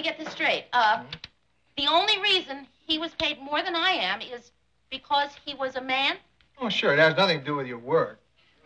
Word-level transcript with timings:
me 0.00 0.08
get 0.08 0.18
this 0.18 0.32
straight. 0.32 0.64
Uh, 0.72 1.02
the 1.76 1.86
only 1.86 2.20
reason 2.20 2.66
he 2.86 2.98
was 2.98 3.12
paid 3.14 3.38
more 3.40 3.62
than 3.62 3.76
I 3.76 3.90
am 3.90 4.20
is 4.20 4.52
because 4.90 5.30
he 5.44 5.54
was 5.54 5.76
a 5.76 5.80
man? 5.80 6.16
Oh, 6.60 6.68
sure. 6.68 6.92
It 6.92 6.98
has 6.98 7.16
nothing 7.16 7.40
to 7.40 7.44
do 7.44 7.56
with 7.56 7.66
your 7.66 7.78
work. 7.78 8.20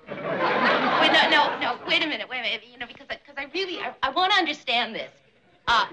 Wait, 0.08 0.16
no, 0.16 1.30
no, 1.30 1.58
no. 1.60 1.78
Wait 1.86 2.02
a 2.02 2.06
minute. 2.06 2.28
Wait 2.28 2.40
a 2.40 2.42
minute. 2.42 2.62
You 2.70 2.78
know, 2.78 2.86
because 2.86 3.06
I, 3.10 3.16
because 3.16 3.36
I 3.36 3.46
really, 3.54 3.78
I, 3.78 3.94
I 4.02 4.10
want 4.10 4.32
to 4.32 4.38
understand 4.38 4.94
this. 4.94 5.10
Uh, 5.66 5.86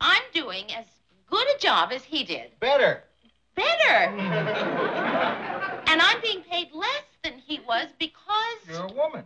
I'm 0.00 0.22
doing 0.32 0.72
as 0.74 0.84
good 1.30 1.46
a 1.54 1.58
job 1.58 1.90
as 1.92 2.04
he 2.04 2.24
did. 2.24 2.50
Better. 2.60 3.04
Better. 3.54 4.10
and 5.86 6.00
I'm 6.02 6.20
being 6.20 6.42
paid 6.42 6.68
less 6.74 7.04
than 7.22 7.38
he 7.38 7.60
was 7.66 7.88
because. 7.98 8.58
You're 8.68 8.86
a 8.86 8.92
woman. 8.92 9.24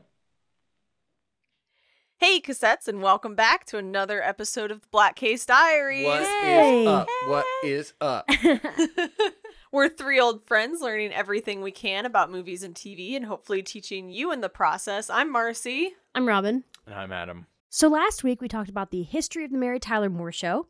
Hey, 2.20 2.40
cassettes, 2.40 2.88
and 2.88 3.00
welcome 3.00 3.36
back 3.36 3.64
to 3.66 3.78
another 3.78 4.20
episode 4.20 4.72
of 4.72 4.80
the 4.80 4.88
Black 4.90 5.14
Case 5.14 5.46
Diaries. 5.46 6.04
What 6.04 6.22
is 6.22 6.26
Hey. 6.28 6.86
up? 6.86 7.08
What 7.26 7.46
is 7.62 7.92
up? 8.00 8.28
We're 9.72 9.88
three 9.88 10.18
old 10.18 10.44
friends 10.44 10.80
learning 10.80 11.12
everything 11.12 11.60
we 11.62 11.70
can 11.70 12.04
about 12.06 12.32
movies 12.32 12.64
and 12.64 12.74
TV 12.74 13.14
and 13.14 13.24
hopefully 13.26 13.62
teaching 13.62 14.10
you 14.10 14.32
in 14.32 14.40
the 14.40 14.48
process. 14.48 15.08
I'm 15.08 15.30
Marcy. 15.30 15.92
I'm 16.12 16.26
Robin. 16.26 16.64
And 16.86 16.94
I'm 16.96 17.12
Adam. 17.12 17.46
So 17.70 17.86
last 17.86 18.24
week 18.24 18.40
we 18.40 18.48
talked 18.48 18.70
about 18.70 18.90
the 18.90 19.04
history 19.04 19.44
of 19.44 19.52
the 19.52 19.58
Mary 19.58 19.78
Tyler 19.78 20.10
Moore 20.10 20.32
Show 20.32 20.66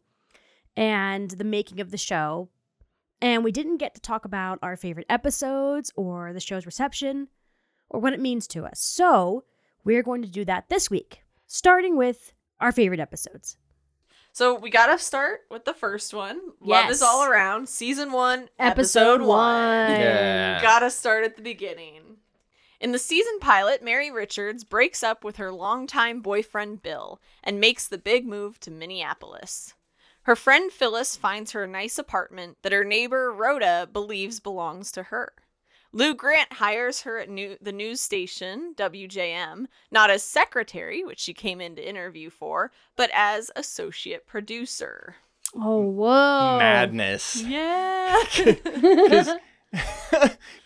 and 0.76 1.30
the 1.30 1.44
making 1.44 1.80
of 1.80 1.90
the 1.90 1.96
show. 1.96 2.50
And 3.22 3.42
we 3.42 3.52
didn't 3.52 3.78
get 3.78 3.94
to 3.94 4.00
talk 4.02 4.26
about 4.26 4.58
our 4.60 4.76
favorite 4.76 5.06
episodes 5.08 5.90
or 5.96 6.34
the 6.34 6.40
show's 6.40 6.66
reception 6.66 7.28
or 7.88 8.00
what 8.00 8.12
it 8.12 8.20
means 8.20 8.46
to 8.48 8.66
us. 8.66 8.80
So 8.80 9.44
we're 9.82 10.02
going 10.02 10.20
to 10.22 10.28
do 10.28 10.44
that 10.44 10.68
this 10.68 10.90
week, 10.90 11.22
starting 11.48 11.96
with 11.96 12.32
our 12.60 12.70
favorite 12.70 13.00
episodes. 13.00 13.56
So 14.32 14.54
we 14.54 14.70
gotta 14.70 14.98
start 14.98 15.40
with 15.50 15.64
the 15.64 15.74
first 15.74 16.14
one. 16.14 16.40
Love 16.60 16.90
is 16.90 17.02
all 17.02 17.24
around. 17.24 17.68
Season 17.68 18.12
one, 18.12 18.48
Episode 18.60 19.14
episode, 19.14 19.22
one. 19.22 19.90
Yeah. 19.90 20.62
Gotta 20.62 20.90
start 20.90 21.24
at 21.24 21.34
the 21.34 21.42
beginning. 21.42 22.18
In 22.80 22.92
the 22.92 22.98
season 23.00 23.40
pilot, 23.40 23.82
Mary 23.82 24.12
Richards 24.12 24.62
breaks 24.62 25.02
up 25.02 25.24
with 25.24 25.38
her 25.38 25.50
longtime 25.50 26.20
boyfriend 26.20 26.82
Bill 26.82 27.20
and 27.42 27.58
makes 27.58 27.88
the 27.88 27.98
big 27.98 28.24
move 28.24 28.60
to 28.60 28.70
Minneapolis. 28.70 29.74
Her 30.22 30.36
friend 30.36 30.70
Phyllis 30.70 31.16
finds 31.16 31.50
her 31.52 31.64
a 31.64 31.68
nice 31.68 31.98
apartment 31.98 32.58
that 32.62 32.70
her 32.70 32.84
neighbor 32.84 33.32
Rhoda 33.32 33.88
believes 33.92 34.38
belongs 34.38 34.92
to 34.92 35.04
her. 35.04 35.32
Lou 35.92 36.14
Grant 36.14 36.52
hires 36.54 37.02
her 37.02 37.18
at 37.18 37.28
new- 37.30 37.56
the 37.62 37.72
news 37.72 38.00
station, 38.00 38.74
WJM, 38.76 39.66
not 39.90 40.10
as 40.10 40.22
secretary, 40.22 41.02
which 41.02 41.18
she 41.20 41.32
came 41.32 41.60
in 41.60 41.74
to 41.76 41.86
interview 41.88 42.28
for, 42.30 42.70
but 42.96 43.10
as 43.14 43.50
associate 43.56 44.26
producer. 44.26 45.16
Oh, 45.54 45.80
whoa. 45.80 46.58
Madness. 46.58 47.42
Yeah. 47.42 48.22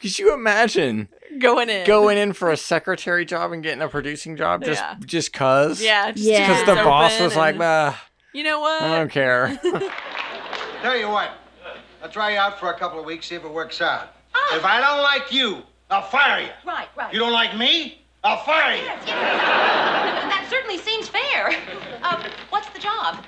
Could 0.01 0.19
you 0.19 0.33
imagine 0.35 1.09
Going 1.39 1.69
in. 1.69 1.87
going 1.87 2.19
in 2.19 2.33
for 2.33 2.51
a 2.51 2.57
secretary 2.57 3.25
job 3.25 3.53
and 3.53 3.63
getting 3.63 3.83
a 3.83 3.89
producing 3.89 4.37
job 4.37 4.65
just 4.65 4.81
Yeah. 4.81 4.97
just 5.05 5.33
cause? 5.33 5.81
Yeah. 5.83 6.11
just 6.13 6.25
Yeah. 6.27 6.49
Because 6.49 6.67
the 6.67 6.83
boss 6.85 7.21
was 7.21 7.37
like, 7.37 7.55
and- 7.55 7.63
ah, 7.65 8.09
You 8.33 8.43
know 8.45 8.61
what? 8.61 8.83
I 8.83 8.99
don't 8.99 9.11
care. 9.11 9.59
Tell 10.83 10.97
you 10.97 11.09
what, 11.09 11.31
I'll 12.03 12.09
try 12.11 12.33
you 12.33 12.39
out 12.39 12.59
for 12.59 12.71
a 12.73 12.79
couple 12.79 12.99
of 12.99 13.05
weeks, 13.07 13.27
see 13.29 13.37
if 13.37 13.45
it 13.45 13.51
works 13.53 13.81
out. 13.81 14.15
If 14.53 14.65
I 14.65 14.81
don't 14.81 15.03
like 15.03 15.33
you, 15.33 15.63
I'll 15.91 16.03
fire 16.03 16.43
you. 16.43 16.51
Right, 16.67 16.89
right. 16.97 17.13
You 17.13 17.19
don't 17.19 17.33
like 17.33 17.57
me? 17.57 18.03
I'll 18.25 18.45
fire 18.45 18.77
you. 18.77 18.85
Yes, 18.85 19.03
yes. 19.07 19.17
that 19.17 20.47
certainly 20.49 20.79
seems 20.79 21.09
fair. 21.09 21.55
Uh, 22.03 22.23
what's 22.51 22.69
the 22.71 22.79
job? 22.79 23.25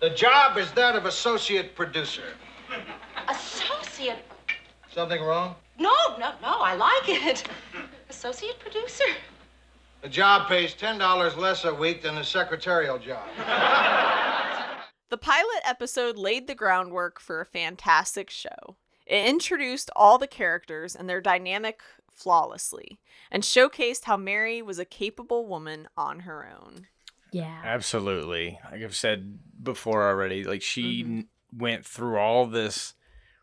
The 0.00 0.10
job 0.10 0.58
is 0.58 0.70
that 0.72 0.94
of 0.94 1.06
associate 1.06 1.74
producer. 1.74 2.34
Associate. 3.28 4.18
Something 4.92 5.22
wrong? 5.22 5.56
No, 5.78 5.94
no, 6.18 6.32
no. 6.42 6.58
I 6.60 6.74
like 6.74 7.08
it. 7.08 7.48
Associate 8.08 8.58
producer. 8.58 9.04
The 10.02 10.08
job 10.08 10.48
pays 10.48 10.74
$10 10.74 11.36
less 11.36 11.64
a 11.64 11.74
week 11.74 12.02
than 12.02 12.14
the 12.14 12.24
secretarial 12.24 12.98
job. 12.98 13.26
The 15.08 15.16
pilot 15.16 15.60
episode 15.64 16.16
laid 16.18 16.46
the 16.46 16.54
groundwork 16.54 17.20
for 17.20 17.40
a 17.40 17.46
fantastic 17.46 18.28
show. 18.28 18.76
It 19.06 19.26
introduced 19.28 19.90
all 19.94 20.18
the 20.18 20.26
characters 20.26 20.96
and 20.96 21.08
their 21.08 21.20
dynamic 21.20 21.80
flawlessly 22.10 22.98
and 23.30 23.42
showcased 23.42 24.04
how 24.04 24.16
Mary 24.16 24.62
was 24.62 24.78
a 24.78 24.84
capable 24.84 25.46
woman 25.46 25.86
on 25.96 26.20
her 26.20 26.48
own. 26.60 26.86
Yeah. 27.30 27.60
Absolutely. 27.64 28.58
Like 28.70 28.82
I've 28.82 28.96
said 28.96 29.38
before 29.62 30.08
already, 30.08 30.44
like 30.44 30.62
she 30.62 31.02
Mm-hmm. 31.02 31.18
n- 31.18 31.28
went 31.52 31.84
through 31.86 32.18
all 32.18 32.46
this 32.46 32.94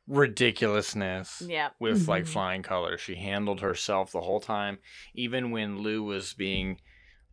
ridiculousness 0.08 1.44
Yeah. 1.46 1.70
with 1.80 2.08
like 2.08 2.24
Mhm. 2.26 2.30
flying 2.30 2.64
colors. 2.64 3.02
She 3.02 3.16
handled 3.16 3.62
herself 3.62 4.12
the 4.12 4.22
whole 4.22 4.40
time, 4.42 4.80
even 5.14 5.52
when 5.52 5.80
Lou 5.80 6.04
was 6.04 6.34
being, 6.34 6.82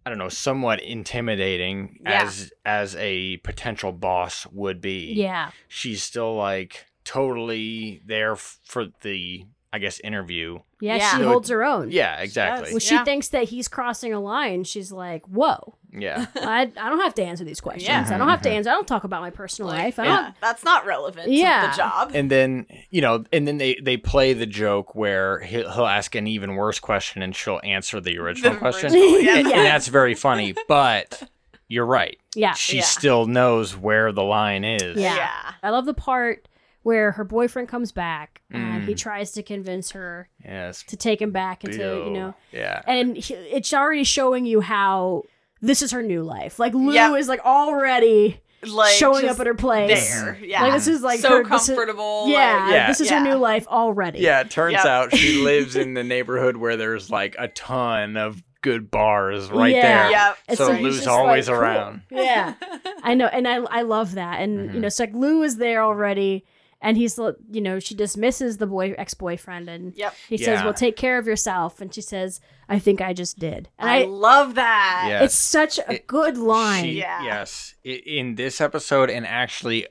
I 0.05 0.11
don't 0.11 0.19
know, 0.19 0.29
somewhat 0.29 0.81
intimidating 0.83 1.99
Yeah. 2.03 2.23
as 2.25 2.53
as 2.65 2.95
a 2.97 3.39
potential 3.39 3.93
boss 3.93 4.47
would 4.47 4.81
be. 4.81 5.13
Yeah. 5.15 5.51
she's 5.69 6.03
still 6.03 6.35
like 6.37 6.87
totally 7.05 8.03
there 8.07 8.37
for 8.37 8.87
the, 9.03 9.45
I 9.73 9.79
guess, 9.79 10.01
interview. 10.01 10.59
Yeah, 10.81 10.97
Yeah. 10.97 11.11
she 11.11 11.17
So 11.19 11.29
holds 11.29 11.49
her 11.51 11.63
own. 11.65 11.91
Yeah, 11.91 12.21
exactly. 12.21 12.73
When 12.73 12.81
she 12.81 12.95
Yeah. 12.95 13.05
thinks 13.05 13.29
that 13.29 13.45
he's 13.45 13.69
crossing 13.69 14.13
a 14.15 14.21
line, 14.21 14.65
she's 14.65 14.91
like, 14.91 15.27
"Whoa, 15.27 15.77
Yeah. 15.93 16.27
I, 16.37 16.63
I 16.63 16.89
don't 16.89 17.01
have 17.01 17.15
to 17.17 17.23
answer 17.25 17.45
these 17.45 17.61
questions. 17.61 17.89
Yeah. 17.89 18.15
I 18.15 18.17
don't 18.19 18.29
have 18.29 18.41
to 18.43 18.49
mm-hmm. 18.49 18.59
answer. 18.59 18.71
I 18.71 18.75
don't 18.75 18.87
talk 18.89 19.05
about 19.05 19.21
my 19.21 19.31
personal 19.31 19.71
life. 19.71 19.99
I 19.99 20.05
don't." 20.05 20.13
Yeah, 20.15 20.33
that's 20.41 20.65
not 20.65 20.87
relevant 20.87 21.31
Yeah. 21.31 21.63
to 21.63 21.67
the 21.71 21.77
job. 21.77 22.11
and 22.15 22.31
then 22.31 22.67
you 22.91 23.01
know 23.03 23.25
and 23.33 23.47
then 23.47 23.59
they 23.59 23.75
they 23.83 23.97
play 23.99 24.33
the 24.33 24.47
joke 24.47 24.95
where 24.95 25.41
he'll, 25.41 25.71
he'll 25.71 25.87
ask 25.87 26.15
an 26.15 26.27
even 26.27 26.55
worse 26.55 26.79
question 26.81 27.21
and 27.23 27.35
she'll 27.37 27.61
answer 27.63 28.01
the 28.01 28.19
original 28.19 28.53
The 28.55 28.59
question 28.59 28.93
original, 28.95 29.21
yeah. 29.21 29.37
and, 29.39 29.47
and 29.49 29.67
that's 29.67 29.89
very 29.89 30.15
funny 30.15 30.55
but 30.69 31.23
you're 31.69 31.87
right 31.87 32.19
Yeah. 32.35 32.55
she 32.55 32.77
Yeah. 32.79 32.83
still 32.85 33.27
knows 33.27 33.77
where 33.77 34.11
the 34.13 34.23
line 34.25 34.65
is 34.65 34.97
Yeah. 34.99 35.15
yeah. 35.17 35.53
I 35.63 35.71
love 35.71 35.85
the 35.87 35.95
part 35.95 36.49
where 36.83 37.13
her 37.13 37.25
boyfriend 37.25 37.69
comes 37.69 37.93
back 37.93 38.41
and 38.51 38.85
he 38.85 38.95
Mm. 38.95 38.99
tries 38.99 39.33
to 39.33 39.43
convince 39.43 39.91
her 39.91 40.29
yes 40.45 40.83
to 40.85 40.97
take 40.97 41.21
him 41.21 41.31
back 41.31 41.63
and 41.65 41.73
to, 41.75 42.03
you 42.07 42.11
know, 42.11 42.35
yeah 42.53 42.81
and 42.87 43.17
he, 43.17 43.35
it's 43.35 43.73
already 43.75 44.05
showing 44.05 44.47
you 44.47 44.61
how 44.63 45.23
this 45.61 45.83
is 45.83 45.91
her 45.93 46.03
new 46.03 46.23
life. 46.23 46.59
Like 46.59 46.73
Lou 46.73 46.93
Yep. 46.93 47.19
is 47.19 47.29
like 47.29 47.45
already 47.45 48.41
Like 48.67 48.93
showing 48.95 49.29
up 49.29 49.39
at 49.41 49.47
her 49.47 49.55
place. 49.55 50.11
there. 50.21 50.39
Yeah. 50.43 50.63
Like 50.63 50.73
this 50.73 50.87
is 50.89 51.03
like 51.03 51.21
so 51.21 51.43
her, 51.43 51.45
this 51.49 51.69
is- 51.69 51.75
comfortable. 51.77 52.29
yeah, 52.29 52.63
like- 52.65 52.73
Yeah. 52.73 52.87
this 52.89 53.01
is 53.01 53.11
Yeah. 53.11 53.19
her 53.19 53.25
new 53.25 53.35
life 53.37 53.67
already. 53.69 54.21
yeah 54.21 54.41
it 54.41 54.51
turns 54.51 54.73
Yep. 54.75 54.85
out 54.87 55.15
she 55.17 55.43
lives 55.45 55.77
in 55.77 55.95
the 55.95 56.05
neighborhood 56.05 56.57
where 56.57 56.77
there's 56.79 57.11
like 57.11 57.37
a 57.39 57.49
ton 57.49 58.17
of 58.17 58.43
good 58.63 58.91
bars 58.91 59.51
right 59.51 59.75
Yeah. 59.75 60.03
there 60.03 60.11
Yep. 60.11 60.37
And 60.49 60.59
so 60.59 60.73
lou's 60.73 61.07
always 61.07 61.49
like, 61.49 61.55
cool. 61.57 61.63
around 61.63 62.03
Yeah. 62.11 62.55
I 63.03 63.15
know, 63.15 63.27
and 63.27 63.49
I 63.49 63.57
I 63.57 63.83
love 63.83 64.13
that, 64.17 64.41
and 64.41 64.73
you 64.75 64.79
Mhm. 64.79 64.83
know, 64.83 64.89
so 64.91 65.05
like 65.05 65.15
Lou 65.15 65.43
is 65.43 65.57
there 65.57 65.83
already, 65.83 66.45
and 66.83 66.97
he's 66.97 67.19
you 67.51 67.61
know 67.61 67.79
she 67.79 67.95
dismisses 67.95 68.57
the 68.59 68.67
boy 68.67 68.95
ex 68.97 69.15
boyfriend, 69.15 69.69
and 69.69 69.95
Yep. 69.97 70.15
he 70.29 70.37
says, 70.39 70.63
"Well, 70.65 70.75
take 70.75 70.97
care 70.97 71.19
of 71.19 71.27
yourself," 71.27 71.81
and 71.81 71.95
she 71.95 72.01
says, 72.01 72.41
"I 72.69 72.79
think 72.79 73.01
I 73.01 73.13
just 73.13 73.39
did," 73.39 73.69
and 73.79 73.89
I 73.91 74.01
I, 74.01 74.05
love 74.05 74.55
that. 74.55 75.07
Yeah. 75.09 75.25
it's 75.25 75.35
such 75.35 75.79
a 75.79 75.93
It- 75.95 76.07
good 76.07 76.37
line. 76.39 76.85
She- 76.85 76.99
Yeah. 76.99 77.23
Yes. 77.25 77.75
I- 77.85 78.03
In 78.07 78.35
this 78.37 78.61
episode, 78.61 79.11
and 79.11 79.27
actually 79.27 79.87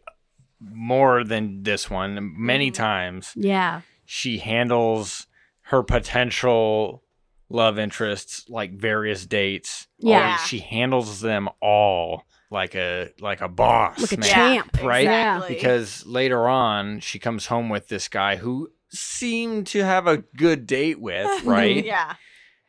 more 0.61 1.23
than 1.23 1.63
this 1.63 1.89
one, 1.89 2.33
many 2.37 2.69
Mhm. 2.71 2.73
times, 2.75 3.33
Yeah, 3.35 3.81
she 4.05 4.39
handles 4.39 5.27
her 5.63 5.83
potential 5.83 7.03
love 7.49 7.79
interests 7.79 8.45
like 8.49 8.73
various 8.73 9.25
dates. 9.25 9.87
Yeah. 9.97 10.37
these- 10.37 10.47
She 10.47 10.59
handles 10.59 11.21
them 11.21 11.49
all 11.61 12.23
like 12.51 12.75
a 12.75 13.11
like 13.19 13.41
a 13.41 13.47
boss. 13.47 13.99
like 14.01 14.11
a 14.13 14.17
man. 14.17 14.29
champ, 14.29 14.83
right? 14.83 15.03
Yeah. 15.03 15.35
Exactly. 15.37 15.55
Because 15.55 16.05
later 16.05 16.47
on, 16.47 16.99
she 16.99 17.19
comes 17.19 17.45
home 17.47 17.69
with 17.69 17.87
this 17.89 18.07
guy 18.07 18.35
who 18.37 18.69
seemed 18.89 19.67
to 19.67 19.83
have 19.83 20.07
a 20.07 20.17
good 20.17 20.65
date 20.65 20.99
with, 20.99 21.43
right? 21.43 21.83
yeah. 21.85 22.15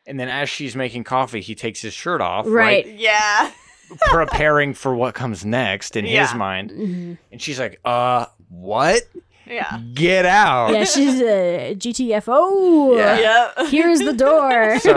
And 0.07 0.19
then 0.19 0.29
as 0.29 0.49
she's 0.49 0.75
making 0.75 1.03
coffee, 1.03 1.41
he 1.41 1.55
takes 1.55 1.81
his 1.81 1.93
shirt 1.93 2.21
off, 2.21 2.45
Right. 2.47 2.85
Yeah. 2.87 3.51
preparing 4.07 4.73
for 4.73 4.95
what 4.95 5.13
comes 5.15 5.43
next 5.45 5.95
in 5.95 6.05
his 6.05 6.13
Yeah. 6.13 6.33
mind. 6.35 6.71
Mhm. 6.71 7.17
And 7.31 7.41
she's 7.41 7.59
like, 7.59 7.79
uh, 7.85 8.25
what? 8.49 9.01
Yeah. 9.45 9.79
Get 9.93 10.25
out. 10.25 10.73
Yeah, 10.73 10.85
she's 10.85 11.19
a 11.21 11.75
GTFO. 11.77 12.95
Yeah. 12.97 13.51
Yep. 13.57 13.67
Here's 13.69 13.99
the 13.99 14.13
door. 14.13 14.79
So, 14.79 14.93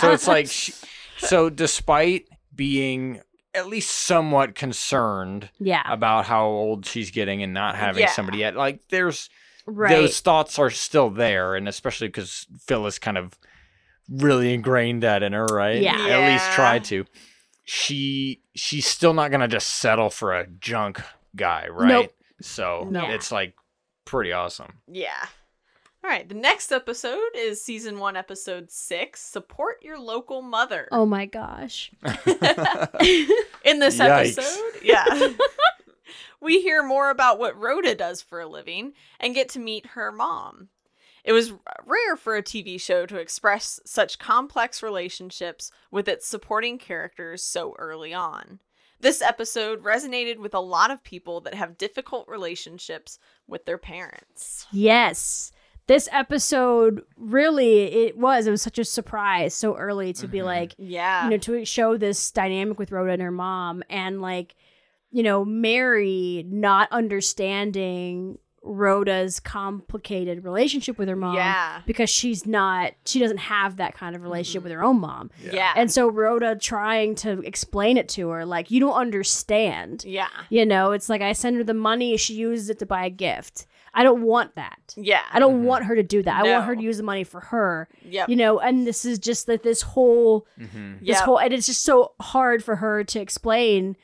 so 0.00 0.12
it's 0.12 0.28
like, 0.28 0.48
she, 0.48 0.72
so 1.18 1.48
despite 1.48 2.26
being 2.54 3.20
at 3.56 3.66
least 3.66 3.90
somewhat 3.90 4.54
concerned 4.54 5.50
yeah, 5.58 5.82
about 5.90 6.26
how 6.26 6.46
old 6.46 6.86
she's 6.86 7.10
getting 7.10 7.42
and 7.42 7.52
not 7.54 7.74
having 7.76 8.02
Yeah. 8.02 8.10
somebody 8.12 8.38
yet, 8.38 8.54
like 8.56 8.88
there's 8.88 9.30
right. 9.66 9.90
those 9.90 10.20
thoughts 10.20 10.58
are 10.58 10.70
still 10.70 11.10
there, 11.10 11.54
and 11.56 11.68
especially 11.68 12.08
because 12.08 12.46
Phyllis 12.66 12.98
kind 12.98 13.18
of 13.18 13.38
really 14.08 14.54
ingrained 14.54 15.02
that 15.02 15.22
in 15.22 15.32
her, 15.32 15.46
right? 15.46 15.80
Yeah. 15.82 15.92
At 15.94 16.30
least 16.32 16.46
Yeah. 16.50 16.54
tried 16.54 16.84
to. 16.84 17.04
She 17.64 18.42
she's 18.54 18.86
still 18.86 19.12
not 19.14 19.30
gonna 19.30 19.48
just 19.48 19.68
settle 19.68 20.10
for 20.10 20.32
a 20.34 20.46
junk 20.46 21.00
guy, 21.34 21.66
right? 21.68 21.88
Nope. 21.88 22.14
So 22.40 22.86
No. 22.90 23.10
it's 23.10 23.32
like 23.32 23.54
pretty 24.04 24.32
awesome. 24.32 24.74
Yeah. 24.86 25.26
All 26.06 26.12
right. 26.12 26.28
The 26.28 26.36
next 26.36 26.70
episode 26.70 27.34
is 27.34 27.60
season 27.60 27.98
one, 27.98 28.14
episode 28.14 28.70
six. 28.70 29.20
Support 29.20 29.82
your 29.82 29.98
local 29.98 30.40
mother. 30.40 30.86
Oh 30.92 31.04
my 31.04 31.26
gosh. 31.26 31.90
In 33.64 33.80
this 33.80 33.98
Yikes. 33.98 34.38
episode, 34.38 34.72
yeah, 34.84 35.04
we 36.40 36.62
hear 36.62 36.84
more 36.84 37.10
about 37.10 37.40
what 37.40 37.60
Rhoda 37.60 37.96
does 37.96 38.22
for 38.22 38.38
a 38.38 38.46
living 38.46 38.92
and 39.18 39.34
get 39.34 39.48
to 39.48 39.58
meet 39.58 39.84
her 39.84 40.12
mom. 40.12 40.68
It 41.24 41.32
was 41.32 41.52
rare 41.84 42.16
for 42.16 42.36
a 42.36 42.42
TV 42.42 42.80
show 42.80 43.04
to 43.06 43.18
express 43.18 43.80
such 43.84 44.20
complex 44.20 44.84
relationships 44.84 45.72
with 45.90 46.06
its 46.06 46.24
supporting 46.24 46.78
characters 46.78 47.42
so 47.42 47.74
early 47.80 48.14
on. 48.14 48.60
This 49.00 49.20
episode 49.20 49.82
resonated 49.82 50.38
with 50.38 50.54
a 50.54 50.60
lot 50.60 50.92
of 50.92 51.02
people 51.02 51.40
that 51.40 51.54
have 51.54 51.76
difficult 51.76 52.28
relationships 52.28 53.18
with 53.48 53.64
their 53.64 53.76
parents. 53.76 54.68
Yes. 54.70 55.50
This 55.88 56.08
episode 56.10 57.02
really 57.16 57.82
it 58.06 58.18
was 58.18 58.46
it 58.46 58.50
was 58.50 58.62
such 58.62 58.78
a 58.78 58.84
surprise 58.84 59.54
so 59.54 59.76
early 59.76 60.12
to 60.14 60.26
be 60.26 60.38
Mhm. 60.38 60.44
like 60.44 60.74
Yeah. 60.78 61.24
you 61.24 61.30
know 61.30 61.36
to 61.38 61.64
show 61.64 61.96
this 61.96 62.30
dynamic 62.32 62.78
with 62.78 62.90
Rhoda 62.90 63.12
and 63.12 63.22
her 63.22 63.30
mom 63.30 63.82
and 63.88 64.20
like 64.20 64.56
you 65.12 65.22
know 65.22 65.44
Mary 65.44 66.44
not 66.48 66.88
understanding 66.90 68.38
Rhoda's 68.68 69.38
complicated 69.38 70.42
relationship 70.42 70.98
with 70.98 71.08
her 71.08 71.14
mom 71.14 71.36
yeah. 71.36 71.82
because 71.86 72.10
she's 72.10 72.46
not 72.46 72.94
she 73.04 73.20
doesn't 73.20 73.36
have 73.38 73.76
that 73.76 73.94
kind 73.94 74.16
of 74.16 74.22
relationship 74.22 74.62
Mhm. 74.62 74.64
with 74.64 74.72
her 74.72 74.82
own 74.82 74.98
mom. 75.00 75.30
Yeah. 75.52 75.72
And 75.76 75.88
so 75.92 76.08
Rhoda 76.10 76.56
trying 76.56 77.14
to 77.16 77.38
explain 77.42 77.96
it 77.96 78.08
to 78.10 78.28
her 78.30 78.44
like 78.44 78.72
you 78.72 78.80
don't 78.80 78.94
understand. 78.98 80.02
yeah. 80.04 80.26
You 80.50 80.66
know, 80.66 80.90
it's 80.90 81.08
like 81.08 81.22
I 81.22 81.32
send 81.32 81.56
her 81.58 81.62
the 81.64 81.74
money, 81.74 82.16
she 82.16 82.34
uses 82.34 82.68
it 82.70 82.80
to 82.80 82.86
buy 82.86 83.04
a 83.06 83.10
gift. 83.10 83.66
I 83.96 84.02
don't 84.04 84.22
want 84.22 84.54
that. 84.56 84.94
Yeah. 84.96 85.22
I 85.32 85.38
don't 85.40 85.62
Mhm. 85.62 85.66
want 85.66 85.84
her 85.86 85.96
to 85.96 86.02
do 86.02 86.22
that. 86.22 86.44
I 86.44 86.48
want 86.52 86.66
her 86.66 86.76
to 86.76 86.82
use 86.82 86.98
the 86.98 87.02
money 87.02 87.24
for 87.24 87.40
her. 87.40 87.88
Yeah. 88.04 88.26
You 88.28 88.36
know, 88.36 88.58
and 88.60 88.86
this 88.86 89.04
is 89.04 89.18
just 89.18 89.46
that 89.46 89.62
this 89.62 89.80
whole 89.82 90.46
hmm 90.58 90.98
this 91.00 91.16
Yep. 91.16 91.22
whole 91.24 91.38
and 91.38 91.52
it's 91.54 91.66
just 91.66 91.82
so 91.82 92.12
hard 92.20 92.62
for 92.62 92.76
her 92.76 93.02
to 93.04 93.20
explain 93.20 93.96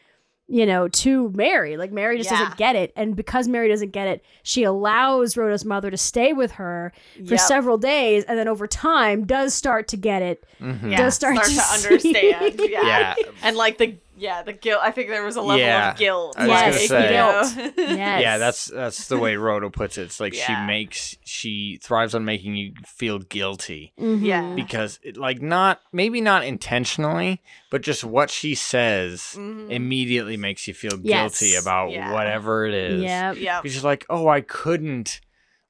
you 0.48 0.66
know 0.66 0.88
to 0.88 1.30
mary 1.36 1.76
like 1.76 1.92
mary 1.92 2.18
just 2.18 2.28
Yeah. 2.30 2.38
doesn't 2.40 2.56
get 2.56 2.74
it 2.74 2.92
and 2.96 3.14
because 3.14 3.46
mary 3.46 3.68
doesn't 3.68 3.92
get 3.92 4.08
it 4.08 4.24
she 4.42 4.64
allows 4.64 5.36
rhoda's 5.36 5.64
mother 5.64 5.88
to 5.90 5.96
stay 5.96 6.32
with 6.32 6.52
her 6.52 6.92
for 7.24 7.34
Yep. 7.34 7.40
several 7.40 7.78
days 7.78 8.24
and 8.24 8.36
then 8.36 8.48
over 8.48 8.66
time 8.66 9.24
does 9.24 9.54
start 9.54 9.86
to 9.88 9.96
get 9.96 10.20
it 10.20 10.44
hmm 10.58 10.90
yeah. 10.90 10.96
does 10.98 11.14
start 11.14 11.36
to 11.36 11.44
see- 11.50 11.88
understand. 11.88 12.60
Yeah. 12.60 12.82
Yeah. 12.82 13.14
And 13.44 13.56
like 13.56 13.78
the 13.78 13.96
yeah, 14.16 14.42
the 14.42 14.52
guilt. 14.52 14.80
I 14.82 14.90
think 14.90 15.08
there 15.08 15.24
was 15.24 15.36
a 15.36 15.40
level 15.42 15.58
Yeah. 15.64 15.92
of 15.92 15.98
guilt. 15.98 16.34
I 16.38 16.46
was 16.46 16.50
Yes, 16.50 16.88
say. 16.88 17.08
guilt. 17.12 17.74
yes 17.78 18.22
Yeah, 18.22 18.38
that's 18.38 18.66
that's 18.66 19.08
the 19.08 19.18
way 19.18 19.36
Rhoda 19.36 19.70
puts 19.70 19.98
it. 19.98 20.02
It's 20.02 20.20
like 20.20 20.34
Yeah. 20.34 20.46
she 20.62 20.66
makes 20.66 21.16
she 21.24 21.78
thrives 21.82 22.14
on 22.14 22.24
making 22.24 22.54
you 22.56 22.72
feel 22.86 23.18
guilty 23.18 23.92
Mhm. 23.98 24.24
Yeah. 24.24 24.54
because 24.54 24.98
it, 25.02 25.16
like 25.16 25.40
not 25.42 25.80
maybe 25.92 26.20
not 26.20 26.44
intentionally, 26.44 27.40
but 27.70 27.82
just 27.82 28.04
what 28.04 28.30
she 28.30 28.54
says 28.54 29.34
Mhm. 29.38 29.70
immediately 29.70 30.36
makes 30.36 30.66
you 30.68 30.74
feel 30.74 30.98
Yes. 31.02 31.40
guilty 31.40 31.56
about 31.56 31.90
Yeah. 31.90 32.12
whatever 32.12 32.66
it 32.66 32.74
is. 32.74 33.02
yeah 33.02 33.32
yeah. 33.32 33.60
Because 33.60 33.74
she's 33.74 33.84
like, 33.84 34.04
oh, 34.10 34.28
I 34.28 34.40
couldn't 34.40 35.20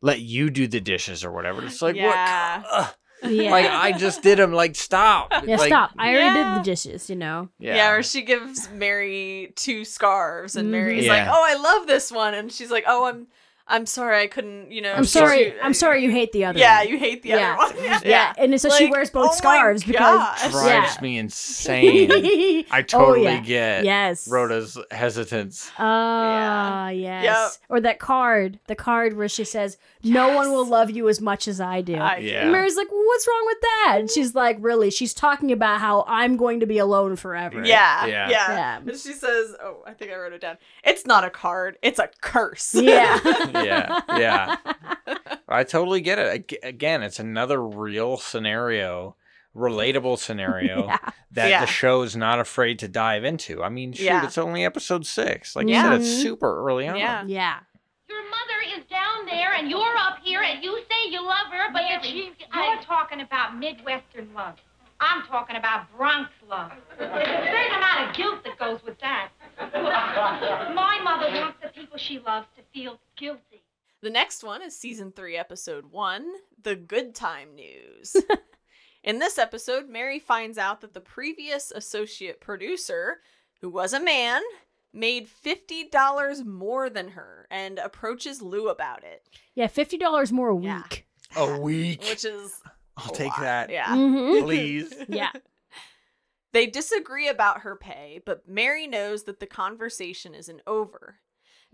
let 0.00 0.20
you 0.20 0.50
do 0.50 0.66
the 0.66 0.80
dishes 0.80 1.24
or 1.24 1.30
whatever. 1.30 1.64
It's 1.64 1.80
like, 1.80 1.94
Yeah. 1.96 2.58
what? 2.62 2.66
Ugh. 2.72 2.94
Yeah 3.24 3.50
Like 3.50 3.66
I 3.66 3.92
just 3.92 4.22
did 4.22 4.38
them. 4.38 4.52
Like 4.52 4.74
stop. 4.76 5.32
yeah 5.44 5.56
like, 5.56 5.68
stop 5.68 5.90
i 5.98 6.10
already 6.14 6.24
Yeah. 6.38 6.54
did 6.54 6.60
the 6.60 6.64
dishes 6.70 7.08
you 7.10 7.16
know 7.16 7.48
Yeah. 7.58 7.76
yeah. 7.76 7.90
or 7.92 8.02
she 8.02 8.22
gives 8.22 8.68
Mary 8.70 9.52
two 9.56 9.84
scarves, 9.84 10.56
and 10.56 10.70
Mary's 10.70 11.04
Mhm. 11.04 11.08
like, 11.08 11.24
Yeah. 11.26 11.32
"Oh, 11.34 11.44
I 11.46 11.54
love 11.54 11.86
this 11.86 12.10
one," 12.12 12.34
and 12.34 12.50
she's 12.52 12.70
like, 12.70 12.84
"Oh, 12.86 13.04
I'm, 13.06 13.26
I'm 13.68 13.86
sorry, 13.86 14.20
I 14.20 14.26
couldn't, 14.26 14.72
you 14.72 14.82
know." 14.82 14.92
i'm 14.92 15.04
sorry 15.04 15.50
she- 15.52 15.60
i'm 15.62 15.72
sorry 15.74 16.02
you 16.02 16.10
hate 16.10 16.32
the 16.32 16.44
other 16.44 16.58
Yeah, 16.58 16.80
one. 16.80 16.88
you 16.88 16.98
hate 16.98 17.22
the 17.22 17.30
Yeah. 17.30 17.56
other 17.60 17.74
one. 17.76 17.84
Yeah, 17.84 18.00
yeah 18.04 18.32
and 18.36 18.60
so 18.60 18.68
she 18.70 18.86
wears 18.90 19.08
oh 19.10 19.20
both 19.22 19.30
my 19.30 19.36
scarves 19.36 19.84
because 19.84 20.00
gosh. 20.20 20.50
drives 20.50 20.96
yeah. 20.96 21.02
me 21.02 21.18
insane. 21.18 22.64
I 22.70 22.82
totally 22.82 23.28
oh, 23.28 23.30
yeah. 23.30 23.40
get 23.40 23.84
yes 23.84 24.28
Rhoda's 24.28 24.76
hesitance. 24.90 25.70
Oh, 25.78 25.84
Ah, 25.84 26.88
yes. 26.88 27.24
Yep. 27.24 27.50
Or 27.68 27.80
that 27.80 27.98
card, 27.98 28.58
the 28.66 28.74
card 28.74 29.16
where 29.16 29.28
she 29.28 29.44
says, 29.44 29.78
"No 30.04 30.34
one 30.34 30.50
will 30.50 30.66
love 30.66 30.90
you 30.90 31.08
as 31.08 31.20
much 31.20 31.46
as 31.48 31.60
I 31.60 31.80
do." 31.80 31.94
I- 31.96 32.18
Yeah. 32.18 32.50
Mary's 32.50 32.76
like, 32.76 32.90
well, 32.90 33.04
"What's 33.04 33.26
wrong 33.28 33.42
with 33.46 33.60
that?" 33.60 33.96
And 34.00 34.10
she's 34.10 34.34
like, 34.34 34.56
"Really?" 34.60 34.90
She's 34.90 35.14
talking 35.14 35.52
about 35.52 35.80
how 35.80 36.04
I'm 36.08 36.36
going 36.36 36.60
to 36.60 36.66
be 36.66 36.78
alone 36.78 37.16
forever. 37.16 37.64
Yeah, 37.64 38.06
Yeah. 38.06 38.28
yeah, 38.30 38.52
Yeah. 38.52 38.76
And 38.78 38.90
she 38.90 39.12
says, 39.12 39.54
"Oh, 39.62 39.82
I 39.86 39.92
think 39.92 40.10
I 40.10 40.16
wrote 40.16 40.32
it 40.32 40.40
down. 40.40 40.58
It's 40.84 41.06
not 41.06 41.24
a 41.24 41.30
card. 41.30 41.78
It's 41.82 41.98
a 41.98 42.08
curse." 42.20 42.74
Yeah. 42.82 43.20
Yeah, 43.62 44.00
yeah. 44.16 44.56
I 45.48 45.64
totally 45.64 46.00
get 46.00 46.18
it. 46.18 46.52
Again, 46.62 47.02
it's 47.02 47.18
another 47.18 47.62
real 47.62 48.16
scenario, 48.16 49.16
relatable 49.54 50.18
scenario 50.18 50.86
Yeah. 50.86 50.98
that 51.32 51.50
Yeah. 51.50 51.60
the 51.60 51.66
show 51.66 52.02
is 52.02 52.16
not 52.16 52.38
afraid 52.40 52.78
to 52.80 52.88
dive 52.88 53.24
into. 53.24 53.62
I 53.62 53.68
mean, 53.68 53.92
shoot, 53.92 54.04
Yeah. 54.04 54.24
it's 54.24 54.38
only 54.38 54.64
episode 54.64 55.04
six. 55.06 55.54
Like 55.54 55.68
Yeah. 55.68 55.82
you 55.84 55.90
said, 55.90 56.00
it's 56.00 56.10
mm-hmm. 56.10 56.22
super 56.22 56.66
early 56.66 56.88
on. 56.88 56.96
Yeah. 56.96 57.24
Yeah. 57.26 57.58
Your 58.12 58.24
mother 58.28 58.60
is 58.76 58.84
down 58.90 59.24
there, 59.24 59.54
and 59.54 59.70
you're 59.70 59.96
up 59.96 60.18
here, 60.22 60.42
and 60.42 60.62
you 60.62 60.78
say 60.90 61.10
you 61.10 61.24
love 61.24 61.46
her, 61.50 61.72
but 61.72 61.80
that 61.80 62.02
Mary, 62.02 62.04
she. 62.04 62.32
you're 62.54 62.82
talking 62.82 63.22
about 63.22 63.56
Midwestern 63.56 64.28
love. 64.34 64.56
I'm 65.00 65.22
talking 65.22 65.56
about 65.56 65.90
Bronx 65.96 66.30
love. 66.48 66.72
There's 66.98 67.10
a 67.10 67.44
certain 67.46 67.76
amount 67.76 68.10
of 68.10 68.16
guilt 68.16 68.44
that 68.44 68.58
goes 68.58 68.80
with 68.84 68.98
that. 69.00 69.30
My 70.74 71.00
mother 71.02 71.32
wants 71.40 71.58
the 71.62 71.68
people 71.68 71.96
she 71.96 72.18
loves 72.18 72.46
to 72.56 72.62
feel 72.74 73.00
guilty. 73.16 73.62
The 74.02 74.10
next 74.10 74.44
one 74.44 74.60
is 74.60 74.76
season 74.76 75.12
three, 75.12 75.36
episode 75.36 75.86
one 75.90 76.30
The 76.62 76.76
Good 76.76 77.14
Time 77.14 77.54
News. 77.54 78.14
In 79.04 79.20
this 79.20 79.38
episode, 79.38 79.88
Mary 79.88 80.18
finds 80.18 80.58
out 80.58 80.82
that 80.82 80.92
the 80.92 81.00
previous 81.00 81.70
associate 81.70 82.42
producer, 82.42 83.20
who 83.62 83.70
was 83.70 83.94
a 83.94 84.00
man, 84.00 84.42
made 84.92 85.28
$50 85.28 86.44
more 86.44 86.88
than 86.90 87.08
her 87.08 87.46
and 87.50 87.78
approaches 87.78 88.42
Lou 88.42 88.68
about 88.68 89.04
it, 89.04 89.28
Yeah. 89.54 89.66
Fifty 89.66 89.96
dollars 89.98 90.32
more 90.32 90.50
a 90.50 90.58
Yeah. 90.60 90.82
week. 90.82 91.06
A 91.36 91.58
week. 91.60 92.02
which 92.02 92.24
is. 92.24 92.60
I'll 92.96 93.10
a 93.10 93.14
take 93.14 93.30
lot. 93.30 93.40
that. 93.40 93.70
Yeah. 93.70 93.86
Mhm. 93.88 94.42
Please. 94.42 94.92
Yeah. 95.08 95.32
They 96.52 96.66
disagree 96.66 97.28
about 97.28 97.62
her 97.62 97.76
pay, 97.76 98.20
but 98.26 98.46
Mary 98.46 98.86
knows 98.86 99.22
that 99.24 99.40
the 99.40 99.46
conversation 99.46 100.34
isn't 100.34 100.60
over. 100.66 101.20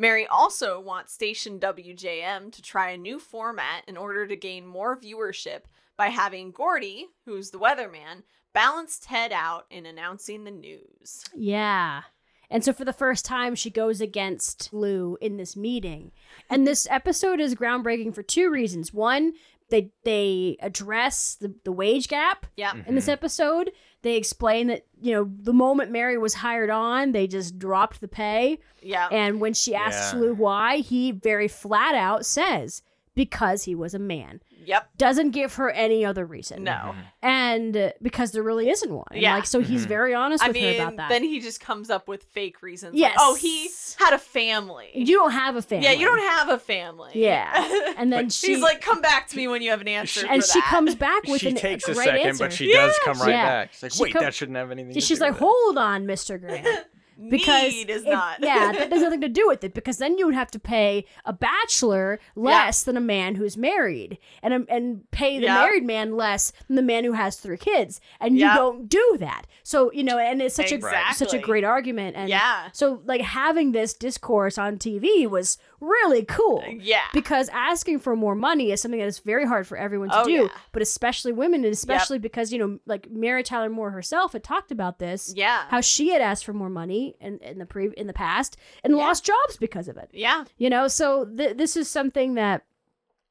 Mary 0.01 0.25
also 0.25 0.79
wants 0.79 1.13
station 1.13 1.59
WJM 1.59 2.53
to 2.53 2.63
try 2.63 2.91
a 2.91 2.97
new 2.97 3.19
format 3.19 3.83
in 3.89 3.97
order 3.97 4.25
to 4.29 4.37
gain 4.37 4.65
more 4.65 4.97
viewership 4.97 5.63
by 5.97 6.11
having 6.11 6.53
Gordy, 6.53 7.09
who's 7.25 7.51
the 7.51 7.59
weatherman, 7.59 8.23
balance 8.55 9.01
Ted 9.03 9.33
out 9.33 9.67
in 9.69 9.85
announcing 9.85 10.45
the 10.45 10.53
news. 10.53 11.25
Yeah. 11.35 12.03
And 12.51 12.65
so 12.65 12.73
for 12.73 12.85
the 12.85 12.93
first 12.93 13.25
time, 13.25 13.55
she 13.55 13.71
goes 13.71 14.01
against 14.01 14.73
Lou 14.73 15.19
in 15.21 15.37
this 15.37 15.57
meeting. 15.57 16.13
And 16.49 16.67
this 16.67 16.87
episode 16.91 17.41
is 17.41 17.55
groundbreaking 17.55 18.15
for 18.15 18.23
two 18.23 18.51
reasons. 18.51 18.93
One, 18.93 19.35
they 19.71 19.91
they 20.05 20.57
address 20.61 21.35
the, 21.35 21.55
the 21.65 21.73
wage 21.73 22.09
gap 22.09 22.47
Yeah. 22.57 22.73
in 22.87 22.95
this 22.95 23.05
mm-hmm. 23.05 23.11
episode. 23.13 23.71
They 24.03 24.17
explain 24.17 24.69
that, 24.69 24.87
you 25.01 25.13
know, 25.13 25.31
the 25.43 25.53
moment 25.53 25.91
Mary 25.91 26.17
was 26.17 26.35
hired 26.35 26.71
on, 26.71 27.13
they 27.13 27.27
just 27.27 27.59
dropped 27.59 28.01
the 28.01 28.09
pay. 28.09 28.61
Yeah. 28.81 29.09
And 29.11 29.41
when 29.41 29.55
she 29.55 29.75
asks 29.75 30.15
Yeah. 30.15 30.21
Lou 30.21 30.35
why, 30.35 30.79
he 30.79 31.11
very 31.11 31.49
flat 31.49 31.95
out 31.95 32.25
says, 32.25 32.83
because 33.19 33.65
he 33.65 33.75
was 33.75 33.95
a 33.95 33.99
man. 33.99 34.41
Yep. 34.65 34.91
Doesn't 34.97 35.31
give 35.33 35.55
her 35.55 35.71
any 35.71 36.05
other 36.05 36.25
reason. 36.25 36.63
No. 36.63 36.95
And 37.21 37.77
uh, 37.77 37.91
because 38.01 38.31
there 38.31 38.43
really 38.45 38.69
isn't 38.71 38.93
one. 38.93 39.07
Yeah. 39.13 39.35
Like, 39.35 39.47
so 39.47 39.61
he's 39.61 39.87
Mhm. 39.87 39.89
very 39.89 40.15
honest 40.15 40.45
I 40.45 40.49
with 40.49 40.57
her 40.59 40.75
about 40.83 40.97
that. 40.99 41.09
then 41.09 41.25
he 41.25 41.41
just 41.41 41.61
comes 41.61 41.91
up 41.91 42.07
with 42.07 42.23
fake 42.23 42.63
reasons. 42.63 42.93
like, 42.95 43.01
Yes. 43.01 43.17
oh, 43.19 43.35
he 43.35 43.69
had 43.99 44.13
a 44.15 44.19
family. 44.19 44.91
you 44.95 45.17
don't 45.17 45.33
have 45.33 45.57
a 45.57 45.63
family. 45.63 45.85
Yeah, 45.87 45.93
you 45.93 46.07
don't 46.07 46.19
have 46.21 46.49
a 46.51 46.59
family. 46.59 47.11
Yeah. 47.15 47.95
And 47.99 48.13
then 48.13 48.31
she 48.31 48.47
She's 48.49 48.63
like, 48.63 48.81
come 48.81 49.01
back 49.01 49.27
to 49.29 49.37
me 49.37 49.49
when 49.49 49.61
you 49.63 49.71
have 49.71 49.81
an 49.81 49.89
answer. 49.89 50.25
and 50.29 50.41
for 50.45 50.49
she 50.53 50.61
that." 50.61 50.69
comes 50.69 50.95
back 50.95 51.25
with 51.25 51.41
she 51.41 51.49
an, 51.49 51.57
takes 51.57 51.89
a 51.89 51.93
a 51.93 51.95
right 51.97 52.05
second, 52.07 52.27
answer. 52.29 52.45
but 52.45 52.53
she 52.53 52.73
does 52.73 52.95
Yeah. 53.05 53.13
come 53.13 53.21
right 53.23 53.31
Yeah. 53.31 53.45
back. 53.47 53.73
She's 53.73 53.83
like, 53.83 53.93
She 53.93 54.03
wait, 54.05 54.13
come- 54.13 54.23
that 54.23 54.35
shouldn't 54.35 54.57
have 54.57 54.71
anything 54.71 54.93
to 54.95 55.01
She's 55.01 55.19
do 55.19 55.25
like, 55.25 55.33
with 55.33 55.43
it." 55.43 55.45
hold 55.45 55.79
on, 55.79 56.05
Mr. 56.07 56.39
Grant. 56.41 56.67
Because 57.29 57.73
Need 57.73 57.91
is 57.91 58.03
if- 58.03 58.09
not. 58.09 58.39
yeah, 58.41 58.71
that 58.73 58.93
has 58.93 59.03
nothing 59.03 59.21
to 59.23 59.29
do 59.29 59.47
with 59.49 59.65
it. 59.65 59.75
Because 59.75 59.99
then 59.99 60.19
you 60.19 60.27
would 60.27 60.35
have 60.35 60.51
to 60.53 60.59
pay 60.59 61.05
a 61.25 61.33
bachelor 61.33 62.21
less 62.37 62.83
than 62.85 62.97
a 62.97 63.01
man 63.01 63.35
who's 63.35 63.57
married, 63.57 64.19
and 64.43 64.55
um, 64.55 64.67
and 64.69 65.11
pay 65.11 65.39
the 65.39 65.47
Yeah. 65.47 65.55
married 65.61 65.85
man 65.85 66.17
less 66.17 66.53
than 66.69 66.77
the 66.77 66.83
man 66.83 67.05
who 67.05 67.13
has 67.13 67.37
three 67.37 67.57
kids, 67.59 68.01
and 68.21 68.39
you 68.39 68.47
don't 68.47 68.89
do 68.89 69.17
that. 69.19 69.47
So 69.63 69.91
you 69.93 70.05
know, 70.05 70.19
and 70.19 70.41
it's 70.41 70.55
such 70.55 70.73
a 70.73 70.81
such 71.15 71.35
a 71.35 71.39
great 71.39 71.65
argument, 71.65 72.17
and 72.17 72.29
yeah. 72.29 72.69
so 72.73 73.03
like 73.05 73.21
having 73.23 73.73
this 73.73 73.95
discourse 73.95 74.57
on 74.59 74.79
TV 74.79 75.29
was 75.29 75.59
really 75.81 76.25
cool. 76.25 76.65
Yeah. 76.81 77.03
because 77.13 77.49
asking 77.51 77.99
for 78.01 78.17
more 78.17 78.35
money 78.35 78.73
is 78.73 78.81
something 78.81 78.99
that 79.01 79.07
is 79.07 79.19
very 79.19 79.47
hard 79.47 79.67
for 79.67 79.77
everyone 79.77 80.09
to 80.09 80.21
Oh, 80.21 80.25
do, 80.25 80.31
yeah. 80.33 80.49
but 80.73 80.83
especially 80.83 81.33
women, 81.33 81.65
and 81.65 81.73
especially 81.73 82.19
because 82.19 82.53
you 82.53 82.59
know, 82.59 82.79
like 82.87 83.11
Mary 83.11 83.43
Tyler 83.43 83.69
Moore 83.69 83.91
herself 83.91 84.33
had 84.33 84.43
talked 84.43 84.71
about 84.73 84.99
this, 84.99 85.33
yeah. 85.37 85.65
how 85.69 85.81
she 85.81 86.09
had 86.11 86.23
asked 86.23 86.45
for 86.45 86.53
more 86.55 86.69
money 86.71 86.79
money 86.79 87.17
in, 87.21 87.39
in 87.39 87.59
the 87.59 87.67
pre 87.67 87.91
in 87.97 88.07
the 88.07 88.13
past 88.13 88.57
and 88.85 88.93
Yeah. 88.97 89.03
lost 89.03 89.25
jobs 89.25 89.57
because 89.59 89.89
of 89.89 89.97
it. 89.97 90.09
Yeah. 90.13 90.45
You 90.59 90.71
know, 90.71 90.87
so 90.87 91.25
th- 91.25 91.57
this 91.57 91.77
is 91.77 91.91
something 91.91 92.35
that 92.35 92.63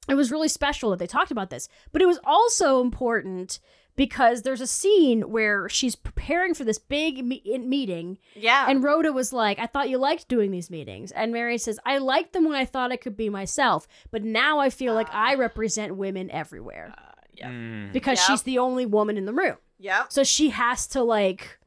it 0.10 0.16
was 0.16 0.32
really 0.32 0.50
special 0.50 0.90
that 0.90 1.00
they 1.00 1.08
talked 1.08 1.32
about 1.32 1.50
this, 1.50 1.70
but 1.94 2.02
it 2.02 2.08
was 2.08 2.20
also 2.26 2.82
important 2.82 3.60
because 3.98 4.44
there's 4.44 4.62
a 4.62 4.68
scene 4.68 5.30
where 5.30 5.68
she's 5.68 5.96
preparing 5.98 6.54
for 6.54 6.64
this 6.64 6.80
big 6.80 7.26
me- 7.26 7.42
meeting 7.60 8.18
Yeah. 8.36 8.68
and 8.70 8.82
Rhoda 8.82 9.12
was 9.12 9.34
like, 9.34 9.60
I 9.60 9.66
thought 9.66 9.90
you 9.90 9.98
liked 9.98 10.30
doing 10.30 10.52
these 10.52 10.70
meetings. 10.70 11.12
And 11.12 11.34
Mary 11.34 11.58
says, 11.58 11.78
I 11.86 11.98
liked 11.98 12.32
them 12.32 12.46
when 12.46 12.56
I 12.56 12.64
thought 12.64 12.94
I 12.94 12.96
could 12.96 13.18
be 13.18 13.28
myself, 13.28 13.86
but 14.12 14.24
now 14.24 14.60
I 14.60 14.70
feel 14.70 14.94
like 14.94 15.14
I 15.14 15.36
represent 15.36 15.98
women 15.98 16.32
everywhere 16.32 16.94
yeah. 17.34 17.50
Mm. 17.50 17.92
because 17.92 18.18
Yep. 18.20 18.28
she's 18.28 18.44
the 18.44 18.60
only 18.60 18.86
woman 18.86 19.18
in 19.18 19.26
the 19.26 19.34
room. 19.34 19.58
Yep. 19.80 20.14
So 20.14 20.24
she 20.24 20.50
has 20.52 20.88
to 20.88 21.04
like 21.04 21.60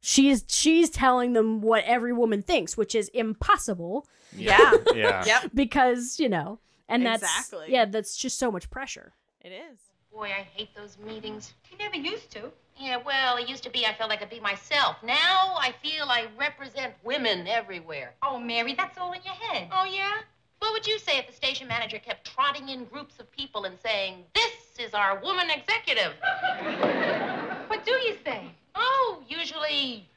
she's 0.00 0.44
she's 0.48 0.90
telling 0.90 1.32
them 1.34 1.60
what 1.60 1.84
every 1.84 2.12
woman 2.12 2.42
thinks, 2.42 2.76
which 2.76 2.94
is 2.94 3.08
impossible 3.10 4.06
Yeah. 4.36 4.72
Yeah. 4.94 5.24
Yep. 5.26 5.50
because, 5.54 6.18
you 6.20 6.28
know, 6.28 6.58
and 6.88 7.04
that's 7.04 7.22
Exactly. 7.22 7.66
yeah, 7.68 7.84
that's 7.84 8.16
just 8.16 8.38
so 8.38 8.50
much 8.50 8.70
pressure. 8.70 9.12
It 9.42 9.50
is. 9.52 9.78
Boy, 10.12 10.26
I 10.26 10.42
hate 10.54 10.74
those 10.74 10.98
meetings. 10.98 11.52
He 11.62 11.76
never 11.76 11.96
used 11.96 12.30
to. 12.32 12.50
Yeah, 12.76 12.98
well, 13.04 13.36
it 13.36 13.48
used 13.48 13.62
to 13.64 13.70
be 13.70 13.86
I 13.86 13.94
felt 13.94 14.10
like 14.10 14.22
I'd 14.22 14.30
be 14.30 14.40
myself. 14.40 14.96
Now 15.02 15.56
I 15.58 15.74
feel 15.82 16.06
I 16.08 16.26
represent 16.38 16.94
women 17.04 17.46
everywhere. 17.46 18.14
Oh, 18.22 18.38
Mary, 18.38 18.74
that's 18.74 18.98
all 18.98 19.12
in 19.12 19.20
your 19.24 19.34
head. 19.34 19.68
Oh, 19.72 19.84
yeah? 19.84 20.18
What 20.60 20.72
would 20.72 20.86
you 20.86 20.98
say 20.98 21.18
if 21.18 21.26
the 21.26 21.32
station 21.32 21.68
manager 21.68 21.98
kept 21.98 22.26
trotting 22.26 22.68
in 22.68 22.84
groups 22.84 23.18
of 23.20 23.30
people 23.30 23.64
and 23.64 23.76
saying, 23.84 24.24
This 24.34 24.86
is 24.86 24.94
our 24.94 25.20
woman 25.20 25.48
executive? 25.50 26.14
What 27.68 27.84
do 27.84 27.92
you 27.92 28.16
say? 28.24 28.40
Oh, 28.74 29.22
usually, 29.28 30.08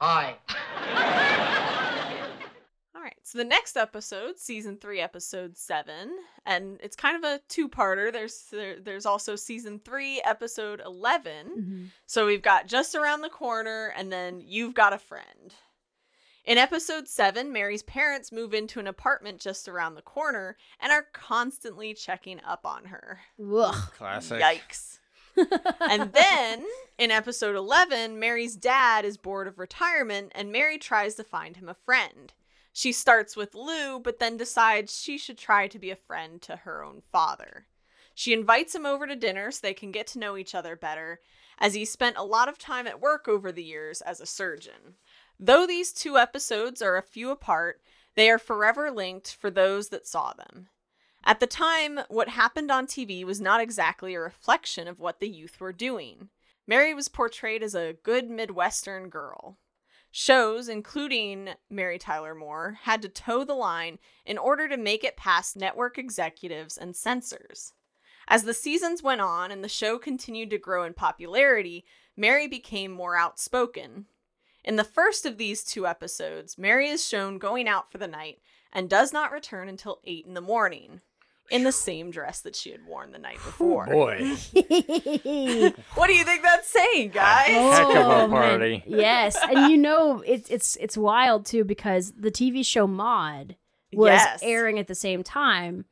Hi. 0.00 0.36
All 3.10 3.14
right. 3.16 3.26
So 3.26 3.38
the 3.38 3.44
next 3.44 3.76
episode, 3.76 4.38
season 4.38 4.76
three, 4.76 5.00
episode 5.00 5.56
seven, 5.56 6.16
and 6.46 6.78
it's 6.80 6.94
kind 6.94 7.16
of 7.16 7.24
a 7.24 7.40
two-parter. 7.48 8.12
There's 8.12 8.44
there, 8.52 8.78
there's 8.78 9.06
also 9.06 9.34
season 9.34 9.80
three, 9.84 10.22
episode 10.24 10.80
11 10.84 11.46
mm-hmm. 11.46 11.84
So 12.06 12.26
we've 12.26 12.42
got 12.42 12.68
just 12.68 12.94
around 12.94 13.22
the 13.22 13.28
corner, 13.28 13.92
and 13.96 14.12
then 14.12 14.40
you've 14.44 14.74
got 14.74 14.92
a 14.92 14.98
friend. 14.98 15.54
In 16.44 16.56
episode 16.56 17.08
seven, 17.08 17.52
Mary's 17.52 17.82
parents 17.82 18.30
move 18.30 18.54
into 18.54 18.78
an 18.78 18.86
apartment 18.86 19.40
just 19.40 19.66
around 19.66 19.96
the 19.96 20.02
corner 20.02 20.56
and 20.78 20.92
are 20.92 21.06
constantly 21.12 21.94
checking 21.94 22.40
up 22.46 22.64
on 22.64 22.84
her. 22.84 23.20
Ugh. 23.40 23.92
Classic. 23.96 24.40
Yikes. 24.40 24.98
and 25.80 26.12
then 26.12 26.64
in 26.96 27.10
episode 27.10 27.56
11, 27.56 28.20
Mary's 28.20 28.56
dad 28.56 29.04
is 29.04 29.16
bored 29.16 29.48
of 29.48 29.58
retirement 29.58 30.30
and 30.34 30.52
Mary 30.52 30.78
tries 30.78 31.16
to 31.16 31.24
find 31.24 31.56
him 31.56 31.68
a 31.68 31.74
friend. 31.74 32.32
She 32.80 32.92
starts 32.92 33.36
with 33.36 33.54
Lou, 33.54 34.00
but 34.00 34.20
then 34.20 34.38
decides 34.38 34.98
she 34.98 35.18
should 35.18 35.36
try 35.36 35.68
to 35.68 35.78
be 35.78 35.90
a 35.90 35.96
friend 35.96 36.40
to 36.40 36.56
her 36.56 36.82
own 36.82 37.02
father. 37.12 37.66
She 38.14 38.32
invites 38.32 38.74
him 38.74 38.86
over 38.86 39.06
to 39.06 39.14
dinner 39.14 39.50
so 39.50 39.58
they 39.60 39.74
can 39.74 39.92
get 39.92 40.06
to 40.06 40.18
know 40.18 40.34
each 40.34 40.54
other 40.54 40.76
better, 40.76 41.20
as 41.58 41.74
he 41.74 41.84
spent 41.84 42.16
a 42.16 42.22
lot 42.22 42.48
of 42.48 42.56
time 42.56 42.86
at 42.86 42.98
work 42.98 43.28
over 43.28 43.52
the 43.52 43.62
years 43.62 44.00
as 44.00 44.18
a 44.18 44.24
surgeon. 44.24 44.94
Though 45.38 45.66
these 45.66 45.92
two 45.92 46.16
episodes 46.16 46.80
are 46.80 46.96
a 46.96 47.02
few 47.02 47.28
apart, 47.30 47.82
they 48.14 48.30
are 48.30 48.38
forever 48.38 48.90
linked 48.90 49.34
for 49.34 49.50
those 49.50 49.90
that 49.90 50.06
saw 50.06 50.32
them. 50.32 50.70
At 51.22 51.38
the 51.38 51.46
time, 51.46 52.00
what 52.08 52.30
happened 52.30 52.70
on 52.70 52.86
TV 52.86 53.24
was 53.24 53.42
not 53.42 53.60
exactly 53.60 54.14
a 54.14 54.20
reflection 54.20 54.88
of 54.88 54.98
what 54.98 55.20
the 55.20 55.28
youth 55.28 55.60
were 55.60 55.74
doing. 55.74 56.30
Mary 56.66 56.94
was 56.94 57.08
portrayed 57.08 57.62
as 57.62 57.74
a 57.74 57.96
good 58.02 58.30
Midwestern 58.30 59.10
girl. 59.10 59.58
Shows, 60.12 60.68
including 60.68 61.50
Mary 61.68 61.98
Tyler 61.98 62.34
Moore, 62.34 62.78
had 62.82 63.00
to 63.02 63.08
toe 63.08 63.44
the 63.44 63.54
line 63.54 63.98
in 64.26 64.38
order 64.38 64.68
to 64.68 64.76
make 64.76 65.04
it 65.04 65.16
past 65.16 65.56
network 65.56 65.98
executives 65.98 66.76
and 66.76 66.96
censors. 66.96 67.74
As 68.26 68.42
the 68.42 68.54
seasons 68.54 69.02
went 69.02 69.20
on 69.20 69.50
and 69.50 69.62
the 69.62 69.68
show 69.68 69.98
continued 69.98 70.50
to 70.50 70.58
grow 70.58 70.84
in 70.84 70.94
popularity, 70.94 71.84
Mary 72.16 72.48
became 72.48 72.90
more 72.90 73.16
outspoken. 73.16 74.06
In 74.64 74.76
the 74.76 74.84
first 74.84 75.24
of 75.24 75.38
these 75.38 75.64
two 75.64 75.86
episodes, 75.86 76.58
Mary 76.58 76.88
is 76.88 77.06
shown 77.06 77.38
going 77.38 77.68
out 77.68 77.90
for 77.90 77.98
the 77.98 78.06
night 78.06 78.40
and 78.72 78.90
does 78.90 79.12
not 79.12 79.32
return 79.32 79.68
until 79.68 80.00
8 80.04 80.26
in 80.26 80.34
the 80.34 80.40
morning 80.40 81.00
in 81.50 81.64
the 81.64 81.72
same 81.72 82.10
dress 82.10 82.40
that 82.42 82.54
she 82.56 82.70
had 82.70 82.86
worn 82.86 83.12
the 83.12 83.18
night 83.18 83.38
oh, 83.40 83.46
before. 83.46 83.86
Boy. 83.86 84.36
What 85.94 86.06
do 86.06 86.14
you 86.14 86.24
think 86.24 86.42
that's 86.42 86.68
saying, 86.68 87.10
guys? 87.10 87.48
Oh, 87.50 87.70
Heck 87.72 87.88
of 87.88 87.94
a 87.96 88.14
Oh, 88.22 88.28
man. 88.28 88.30
party. 88.30 88.84
Yes, 88.86 89.36
and 89.42 89.70
you 89.70 89.76
know 89.76 90.22
it's 90.26 90.48
it's 90.48 90.76
it's 90.76 90.96
wild 90.96 91.46
too 91.46 91.64
because 91.64 92.12
the 92.12 92.30
TV 92.30 92.64
show 92.64 92.86
Maude 92.86 93.56
was 93.92 94.10
Yes. 94.12 94.40
airing 94.42 94.78
at 94.78 94.86
the 94.88 94.94
same 94.94 95.22
time, 95.22 95.84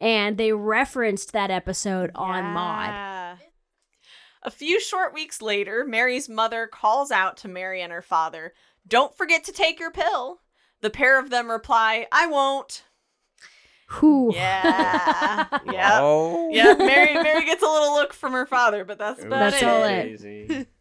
and 0.00 0.36
they 0.38 0.52
referenced 0.52 1.32
that 1.32 1.50
episode 1.50 2.10
on 2.14 2.44
Maude. 2.44 3.38
A 4.42 4.50
few 4.50 4.78
short 4.80 5.14
weeks 5.14 5.40
later, 5.40 5.84
Mary's 5.86 6.28
mother 6.28 6.66
calls 6.66 7.10
out 7.10 7.36
to 7.38 7.48
Mary 7.48 7.80
and 7.80 7.92
her 7.92 8.02
father, 8.02 8.52
Don't 8.86 9.16
forget 9.16 9.44
to 9.44 9.52
take 9.52 9.80
your 9.80 9.90
pill. 9.90 10.40
The 10.82 10.90
pair 10.90 11.18
of 11.18 11.30
them 11.30 11.50
reply, 11.50 12.06
I 12.12 12.26
won't. 12.26 12.84
Whew. 14.00 14.32
Yeah. 14.34 15.46
yeah. 15.72 15.98
Oh. 16.00 16.48
Yeah. 16.52 16.74
Mary 16.78 17.14
Mary 17.14 17.44
gets 17.44 17.62
a 17.62 17.66
little 17.66 17.94
look 17.94 18.12
from 18.12 18.32
her 18.32 18.46
father, 18.46 18.84
but 18.84 18.98
that's 18.98 19.22
about 19.22 19.50
That's 19.50 19.62
it. 19.62 19.68
all 19.68 19.84
it. 19.84 20.68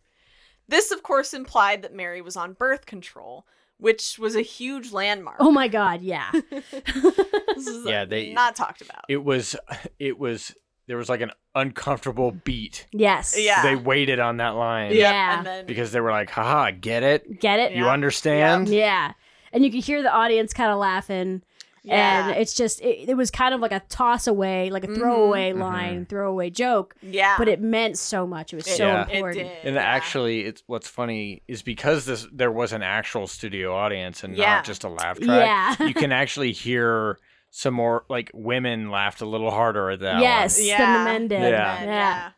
This, 0.69 0.91
of 0.91 1.03
course, 1.03 1.33
implied 1.33 1.81
that 1.81 1.93
Mary 1.93 2.22
was 2.22 2.38
on 2.38 2.53
birth 2.53 2.86
control, 2.86 3.45
which 3.77 4.17
was 4.17 4.36
a 4.38 4.41
huge 4.41 4.93
landmark. 4.93 5.36
Oh 5.41 5.51
my 5.51 5.67
God! 5.67 6.01
Yeah. 6.01 6.31
This 6.51 7.67
is 7.67 7.86
Yeah, 7.86 8.01
uh, 8.03 8.05
they- 8.05 8.33
not 8.33 8.55
talked 8.55 8.81
about. 8.81 9.03
It 9.10 9.24
was. 9.24 9.55
It 10.00 10.17
was. 10.17 10.55
There 10.88 10.98
was 10.98 11.07
like 11.10 11.22
an 11.22 11.31
uncomfortable 11.55 12.31
beat. 12.31 12.88
yes. 12.91 13.36
Yeah. 13.38 13.62
They 13.63 13.75
waited 13.75 14.19
on 14.19 14.38
that 14.38 14.50
line 14.55 14.91
Yeah. 14.93 15.38
And 15.38 15.45
then 15.48 15.65
because 15.65 15.91
they 15.91 16.01
were 16.01 16.12
like, 16.12 16.29
"Haha, 16.29 16.72
get 16.72 17.03
it? 17.03 17.39
Get 17.39 17.60
it? 17.60 17.72
You 17.74 17.86
Yeah. 17.86 17.91
understand?" 17.91 18.67
Yeah. 18.69 19.13
And 19.53 19.63
you 19.63 19.72
could 19.72 19.83
hear 19.83 20.01
the 20.01 20.12
audience 20.12 20.51
kind 20.53 20.72
of 20.72 20.79
laughing. 20.79 21.41
Yeah. 21.83 22.29
And 22.29 22.37
it's 22.37 22.53
just, 22.53 22.79
it, 22.81 23.09
it 23.09 23.15
was 23.17 23.29
kind 23.29 23.53
of 23.53 23.59
like 23.59 23.73
a 23.73 23.81
toss 23.89 24.25
away, 24.27 24.69
like 24.69 24.83
a 24.85 24.87
Mhm. 24.87 24.95
throwaway 24.95 25.51
Mhm. 25.51 25.59
line, 25.59 26.05
throwaway 26.05 26.49
joke, 26.49 26.95
yeah. 27.01 27.35
but 27.37 27.47
it 27.49 27.59
meant 27.59 27.97
so 27.97 28.25
much. 28.25 28.53
It 28.53 28.55
was 28.55 28.67
It- 28.67 28.77
so 28.77 28.87
Yeah. 28.87 29.07
it 29.09 29.15
important. 29.15 29.47
did. 29.49 29.65
And 29.65 29.75
yeah. 29.75 29.81
actually, 29.81 30.41
it's 30.45 30.63
what's 30.67 30.87
funny 30.87 31.43
is 31.47 31.61
because 31.61 32.05
this 32.05 32.25
there 32.31 32.51
was 32.51 32.71
an 32.71 32.83
actual 32.83 33.27
studio 33.27 33.75
audience 33.75 34.23
and 34.23 34.35
Yeah. 34.37 34.55
not 34.55 34.65
just 34.65 34.83
a 34.85 34.89
laugh 34.89 35.19
track. 35.19 35.77
Yeah. 35.79 35.87
you 35.87 35.93
can 35.93 36.11
actually 36.21 36.53
hear 36.53 37.17
some 37.49 37.73
more 37.73 38.05
like 38.09 38.31
women 38.33 38.89
laughed 38.89 39.21
a 39.21 39.25
little 39.25 39.51
harder 39.51 39.89
at 39.91 39.99
that. 39.99 40.21
yes. 40.21 40.57
one. 40.57 40.67
Yeah. 40.67 40.97
The 40.99 41.03
men 41.11 41.27
did. 41.27 41.41
Yeah. 41.51 41.75
Men, 41.79 41.87
Yeah. 41.89 42.29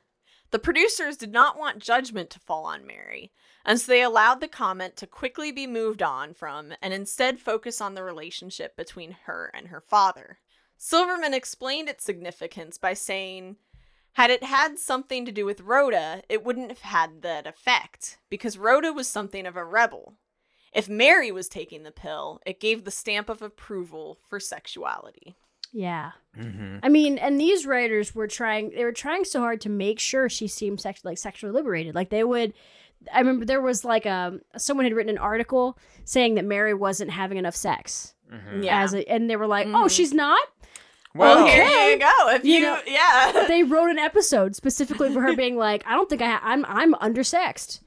The 0.51 0.59
producers 0.59 1.17
did 1.17 1.31
not 1.31 1.57
want 1.59 1.79
judgment 1.79 2.29
to 2.31 2.39
fall 2.39 2.65
on 2.65 2.85
Mary, 2.87 3.31
and 3.65 3.79
so 3.79 3.91
they 3.91 4.01
allowed 4.01 4.41
the 4.41 4.47
comment 4.47 4.95
to 4.97 5.07
quickly 5.07 5.51
be 5.51 5.67
moved 5.67 6.01
on 6.01 6.33
from 6.33 6.73
and 6.81 6.93
instead 6.93 7.39
focus 7.39 7.81
on 7.81 7.95
the 7.95 8.03
relationship 8.03 8.75
between 8.75 9.17
her 9.25 9.51
and 9.53 9.67
her 9.67 9.81
father. 9.81 10.39
Silverman 10.77 11.33
explained 11.33 11.89
its 11.89 12.03
significance 12.03 12.77
by 12.77 12.93
saying, 12.93 13.55
had 14.13 14.29
it 14.29 14.43
had 14.43 14.79
something 14.79 15.25
to 15.25 15.31
do 15.31 15.45
with 15.45 15.61
Rhoda, 15.61 16.21
it 16.29 16.43
wouldn't 16.43 16.69
have 16.69 16.81
had 16.81 17.21
that 17.21 17.47
effect, 17.47 18.17
because 18.29 18.57
Rhoda 18.57 18.93
was 18.93 19.07
something 19.07 19.45
of 19.45 19.57
a 19.57 19.65
rebel. 19.65 20.13
If 20.73 20.89
Mary 20.89 21.31
was 21.31 21.47
taking 21.47 21.83
the 21.83 21.91
pill, 21.91 22.41
it 22.45 22.59
gave 22.59 22.83
the 22.83 22.91
stamp 22.91 23.29
of 23.29 23.41
approval 23.41 24.19
for 24.29 24.39
sexuality. 24.39 25.35
Yeah. 25.71 26.11
Mhm. 26.37 26.79
I 26.83 26.89
mean, 26.89 27.17
and 27.17 27.39
these 27.39 27.65
writers 27.65 28.15
were 28.15 28.27
trying 28.27 28.69
they 28.69 28.83
were 28.85 28.93
trying 28.93 29.25
so 29.25 29.41
hard 29.41 29.59
to 29.61 29.69
make 29.69 29.99
sure 29.99 30.29
she 30.29 30.47
seemed 30.47 30.79
sex 30.79 31.03
like 31.03 31.17
sexually 31.17 31.53
liberated. 31.53 31.95
Like 31.95 32.09
they 32.09 32.23
would 32.23 32.53
I 33.13 33.19
remember 33.19 33.45
there 33.45 33.61
was 33.61 33.83
like 33.85 34.05
a 34.05 34.39
someone 34.57 34.85
had 34.85 34.93
written 34.93 35.09
an 35.09 35.17
article 35.17 35.77
saying 36.03 36.35
that 36.35 36.45
Mary 36.45 36.73
wasn't 36.73 37.11
having 37.11 37.37
enough 37.37 37.55
sex. 37.55 38.13
Mhm. 38.31 38.63
Yeah. 38.63 38.81
As 38.83 38.93
a, 38.93 39.07
and 39.09 39.29
they 39.29 39.35
were 39.35 39.47
like, 39.47 39.67
"Oh, 39.67 39.85
Mhm. 39.85 39.91
she's 39.95 40.13
not?" 40.13 40.39
Well, 41.13 41.45
here 41.47 41.63
Okay. 41.63 41.91
you 41.93 41.99
go. 41.99 42.29
If 42.29 42.43
You 42.43 42.53
you, 42.55 42.61
know- 42.61 42.81
yeah. 42.85 43.45
They 43.47 43.63
wrote 43.63 43.89
an 43.89 43.99
episode 43.99 44.55
specifically 44.55 45.13
for 45.13 45.21
her 45.21 45.35
being 45.35 45.55
like, 45.55 45.83
"I 45.87 45.91
don't 45.95 46.09
think 46.09 46.21
I 46.21 46.29
ha- 46.31 46.41
I'm 46.43 46.65
I'm 46.65 46.93
undersexed." 46.95 47.79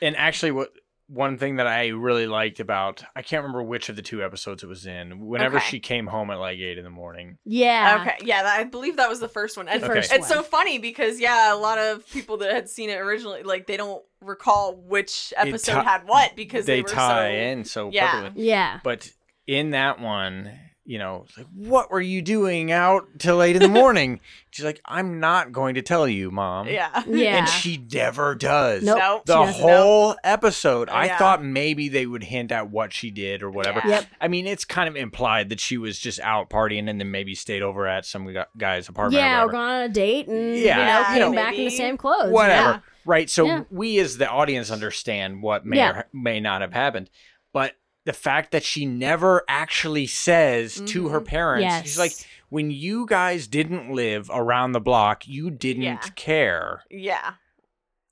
and 0.00 0.16
actually, 0.16 0.52
what 0.52 0.72
one 1.12 1.36
thing 1.36 1.56
that 1.56 1.66
I 1.66 1.88
really 1.88 2.26
liked 2.26 2.58
about 2.60 3.02
I 3.14 3.22
can't 3.22 3.42
remember 3.42 3.62
which 3.62 3.88
of 3.88 3.96
the 3.96 4.02
two 4.02 4.22
episodes 4.24 4.62
it 4.62 4.66
was 4.66 4.86
in. 4.86 5.26
Whenever 5.26 5.58
Okay. 5.58 5.66
she 5.66 5.80
came 5.80 6.06
home 6.06 6.30
at 6.30 6.38
like 6.38 6.58
eight 6.58 6.78
in 6.78 6.84
the 6.84 6.90
morning, 6.90 7.36
Yeah. 7.44 7.98
Okay, 8.00 8.16
yeah, 8.24 8.42
that- 8.42 8.58
I 8.60 8.64
believe 8.64 8.96
that 8.96 9.08
was 9.08 9.20
the 9.20 9.28
first 9.28 9.56
one. 9.56 9.68
And 9.68 9.82
The 9.82 9.86
Okay. 9.86 9.94
first 10.00 10.12
it's 10.12 10.28
one. 10.30 10.38
so 10.38 10.42
funny 10.42 10.78
because 10.78 11.20
yeah, 11.20 11.52
a 11.52 11.56
lot 11.56 11.78
of 11.78 12.08
people 12.10 12.38
that 12.38 12.52
had 12.52 12.68
seen 12.70 12.88
it 12.90 12.98
originally, 12.98 13.42
like 13.42 13.66
they 13.66 13.76
don't 13.76 14.02
recall 14.20 14.74
which 14.76 15.34
episode 15.36 15.80
ti- 15.80 15.84
had 15.86 16.06
what 16.06 16.34
because 16.36 16.64
they, 16.66 16.76
they 16.76 16.82
were 16.82 16.88
tie 16.88 17.30
so, 17.32 17.36
in 17.36 17.64
so 17.64 17.90
Yeah. 17.92 18.10
perfectly. 18.12 18.44
Yeah. 18.46 18.80
But 18.82 19.10
in 19.46 19.70
that 19.70 20.00
one, 20.00 20.50
you 20.84 20.98
know, 20.98 21.26
like, 21.36 21.46
what 21.54 21.90
were 21.92 22.00
you 22.00 22.20
doing 22.22 22.72
out 22.72 23.06
till 23.18 23.36
late 23.36 23.54
in 23.54 23.62
the 23.62 23.68
morning? 23.80 24.18
She's 24.50 24.64
like, 24.64 24.80
I'm 24.84 25.20
not 25.20 25.52
going 25.52 25.76
to 25.76 25.82
tell 25.82 26.08
you, 26.08 26.30
mom. 26.30 26.66
Yeah. 26.68 27.02
Yeah. 27.06 27.36
And 27.38 27.48
she 27.48 27.84
never 27.92 28.34
does. 28.34 28.82
Nope. 28.82 28.98
Nope. 28.98 29.26
The 29.26 29.46
She 29.46 29.46
doesn't. 29.52 29.62
whole 29.62 30.16
episode, 30.24 30.88
I 30.90 31.06
Yeah. 31.06 31.18
thought 31.18 31.42
maybe 31.44 31.88
they 31.88 32.04
would 32.06 32.24
hint 32.24 32.50
at 32.52 32.70
what 32.70 32.92
she 32.92 33.10
did 33.10 33.42
or 33.42 33.50
whatever. 33.50 33.80
Yeah. 33.84 33.90
Yep. 34.00 34.06
I 34.20 34.28
mean, 34.28 34.46
it's 34.46 34.64
kind 34.64 34.88
of 34.88 34.96
implied 34.96 35.50
that 35.50 35.60
she 35.60 35.78
was 35.78 35.98
just 35.98 36.18
out 36.20 36.50
partying 36.50 36.88
and 36.90 37.00
then 37.00 37.10
maybe 37.10 37.34
stayed 37.34 37.62
over 37.62 37.86
at 37.86 38.04
some 38.04 38.34
guy's 38.58 38.88
apartment. 38.88 39.22
Yeah, 39.22 39.42
or 39.42 39.46
or 39.46 39.52
gone 39.52 39.70
on 39.70 39.82
a 39.84 39.88
date 39.88 40.26
and 40.26 40.56
Yeah, 40.58 40.78
you 40.78 40.84
know, 40.84 40.98
you 40.98 41.04
came 41.26 41.34
know, 41.36 41.42
back 41.42 41.54
in 41.54 41.64
the 41.64 41.70
same 41.70 41.96
clothes. 41.96 42.30
whatever. 42.32 42.70
Yeah. 42.70 42.80
Right. 43.04 43.30
So 43.30 43.46
Yeah. 43.46 43.62
we 43.70 43.98
as 44.00 44.18
the 44.18 44.28
audience 44.28 44.70
understand 44.70 45.42
what 45.42 45.64
may 45.64 45.76
Yeah. 45.76 45.90
or 45.90 46.04
may 46.12 46.40
not 46.40 46.60
have 46.60 46.72
happened. 46.72 47.08
But 47.52 47.72
the 48.04 48.12
fact 48.12 48.50
that 48.52 48.64
she 48.64 48.84
never 48.86 49.44
actually 49.48 50.06
says 50.06 50.80
to 50.86 51.08
her 51.08 51.20
parents, 51.20 51.82
she's 51.82 51.98
like, 51.98 52.12
when 52.48 52.70
you 52.70 53.06
guys 53.06 53.46
didn't 53.46 53.90
live 53.92 54.30
around 54.32 54.72
the 54.72 54.80
block, 54.80 55.26
you 55.28 55.50
didn't 55.50 55.82
Yeah. 55.82 55.98
care 56.16 56.82
Yeah. 56.90 57.34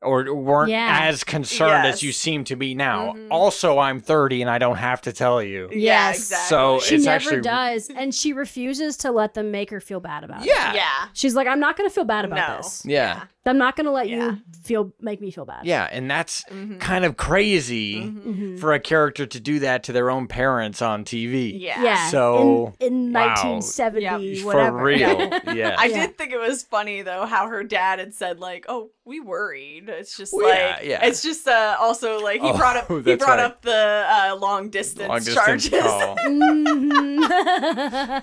or 0.03 0.35
weren't 0.35 0.71
Yeah. 0.71 1.01
as 1.03 1.25
concerned 1.25 1.87
as 1.87 2.03
you 2.03 2.11
seem 2.13 2.45
to 2.45 2.57
be 2.57 2.75
now. 2.75 3.13
Mhm. 3.13 3.27
Also, 3.31 3.79
I'm 3.79 4.01
30 4.01 4.41
and 4.41 4.51
I 4.51 4.57
don't 4.57 4.77
have 4.79 5.03
to 5.03 5.13
tell 5.13 5.43
you. 5.43 5.69
Yeah, 5.71 6.09
Yes. 6.09 6.17
exactly. 6.21 6.49
So 6.49 6.81
She 6.81 6.95
it's 6.95 7.05
never 7.05 7.17
actually 7.17 7.41
does, 7.43 7.91
and 7.95 8.15
she 8.15 8.33
refuses 8.33 8.97
to 8.99 9.11
let 9.11 9.35
them 9.35 9.51
make 9.51 9.69
her 9.69 9.81
feel 9.81 10.01
bad 10.01 10.25
about 10.25 10.41
it. 10.43 10.47
Yeah. 10.47 10.73
yeah. 10.73 11.09
She's 11.13 11.35
like, 11.35 11.47
I'm 11.47 11.61
not 11.61 11.77
going 11.77 11.87
to 11.91 11.95
feel 11.95 12.05
bad 12.05 12.25
about 12.25 12.49
No. 12.49 12.57
this. 12.57 12.83
Yeah. 12.87 13.25
I'm 13.47 13.57
not 13.59 13.75
going 13.75 13.87
to 13.87 13.91
let 13.91 14.09
Yeah. 14.09 14.33
you 14.33 14.39
feel 14.65 14.93
make 15.01 15.21
me 15.21 15.31
feel 15.31 15.47
bad. 15.47 15.65
Yeah, 15.65 15.89
and 15.91 16.11
that's 16.11 16.45
Mhm. 16.51 16.79
kind 16.79 17.05
of 17.07 17.17
crazy 17.17 17.97
Mhm. 18.03 18.61
for 18.61 18.75
a 18.75 18.79
character 18.79 19.25
to 19.27 19.41
do 19.41 19.61
that 19.61 19.83
to 19.85 19.93
their 19.93 20.11
own 20.11 20.27
parents 20.29 20.83
on 20.83 21.05
TV. 21.05 21.59
Yeah. 21.59 21.83
Yeah. 21.83 22.09
So, 22.11 22.75
in, 22.81 23.07
in 23.09 23.13
wow. 23.15 23.35
1970, 23.35 24.05
Yep. 24.37 24.45
whatever. 24.45 24.79
For 24.79 24.85
real. 24.85 25.31
yeah. 25.57 25.75
I 25.79 25.89
did 25.89 26.19
think 26.19 26.33
it 26.33 26.39
was 26.39 26.63
funny 26.65 27.01
though 27.03 27.25
how 27.25 27.49
her 27.49 27.65
dad 27.65 27.99
had 27.99 28.13
said 28.13 28.41
like, 28.41 28.67
"Oh, 28.69 28.91
we 29.07 29.21
worried." 29.21 29.89
It's 29.89 30.17
just 30.17 30.35
Well, 30.35 30.47
like 30.47 30.85
yeah. 30.85 31.03
it's 31.05 31.23
just 31.23 31.49
uh, 31.49 31.77
also 31.81 32.21
like 32.21 32.43
he 32.43 32.47
Oh, 32.51 32.57
brought 32.57 32.77
up 32.77 32.89
he 32.89 33.01
brought 33.17 33.39
right. 33.39 33.41
up 33.41 33.63
the 33.63 34.07
uh, 34.07 34.37
long 34.39 34.69
distance 34.69 35.09
Long 35.09 35.19
distance 35.19 35.69
charges. 35.69 35.71
call. 35.81 36.17
Mhm. 37.21 38.23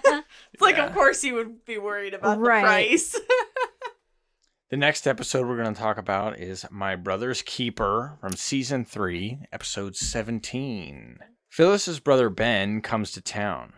it's 0.54 0.62
like 0.62 0.78
Yeah. 0.78 0.86
of 0.86 0.94
course 0.94 1.22
he 1.22 1.32
would 1.32 1.66
be 1.66 1.78
worried 1.80 2.14
about 2.14 2.40
Right. 2.40 2.62
the 2.62 2.68
price. 2.68 3.20
The 4.70 4.76
next 4.76 5.08
episode 5.08 5.48
we're 5.48 5.56
going 5.56 5.74
to 5.74 5.80
talk 5.80 5.98
about 5.98 6.42
is 6.42 6.66
My 6.70 6.98
Brother's 6.98 7.42
Keeper 7.42 8.18
from 8.20 8.34
season 8.34 8.84
3, 8.84 9.44
episode 9.54 9.96
17. 9.96 11.20
Phyllis's 11.48 12.02
brother 12.02 12.30
Ben 12.30 12.82
comes 12.82 13.14
to 13.14 13.22
town. 13.22 13.72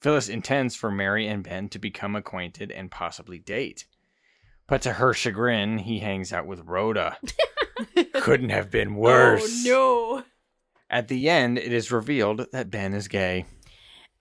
Phyllis 0.00 0.30
intends 0.30 0.74
for 0.74 0.90
Mary 0.90 1.28
and 1.28 1.44
Ben 1.44 1.68
to 1.68 1.78
become 1.78 2.16
acquainted 2.16 2.70
and 2.70 2.90
possibly 2.90 3.40
date. 3.40 3.84
But 4.66 4.80
to 4.82 4.94
her 4.94 5.12
chagrin, 5.12 5.76
he 5.76 5.98
hangs 5.98 6.32
out 6.32 6.46
with 6.46 6.64
Rhoda. 6.64 7.18
Couldn't 8.14 8.48
have 8.48 8.70
been 8.70 8.94
oh, 8.94 9.00
worse. 9.00 9.66
Oh 9.66 9.68
no. 9.68 10.24
At 10.88 11.08
the 11.08 11.28
end, 11.28 11.58
it 11.58 11.74
is 11.74 11.92
revealed 11.92 12.46
that 12.52 12.70
Ben 12.70 12.94
is 12.94 13.06
gay. 13.06 13.44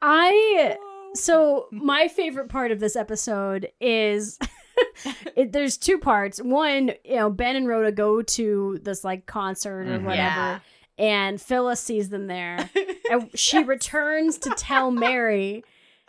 I 0.01 0.75
so 1.13 1.67
my 1.71 2.09
favorite 2.09 2.49
part 2.49 2.71
of 2.71 2.81
this 2.81 2.97
episode 2.97 3.69
is 3.79 4.37
it, 5.35 5.51
there's 5.51 5.77
two 5.77 5.97
parts. 5.97 6.39
One, 6.41 6.91
you 7.03 7.15
know, 7.15 7.29
Ben 7.29 7.55
and 7.55 7.67
Rhoda 7.67 7.91
go 7.91 8.21
to 8.21 8.79
this 8.83 9.03
like 9.03 9.25
concert 9.25 9.87
or 9.87 9.99
Mhm. 9.99 10.03
whatever, 10.03 10.15
Yeah. 10.15 10.59
and 10.97 11.41
Phyllis 11.41 11.79
sees 11.79 12.09
them 12.09 12.27
there, 12.27 12.69
and 13.11 13.29
she 13.33 13.63
returns 13.63 14.37
to 14.39 14.49
tell 14.51 14.91
Mary 14.91 15.63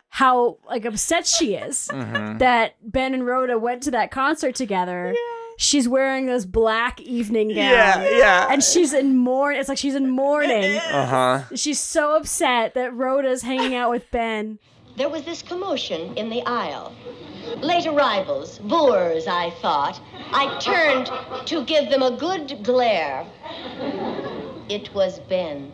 how 0.09 0.59
like 0.69 0.85
upset 0.85 1.26
she 1.26 1.54
is 1.54 1.88
Mhm. 1.90 2.38
that 2.38 2.75
Ben 2.83 3.14
and 3.14 3.26
Rhoda 3.26 3.59
went 3.59 3.83
to 3.85 3.90
that 3.92 4.11
concert 4.11 4.54
together. 4.54 5.14
She's 5.59 5.87
wearing 5.88 6.26
this 6.26 6.45
black 6.45 7.00
evening 7.00 7.49
gown. 7.49 7.57
Yeah, 7.57 8.09
yeah. 8.19 8.47
And 8.50 8.62
she's 8.64 8.92
in 8.92 9.16
mourn. 9.16 9.54
It's 9.57 9.69
like 9.69 9.78
she's 9.78 9.95
in 9.95 10.11
mourning. 10.11 10.76
Uh 10.78 11.07
huh. 11.07 11.56
She's 11.56 11.78
so 11.78 12.17
upset 12.17 12.75
that 12.75 12.93
Rhoda's 12.95 13.43
hanging 13.43 13.75
out 13.75 13.91
with 13.91 14.10
Ben. 14.10 14.58
There 14.97 15.09
was 15.09 15.23
this 15.23 15.43
commotion 15.43 16.15
in 16.17 16.28
the 16.28 16.43
aisle. 16.43 16.95
Late 17.63 17.87
arrivals, 17.87 18.59
boors, 18.59 19.26
I 19.26 19.50
thought. 19.50 20.00
I 20.33 20.49
turned 20.59 21.11
to 21.47 21.65
give 21.65 21.89
them 21.91 22.02
a 22.02 22.11
good 22.11 22.63
glare. 22.63 23.26
It 24.69 24.95
was 24.95 25.19
Ben. 25.28 25.73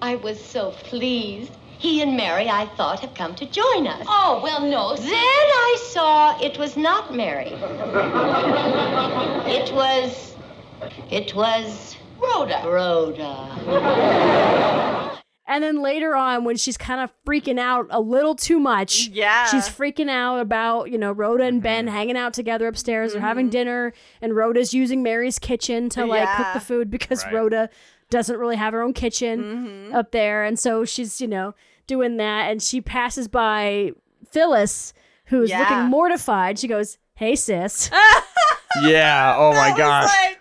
I 0.00 0.16
was 0.16 0.40
so 0.40 0.70
pleased. 0.70 1.52
He 1.78 2.02
and 2.02 2.16
Mary, 2.16 2.48
I 2.48 2.66
thought, 2.76 3.00
have 3.00 3.14
come 3.14 3.34
to 3.36 3.46
join 3.46 3.86
us. 3.86 4.04
Oh, 4.08 4.40
well, 4.42 4.62
no. 4.62 4.96
Then 4.96 5.12
I 5.12 5.76
saw 5.90 6.40
it 6.42 6.58
was 6.58 6.76
not 6.76 7.14
Mary. 7.14 7.52
It 9.52 9.72
was. 9.72 10.34
It 11.10 11.34
was. 11.34 11.96
Rhoda. 12.20 12.62
Rhoda. 12.64 13.58
And 15.48 15.64
then 15.64 15.80
later 15.80 16.14
on, 16.14 16.44
when 16.44 16.58
she's 16.58 16.76
kind 16.76 17.00
of 17.00 17.10
freaking 17.26 17.58
out 17.58 17.86
a 17.88 18.00
little 18.00 18.34
too 18.34 18.60
much, 18.60 19.08
Yeah. 19.08 19.46
she's 19.46 19.66
freaking 19.66 20.10
out 20.10 20.40
about, 20.40 20.90
you 20.90 20.98
know, 20.98 21.10
Rhoda 21.10 21.44
and 21.44 21.62
Ben 21.62 21.86
mm-hmm. 21.86 21.94
hanging 21.94 22.16
out 22.18 22.34
together 22.34 22.68
upstairs 22.68 23.14
or 23.14 23.20
having 23.20 23.46
mm-hmm. 23.46 23.52
dinner, 23.52 23.92
and 24.20 24.36
Rhoda's 24.36 24.74
using 24.74 25.02
Mary's 25.02 25.38
kitchen 25.38 25.88
to 25.90 26.04
like 26.04 26.28
cook 26.36 26.48
the 26.52 26.60
food 26.60 26.90
because 26.90 27.24
Right. 27.24 27.34
Rhoda 27.34 27.70
doesn't 28.10 28.38
really 28.38 28.56
have 28.56 28.74
her 28.74 28.82
own 28.82 28.92
kitchen 28.92 29.40
mm-hmm. 29.42 29.94
up 29.94 30.12
there. 30.12 30.44
And 30.44 30.58
so 30.58 30.84
she's, 30.84 31.18
you 31.20 31.26
know, 31.28 31.54
doing 31.86 32.18
that, 32.18 32.50
and 32.50 32.62
she 32.62 32.82
passes 32.82 33.26
by 33.26 33.92
Phyllis, 34.30 34.92
who's 35.26 35.48
Yeah. 35.48 35.60
looking 35.60 35.84
mortified. 35.90 36.58
She 36.58 36.68
goes, 36.68 36.98
Hey, 37.14 37.34
sis. 37.36 37.90
Yeah. 38.82 39.34
Oh 39.36 39.52
my 39.54 39.76
gosh. 39.76 40.04
like, 40.04 40.37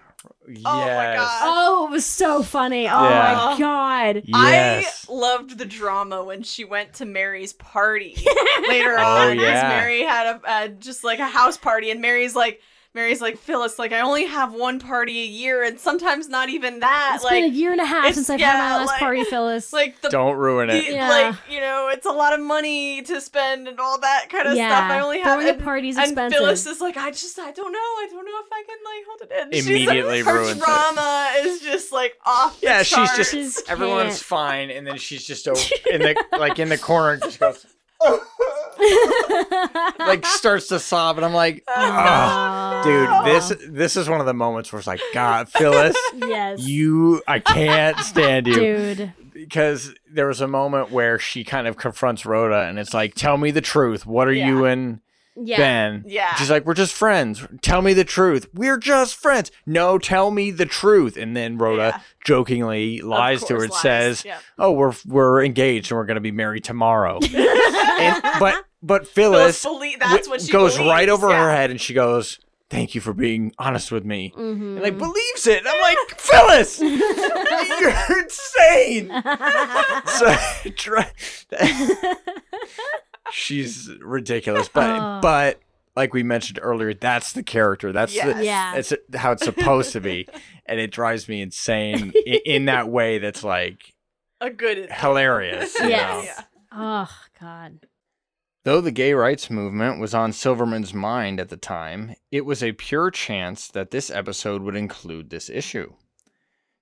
yes. 0.47 0.63
oh 0.65 0.77
my 0.86 1.15
God. 1.15 1.39
oh, 1.43 1.88
it 1.88 1.91
was 1.91 2.05
so 2.05 2.41
funny. 2.43 2.88
Oh 2.88 3.10
Yeah. 3.10 3.33
my 3.53 3.60
God. 3.60 4.21
Yes. 4.25 5.05
I 5.10 5.13
loved 5.13 5.57
the 5.57 5.65
drama 5.65 6.23
when 6.23 6.43
she 6.43 6.63
went 6.65 6.93
to 6.95 7.05
Mary's 7.05 7.53
party 7.53 8.15
later 8.67 8.95
Oh, 8.99 9.29
on. 9.29 9.31
because 9.38 9.47
yeah. 9.49 9.69
Mary 9.69 10.01
had 10.03 10.36
a, 10.36 10.65
a 10.65 10.69
just 10.69 11.03
like 11.03 11.19
a 11.19 11.27
house 11.27 11.57
party, 11.57 11.91
and 11.91 12.01
Mary's 12.01 12.36
like, 12.36 12.62
Mary's 12.97 13.21
like 13.21 13.38
Phyllis, 13.38 13.77
like 13.77 13.91
I 13.93 13.99
only 14.01 14.25
have 14.25 14.53
one 14.53 14.79
party 14.79 15.21
a 15.21 15.25
year, 15.25 15.63
and 15.63 15.79
sometimes 15.79 16.27
not 16.27 16.49
even 16.49 16.79
that. 16.79 17.13
It's 17.15 17.23
like, 17.23 17.33
been 17.43 17.43
a 17.51 17.53
year 17.55 17.71
and 17.71 17.79
a 17.79 17.86
half 17.86 18.13
since 18.15 18.29
I've 18.29 18.39
had 18.41 18.57
my 18.57 18.77
last 18.79 18.88
like- 18.88 18.99
party, 18.99 19.23
Phyllis. 19.29 19.71
like 19.71 20.01
the 20.01 20.10
Don't 20.10 20.36
ruin 20.36 20.69
it. 20.71 20.86
the- 20.88 20.93
Yeah. 20.93 21.10
like 21.10 21.36
you 21.49 21.60
know, 21.62 21.89
it's 21.93 22.05
a 22.07 22.12
lot 22.12 22.33
of 22.33 22.39
money 22.39 23.01
to 23.03 23.21
spend 23.21 23.67
and 23.67 23.79
all 23.79 23.99
that 23.99 24.25
kind 24.29 24.47
of 24.47 24.55
Yeah, 24.57 24.69
stuff. 24.69 24.91
I 24.91 24.99
only 24.99 25.19
have 25.19 25.33
throwing 25.36 25.47
a 25.47 25.53
and, 25.53 25.63
party's 25.63 25.95
and 25.97 26.05
expensive. 26.07 26.39
Phyllis 26.39 26.65
is 26.65 26.81
like, 26.81 26.97
I 26.97 27.12
just, 27.12 27.38
I 27.39 27.51
don't 27.51 27.71
know, 27.71 27.77
I 27.77 28.07
don't 28.10 28.25
know 28.25 28.31
if 28.39 28.51
I 28.51 28.63
can 28.67 28.77
like 28.83 29.05
hold 29.07 29.21
it 29.21 29.31
in. 29.47 29.51
She's- 29.53 29.67
Immediately 29.67 30.21
her 30.23 30.33
ruins 30.33 30.57
it. 30.57 30.63
drama 30.63 31.31
is 31.39 31.62
just 31.62 31.91
like 31.91 32.15
off. 32.25 32.60
Yeah, 32.63 32.79
the 32.79 32.83
she's 32.83 32.95
charts. 32.95 33.15
just 33.17 33.31
She's 33.31 33.62
everyone's 33.69 34.13
can't. 34.15 34.17
fine, 34.23 34.71
and 34.71 34.88
then 34.88 34.97
she's 34.97 35.23
just 35.25 35.47
over 35.47 35.62
in 35.91 36.01
the 36.01 36.15
like 36.39 36.57
in 36.60 36.69
the 36.69 36.77
corner, 36.77 37.17
just 37.17 37.39
goes 37.39 37.65
like 39.99 40.25
starts 40.25 40.67
to 40.67 40.79
sob, 40.79 41.17
and 41.17 41.25
I'm 41.25 41.33
like, 41.33 41.63
"Ah, 41.67 42.81
dude, 42.83 43.33
this 43.33 43.69
this 43.69 43.97
is 43.97 44.10
one 44.10 44.19
of 44.19 44.25
the 44.25 44.33
moments 44.33 44.71
where 44.71 44.79
it's 44.79 44.88
like, 44.88 45.01
God, 45.13 45.49
Phyllis, 45.49 45.97
yes. 46.15 46.60
you, 46.60 47.21
I 47.27 47.39
can't 47.39 47.97
stand 47.99 48.47
you 48.47 48.55
Dude. 48.55 49.13
because 49.33 49.93
there 50.12 50.27
was 50.27 50.41
a 50.41 50.47
moment 50.47 50.91
where 50.91 51.17
she 51.17 51.43
kind 51.43 51.67
of 51.67 51.77
confronts 51.77 52.25
Rhoda, 52.25 52.67
and 52.67 52.77
it's 52.77 52.93
like, 52.93 53.15
tell 53.15 53.38
me 53.38 53.51
the 53.51 53.62
truth. 53.62 54.05
What 54.05 54.27
are 54.27 54.33
you 54.33 54.65
and 54.65 54.99
Yeah. 55.39 55.58
Ben? 55.58 56.04
Yeah. 56.08 56.34
She's 56.36 56.50
like, 56.50 56.65
we're 56.65 56.73
just 56.73 56.93
friends. 56.93 57.45
Tell 57.62 57.82
me 57.82 57.93
the 57.93 58.04
truth. 58.04 58.47
We're 58.54 58.78
just 58.78 59.15
friends. 59.15 59.52
No, 59.65 59.97
tell 60.00 60.32
me 60.32 60.52
the 60.52 60.65
truth. 60.65 61.15
And 61.17 61.36
then 61.38 61.58
Rhoda 61.58 61.93
Yeah. 61.95 62.02
jokingly 62.26 63.02
lies 63.02 63.43
to 63.45 63.56
her 63.56 63.63
and 63.63 63.71
lies. 63.71 63.82
says, 63.82 64.26
Yep. 64.26 64.41
"Oh, 64.58 64.71
we're 64.71 64.93
we're 65.06 65.43
engaged 65.43 65.91
and 65.91 65.97
we're 65.97 66.06
going 66.06 66.15
to 66.15 66.21
be 66.21 66.32
married 66.32 66.63
tomorrow." 66.63 67.19
and, 67.34 68.21
but 68.39 68.63
but 68.82 69.08
Phyllis, 69.08 69.62
Phyllis 69.62 69.80
belie- 69.80 69.95
that's 70.00 70.28
w- 70.28 70.30
what 70.32 70.41
she 70.41 70.52
goes 70.52 70.78
right 70.80 71.06
believes, 71.08 71.23
over 71.23 71.34
her 71.36 71.52
head 71.52 71.69
and 71.71 71.80
she 71.80 71.93
goes, 71.93 72.39
"Thank 72.69 72.95
you 72.95 73.02
for 73.02 73.13
being 73.13 73.54
honest 73.60 73.91
with 73.91 74.06
me." 74.06 74.34
Mhm. 74.36 74.39
And 74.78 74.82
like 74.82 74.97
believes 74.97 75.45
it. 75.47 75.60
And 75.60 75.67
I'm 75.67 75.82
like, 75.82 75.97
Phyllis, 76.19 76.80
you're 77.80 78.21
insane. 78.21 79.10
so 80.06 80.36
try. 80.76 81.12
She's 83.31 83.89
ridiculous, 84.01 84.69
but 84.69 84.89
Oh. 84.89 85.19
but 85.21 85.59
like 85.95 86.13
we 86.13 86.23
mentioned 86.23 86.59
earlier, 86.61 86.93
that's 86.93 87.33
the 87.33 87.43
character. 87.43 87.91
That's 87.91 88.13
Yes. 88.13 88.37
the, 88.37 88.45
Yeah. 88.45 88.73
that's 88.75 88.93
how 89.15 89.31
it's 89.31 89.43
supposed 89.43 89.93
to 89.93 90.01
be, 90.01 90.27
and 90.65 90.79
it 90.79 90.91
drives 90.91 91.27
me 91.27 91.41
insane 91.41 92.11
in, 92.25 92.39
in 92.45 92.65
that 92.65 92.87
way. 92.89 93.17
That's 93.17 93.43
like 93.43 93.93
a 94.39 94.49
good 94.49 94.91
hilarious. 94.91 95.77
you 95.79 95.87
Yes. 95.89 96.13
know? 96.13 96.21
Yeah. 96.23 96.43
Oh, 96.71 97.17
God. 97.39 97.79
Though 98.63 98.81
the 98.81 98.91
gay 98.91 99.13
rights 99.13 99.49
movement 99.49 99.99
was 99.99 100.13
on 100.13 100.33
Silverman's 100.33 100.93
mind 100.93 101.39
at 101.39 101.47
the 101.49 101.57
time, 101.57 102.15
it 102.31 102.45
was 102.45 102.61
a 102.61 102.73
pure 102.73 103.09
chance 103.09 103.69
that 103.69 103.91
this 103.91 104.09
episode 104.11 104.61
would 104.61 104.75
include 104.75 105.29
this 105.29 105.49
issue. 105.49 105.93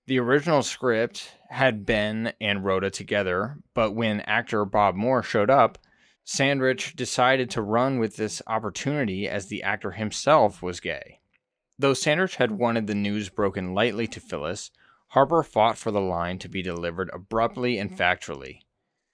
The 0.07 0.19
original 0.19 0.63
script 0.63 1.31
had 1.49 1.85
Ben 1.85 2.33
and 2.41 2.65
Rhoda 2.65 2.89
together, 2.89 3.57
but 3.75 3.91
when 3.91 4.21
actor 4.21 4.65
Bob 4.65 4.95
Moore 4.95 5.23
showed 5.23 5.49
up, 5.51 5.77
Sandrich 6.25 6.95
decided 6.95 7.49
to 7.51 7.61
run 7.61 7.99
with 7.99 8.15
this 8.15 8.41
opportunity 8.47 9.29
as 9.29 9.45
the 9.47 9.61
actor 9.63 9.91
himself 9.91 10.61
was 10.61 10.79
gay. 10.79 11.19
Though 11.77 11.93
Sandrich 11.93 12.35
had 12.35 12.51
wanted 12.51 12.87
the 12.87 12.95
news 12.95 13.29
broken 13.29 13.73
lightly 13.73 14.07
to 14.07 14.19
Phyllis, 14.19 14.71
Harper 15.09 15.43
fought 15.43 15.77
for 15.77 15.91
the 15.91 16.01
line 16.01 16.39
to 16.39 16.49
be 16.49 16.61
delivered 16.61 17.09
abruptly 17.13 17.77
and 17.77 17.91
mm-hmm. 17.91 18.01
factually. 18.01 18.59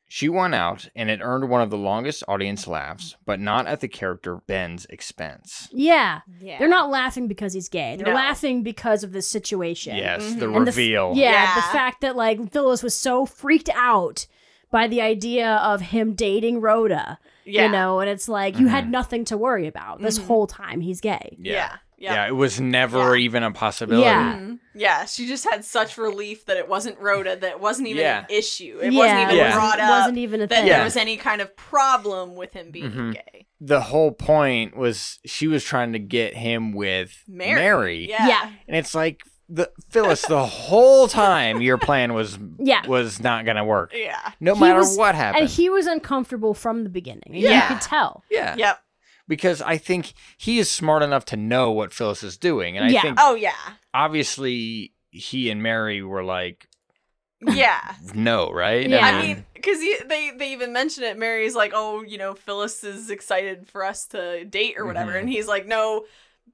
She 0.07 0.27
won 0.27 0.53
out, 0.53 0.89
and 0.93 1.09
it 1.09 1.21
earned 1.21 1.49
one 1.49 1.61
of 1.61 1.69
the 1.69 1.77
longest 1.77 2.21
audience 2.27 2.67
laughs, 2.67 3.15
but 3.25 3.39
not 3.39 3.65
at 3.65 3.79
the 3.79 3.87
character 3.87 4.37
Ben's 4.45 4.85
expense. 4.89 5.69
Yeah. 5.71 6.19
Yeah. 6.41 6.59
They're 6.59 6.67
not 6.67 6.89
laughing 6.89 7.29
because 7.29 7.53
he's 7.53 7.69
gay. 7.69 7.95
They're 7.95 8.07
No. 8.07 8.13
laughing 8.15 8.61
because 8.61 9.05
of 9.05 9.13
the 9.13 9.21
situation. 9.21 9.95
Yes, 9.95 10.23
mm-hmm. 10.23 10.39
the 10.39 10.45
And 10.47 10.67
the 10.67 10.71
f- 10.71 10.77
reveal. 10.77 11.13
yeah, 11.15 11.55
the 11.55 11.61
fact 11.61 12.01
that 12.01 12.17
like 12.17 12.51
Phyllis 12.51 12.83
was 12.83 12.93
so 12.93 13.25
freaked 13.25 13.69
out 13.73 14.27
by 14.71 14.87
the 14.87 15.01
idea 15.01 15.55
of 15.57 15.81
him 15.81 16.13
dating 16.13 16.61
Rhoda. 16.61 17.19
Yeah. 17.45 17.65
You 17.65 17.71
know, 17.71 17.99
and 17.99 18.09
it's 18.09 18.29
like 18.29 18.55
you 18.55 18.65
Mm-hmm. 18.67 18.75
had 18.75 18.89
nothing 18.91 19.25
to 19.25 19.37
worry 19.37 19.67
about 19.67 20.01
this 20.01 20.17
whole 20.17 20.47
time. 20.47 20.79
He's 20.81 21.01
gay. 21.01 21.37
Yeah. 21.41 21.77
Yeah, 21.97 22.13
Yeah. 22.13 22.27
it 22.27 22.31
was 22.35 22.59
never 22.59 23.15
Yeah. 23.15 23.23
even 23.25 23.43
a 23.43 23.51
possibility. 23.51 24.05
Yeah. 24.05 24.33
Mhm. 24.39 24.59
Yeah, 24.73 25.05
she 25.05 25.27
just 25.27 25.47
had 25.49 25.63
such 25.65 25.97
relief 25.97 26.45
that 26.45 26.57
it 26.57 26.67
wasn't 26.67 26.97
Rhoda, 26.99 27.35
that 27.35 27.51
it 27.51 27.59
wasn't 27.59 27.89
even 27.89 28.01
Yeah. 28.01 28.19
an 28.19 28.25
issue. 28.29 28.79
It 28.81 28.93
yeah, 28.93 28.99
wasn't 28.99 29.19
even 29.19 29.35
it 29.35 29.37
Yeah. 29.37 29.43
wasn't, 29.45 29.59
brought 29.61 29.79
up 29.79 29.89
wasn't 29.89 30.17
even 30.17 30.41
a 30.41 30.47
that 30.47 30.55
thing. 30.55 30.67
Yeah. 30.67 30.75
there 30.77 30.83
was 30.85 30.97
any 30.97 31.17
kind 31.17 31.41
of 31.41 31.55
problem 31.55 32.35
with 32.35 32.53
him 32.53 32.71
being 32.71 32.91
Mhm. 32.91 33.13
gay. 33.13 33.47
The 33.59 33.81
whole 33.81 34.11
point 34.11 34.75
was 34.75 35.19
she 35.25 35.47
was 35.47 35.63
trying 35.63 35.93
to 35.93 35.99
get 35.99 36.35
him 36.35 36.71
with 36.73 37.23
Mary. 37.27 37.55
Mary. 37.59 38.09
Yeah. 38.09 38.27
Yeah. 38.27 38.49
And 38.67 38.77
it's 38.77 38.95
like 38.95 39.21
the 39.53 39.69
Phyllis, 39.89 40.21
the 40.25 40.45
whole 40.45 41.07
time 41.09 41.61
your 41.61 41.77
plan 41.77 42.13
was 42.13 42.37
Yeah. 42.57 42.87
was 42.87 43.19
not 43.21 43.45
gonna 43.45 43.65
work. 43.65 43.91
Yeah. 43.93 44.31
No 44.39 44.53
He 44.55 44.61
matter 44.61 44.79
was- 44.79 44.97
what 44.97 45.13
happened. 45.15 45.41
And 45.43 45.49
he 45.51 45.69
was 45.69 45.87
uncomfortable 45.87 46.53
from 46.53 46.83
the 46.83 46.89
beginning. 46.89 47.23
Yeah. 47.33 47.63
You 47.69 47.75
could 47.75 47.81
tell. 47.81 48.23
yeah. 48.31 48.55
Yep. 48.57 48.79
Because 49.27 49.61
I 49.61 49.77
think 49.77 50.13
he 50.37 50.59
is 50.59 50.69
smart 50.69 51.03
enough 51.03 51.25
to 51.25 51.37
know 51.37 51.71
what 51.71 51.93
Phyllis 51.93 52.23
is 52.23 52.37
doing. 52.37 52.77
And 52.77 52.85
I 52.85 52.89
Yeah. 52.89 53.01
think 53.01 53.17
Oh 53.19 53.35
yeah. 53.35 53.51
obviously 53.93 54.93
he 55.11 55.49
and 55.49 55.61
Mary 55.63 56.01
were 56.01 56.23
like, 56.23 56.67
Yeah. 57.41 57.95
no, 58.13 58.51
right? 58.51 58.87
Yeah. 58.89 59.05
I 59.05 59.21
mean, 59.21 59.45
because 59.53 59.79
they 59.79 60.31
they 60.37 60.51
even 60.53 60.73
mention 60.73 61.03
it. 61.03 61.17
Mary's 61.17 61.55
like, 61.55 61.71
"Oh, 61.73 62.01
you 62.03 62.17
know, 62.17 62.33
Phyllis 62.33 62.83
is 62.83 63.09
excited 63.09 63.67
for 63.67 63.83
us 63.83 64.05
to 64.07 64.43
date 64.45 64.75
or 64.77 64.85
whatever," 64.85 65.13
Mhm. 65.13 65.19
and 65.21 65.29
he's 65.29 65.47
like, 65.47 65.65
"No, 65.67 66.05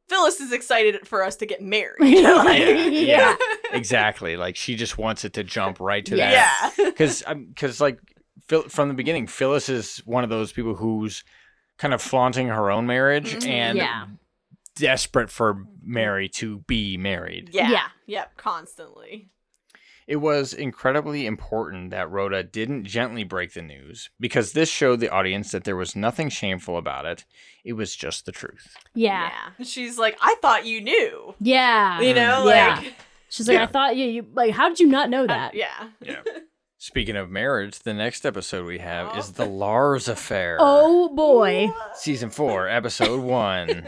Phyllis 0.09 0.39
is 0.39 0.51
excited 0.51 1.07
for 1.07 1.23
us 1.23 1.35
to 1.37 1.45
get 1.45 1.61
married." 1.61 1.97
Like- 1.99 2.59
yeah, 2.59 2.67
yeah, 2.75 2.87
Yeah. 2.89 3.35
exactly. 3.71 4.37
Like 4.37 4.55
she 4.55 4.75
just 4.75 4.97
wants 4.97 5.25
it 5.25 5.33
to 5.33 5.43
jump 5.43 5.79
right 5.79 6.05
to 6.05 6.15
Yeah. 6.17 6.31
that. 6.31 6.73
yeah. 6.77 6.85
because 6.89 7.23
because 7.49 7.79
like 7.81 7.99
from 8.69 8.87
the 8.87 8.93
beginning, 8.93 9.27
Phyllis 9.27 9.67
is 9.69 9.97
one 10.05 10.23
of 10.23 10.29
those 10.29 10.51
people 10.53 10.75
who's 10.75 11.23
kind 11.77 11.93
of 11.93 12.01
flaunting 12.01 12.47
her 12.47 12.71
own 12.71 12.87
marriage 12.87 13.35
Mhm. 13.35 13.47
and 13.47 13.77
Yeah. 13.77 14.05
desperate 14.75 15.29
for 15.29 15.65
Mary 15.83 16.29
to 16.29 16.59
be 16.59 16.97
married. 16.97 17.49
Yeah. 17.51 17.69
Yeah. 17.69 17.87
Yep. 18.05 18.37
Constantly. 18.37 19.29
It 20.07 20.17
was 20.17 20.53
incredibly 20.53 21.25
important 21.25 21.89
that 21.91 22.09
Rhoda 22.09 22.41
didn't 22.41 22.85
gently 22.85 23.25
break 23.25 23.53
the 23.53 23.61
news 23.61 24.09
because 24.21 24.53
this 24.53 24.69
showed 24.69 25.01
the 25.01 25.09
audience 25.09 25.51
that 25.51 25.65
there 25.65 25.75
was 25.75 25.97
nothing 25.97 26.29
shameful 26.29 26.77
about 26.77 27.05
it. 27.05 27.25
It 27.65 27.73
was 27.73 27.93
just 27.93 28.25
the 28.25 28.31
truth. 28.31 28.77
Yeah. 28.95 29.29
She's 29.63 29.97
like, 29.97 30.17
I 30.21 30.35
thought 30.41 30.65
you 30.65 30.79
knew. 30.79 31.35
Yeah. 31.41 31.99
You 31.99 32.13
know, 32.13 32.47
Yeah. 32.47 32.77
like 32.81 32.93
She's 33.29 33.49
like, 33.49 33.55
Yeah. 33.55 33.63
I 33.63 33.67
thought 33.67 33.97
you, 33.97 34.05
you 34.05 34.25
like, 34.33 34.53
how 34.53 34.69
did 34.69 34.79
you 34.79 34.87
not 34.87 35.09
know 35.09 35.25
uh, 35.25 35.27
that? 35.27 35.53
yeah. 35.55 35.89
Yeah. 36.01 36.21
Speaking 36.77 37.17
of 37.17 37.29
marriage, 37.29 37.79
the 37.79 37.93
next 37.93 38.25
episode 38.25 38.65
we 38.65 38.77
have 38.79 39.09
Oh. 39.13 39.19
is 39.19 39.33
the 39.33 39.45
Lars 39.45 40.07
affair. 40.07 40.55
Oh 40.61 41.13
boy. 41.13 41.69
Season 41.95 42.29
4, 42.29 42.69
Episode 42.69 43.19
1. 43.23 43.87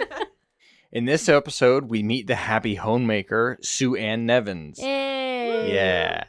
In 0.92 1.06
this 1.06 1.30
episode, 1.30 1.86
we 1.86 2.04
meet 2.04 2.28
the 2.28 2.36
happy 2.36 2.76
homemaker, 2.76 3.58
Sue 3.62 3.96
Ann 3.96 4.26
Nevins. 4.26 4.80
Hey. 4.82 5.29
Yeah. 5.50 6.24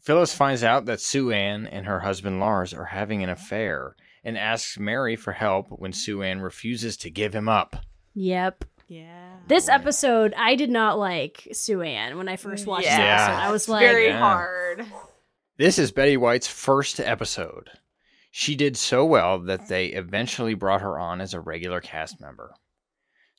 Phyllis 0.00 0.34
finds 0.34 0.64
out 0.64 0.86
that 0.86 1.00
Sue 1.00 1.30
Ann 1.30 1.66
and 1.66 1.86
her 1.86 2.00
husband 2.00 2.40
Lars 2.40 2.74
are 2.74 2.86
having 2.86 3.22
an 3.22 3.28
affair 3.28 3.94
and 4.24 4.36
asks 4.36 4.78
Mary 4.78 5.14
for 5.16 5.32
help 5.32 5.66
when 5.70 5.92
Sue 5.92 6.22
Ann 6.22 6.40
refuses 6.40 6.96
to 6.98 7.10
give 7.10 7.34
him 7.34 7.48
up. 7.48 7.76
Yep. 8.14 8.64
Yeah. 8.88 9.36
This 9.48 9.68
episode, 9.68 10.34
I 10.36 10.54
did 10.54 10.70
not 10.70 10.98
like 10.98 11.48
Sue 11.52 11.82
Ann 11.82 12.18
when 12.18 12.28
I 12.28 12.36
first 12.36 12.66
watched 12.66 12.84
Yeah. 12.86 12.96
this 12.96 13.04
Yeah. 13.04 13.24
episode. 13.26 13.40
I 13.48 13.50
was 13.52 13.68
like, 13.68 13.86
very 13.86 14.06
Yeah. 14.08 14.18
hard. 14.18 14.86
This 15.56 15.78
is 15.78 15.92
Betty 15.92 16.16
White's 16.16 16.48
first 16.48 16.98
episode. 17.00 17.70
She 18.30 18.54
did 18.56 18.76
so 18.76 19.04
well 19.04 19.38
that 19.40 19.68
they 19.68 19.86
eventually 19.88 20.54
brought 20.54 20.80
her 20.80 20.98
on 20.98 21.20
as 21.20 21.34
a 21.34 21.40
regular 21.40 21.80
cast 21.80 22.20
member. 22.20 22.54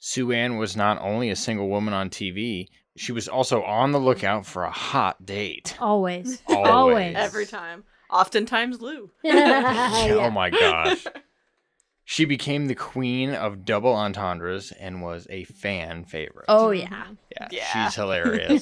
Sue 0.05 0.33
Ann 0.33 0.57
was 0.57 0.75
not 0.75 0.99
only 1.01 1.29
a 1.29 1.35
single 1.35 1.69
woman 1.69 1.93
on 1.93 2.09
TV, 2.09 2.67
she 2.97 3.13
was 3.13 3.29
also 3.29 3.63
on 3.63 3.93
the 3.93 3.99
lookout 4.01 4.45
for 4.45 4.65
a 4.65 4.69
hot 4.69 5.25
date. 5.25 5.77
always. 5.79 6.41
Always. 6.49 6.67
Always. 6.69 7.15
Every 7.15 7.45
time. 7.45 7.85
Oftentimes 8.09 8.81
Lou. 8.81 9.09
Oh 9.25 10.29
my 10.29 10.49
gosh. 10.49 11.05
She 12.03 12.25
became 12.25 12.65
the 12.65 12.75
queen 12.75 13.29
of 13.33 13.63
double 13.63 13.93
entendres 13.93 14.73
and 14.77 15.01
was 15.01 15.25
a 15.29 15.45
fan 15.45 16.03
favorite. 16.03 16.47
Oh, 16.49 16.71
yeah. 16.71 17.05
yeah, 17.31 17.47
Yeah. 17.49 17.85
she's 17.85 17.95
hilarious. 17.95 18.61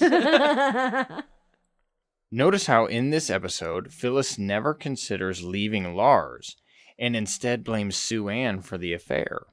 Notice 2.31 2.67
how 2.67 2.85
in 2.85 3.09
this 3.09 3.31
episode, 3.31 3.91
Phyllis 3.91 4.37
never 4.37 4.75
considers 4.75 5.43
leaving 5.43 5.95
Lars 5.95 6.55
and 6.99 7.15
instead 7.15 7.63
blames 7.63 7.95
Sue 7.95 8.29
Ann 8.29 8.61
for 8.61 8.77
the 8.77 8.93
affair. 8.93 9.47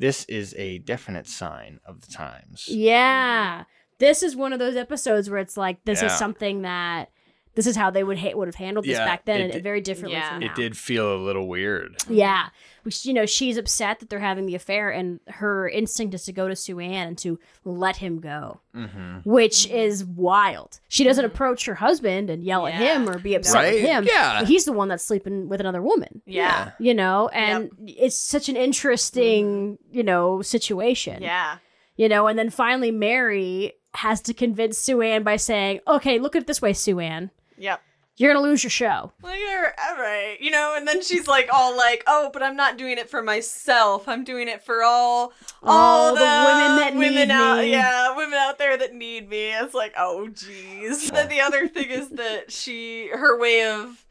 This 0.00 0.24
is 0.24 0.54
a 0.56 0.78
definite 0.78 1.28
sign 1.28 1.78
of 1.84 2.00
the 2.00 2.10
times. 2.12 2.66
yeah. 2.68 3.64
This 3.98 4.22
is 4.22 4.34
one 4.34 4.54
of 4.54 4.58
those 4.58 4.76
episodes 4.76 5.28
where 5.28 5.40
it's 5.40 5.58
like, 5.58 5.84
this 5.84 6.00
is 6.00 6.12
something 6.18 6.62
that, 6.62 7.10
this 7.54 7.66
is 7.66 7.76
how 7.76 7.90
they 7.90 8.04
would 8.04 8.18
ha- 8.18 8.32
would 8.34 8.48
have 8.48 8.54
handled 8.54 8.84
this 8.86 8.92
Yeah, 8.92 9.04
back 9.04 9.24
then, 9.24 9.40
it 9.40 9.44
and 9.44 9.52
did- 9.54 9.62
very 9.62 9.80
differently 9.80 10.18
Yeah. 10.18 10.30
from 10.30 10.40
now. 10.40 10.46
It 10.46 10.54
did 10.54 10.76
feel 10.76 11.14
a 11.14 11.18
little 11.18 11.48
weird. 11.48 11.96
Yeah. 12.08 12.48
Which, 12.84 13.04
you 13.04 13.12
know, 13.12 13.26
she's 13.26 13.58
upset 13.58 13.98
that 13.98 14.08
they're 14.08 14.20
having 14.20 14.46
the 14.46 14.54
affair, 14.54 14.88
and 14.88 15.20
her 15.28 15.68
instinct 15.68 16.14
is 16.14 16.24
to 16.24 16.32
go 16.32 16.48
to 16.48 16.56
Sue 16.56 16.78
Ann 16.80 17.08
and 17.08 17.18
to 17.18 17.38
let 17.64 17.96
him 17.96 18.20
go, 18.20 18.60
hmm 18.74 19.18
which 19.24 19.66
mm-hmm. 19.66 19.76
is 19.76 20.04
wild. 20.04 20.80
She 20.88 21.04
doesn't 21.04 21.24
mm-hmm. 21.24 21.34
approach 21.34 21.66
her 21.66 21.74
husband 21.74 22.30
and 22.30 22.42
yell 22.42 22.66
at 22.66 22.74
him 22.74 23.08
or 23.08 23.18
be 23.18 23.34
upset 23.34 23.54
Right? 23.54 23.74
with 23.74 23.82
him. 23.82 24.04
Yeah. 24.06 24.44
He's 24.44 24.64
the 24.64 24.72
one 24.72 24.88
that's 24.88 25.04
sleeping 25.04 25.48
with 25.48 25.60
another 25.60 25.82
woman, 25.82 26.22
Yeah. 26.24 26.70
you 26.78 26.94
know, 26.94 27.28
and 27.28 27.70
it's 27.86 28.16
such 28.16 28.48
an 28.48 28.56
interesting, 28.56 29.72
mm-hmm. 29.76 29.96
you 29.96 30.02
know, 30.02 30.40
situation. 30.40 31.22
Yeah. 31.22 31.56
You 31.96 32.08
know, 32.08 32.28
and 32.28 32.38
then 32.38 32.48
finally 32.48 32.90
Mary 32.90 33.74
has 33.94 34.20
to 34.22 34.32
convince 34.32 34.78
Sue 34.78 35.02
Ann 35.02 35.22
by 35.22 35.36
saying, 35.36 35.80
okay, 35.86 36.18
look 36.18 36.34
at 36.36 36.42
it 36.42 36.46
this 36.46 36.62
way, 36.62 36.72
Sue 36.72 37.00
Ann. 37.00 37.30
Yep. 37.60 37.82
You're 38.16 38.34
going 38.34 38.44
to 38.44 38.50
lose 38.50 38.62
your 38.62 38.70
show. 38.70 39.12
Like, 39.22 39.40
all 39.88 39.96
right, 39.96 40.36
you 40.40 40.50
know, 40.50 40.74
and 40.76 40.86
then 40.86 41.02
she's 41.02 41.26
like, 41.26 41.48
all 41.52 41.74
like, 41.74 42.04
oh, 42.06 42.28
but 42.32 42.42
I'm 42.42 42.56
not 42.56 42.76
doing 42.76 42.98
it 42.98 43.08
for 43.08 43.22
myself. 43.22 44.06
I'm 44.08 44.24
doing 44.24 44.46
it 44.46 44.62
for 44.62 44.82
all, 44.82 45.32
all, 45.62 45.70
All 45.70 46.14
the 46.14 46.20
women 46.20 46.76
that 46.76 46.92
women 46.94 47.14
need 47.14 47.30
out, 47.30 47.58
me." 47.58 47.70
yeah, 47.70 48.14
women 48.14 48.34
out 48.34 48.58
there 48.58 48.76
that 48.76 48.94
need 48.94 49.28
me. 49.28 49.52
It's 49.52 49.72
like, 49.72 49.94
oh, 49.96 50.28
jeez. 50.32 51.10
then 51.12 51.28
the 51.28 51.40
other 51.40 51.66
thing 51.66 51.88
is 51.88 52.10
that 52.10 52.52
she, 52.52 53.08
her 53.08 53.38
way 53.38 53.64
of 53.64 54.04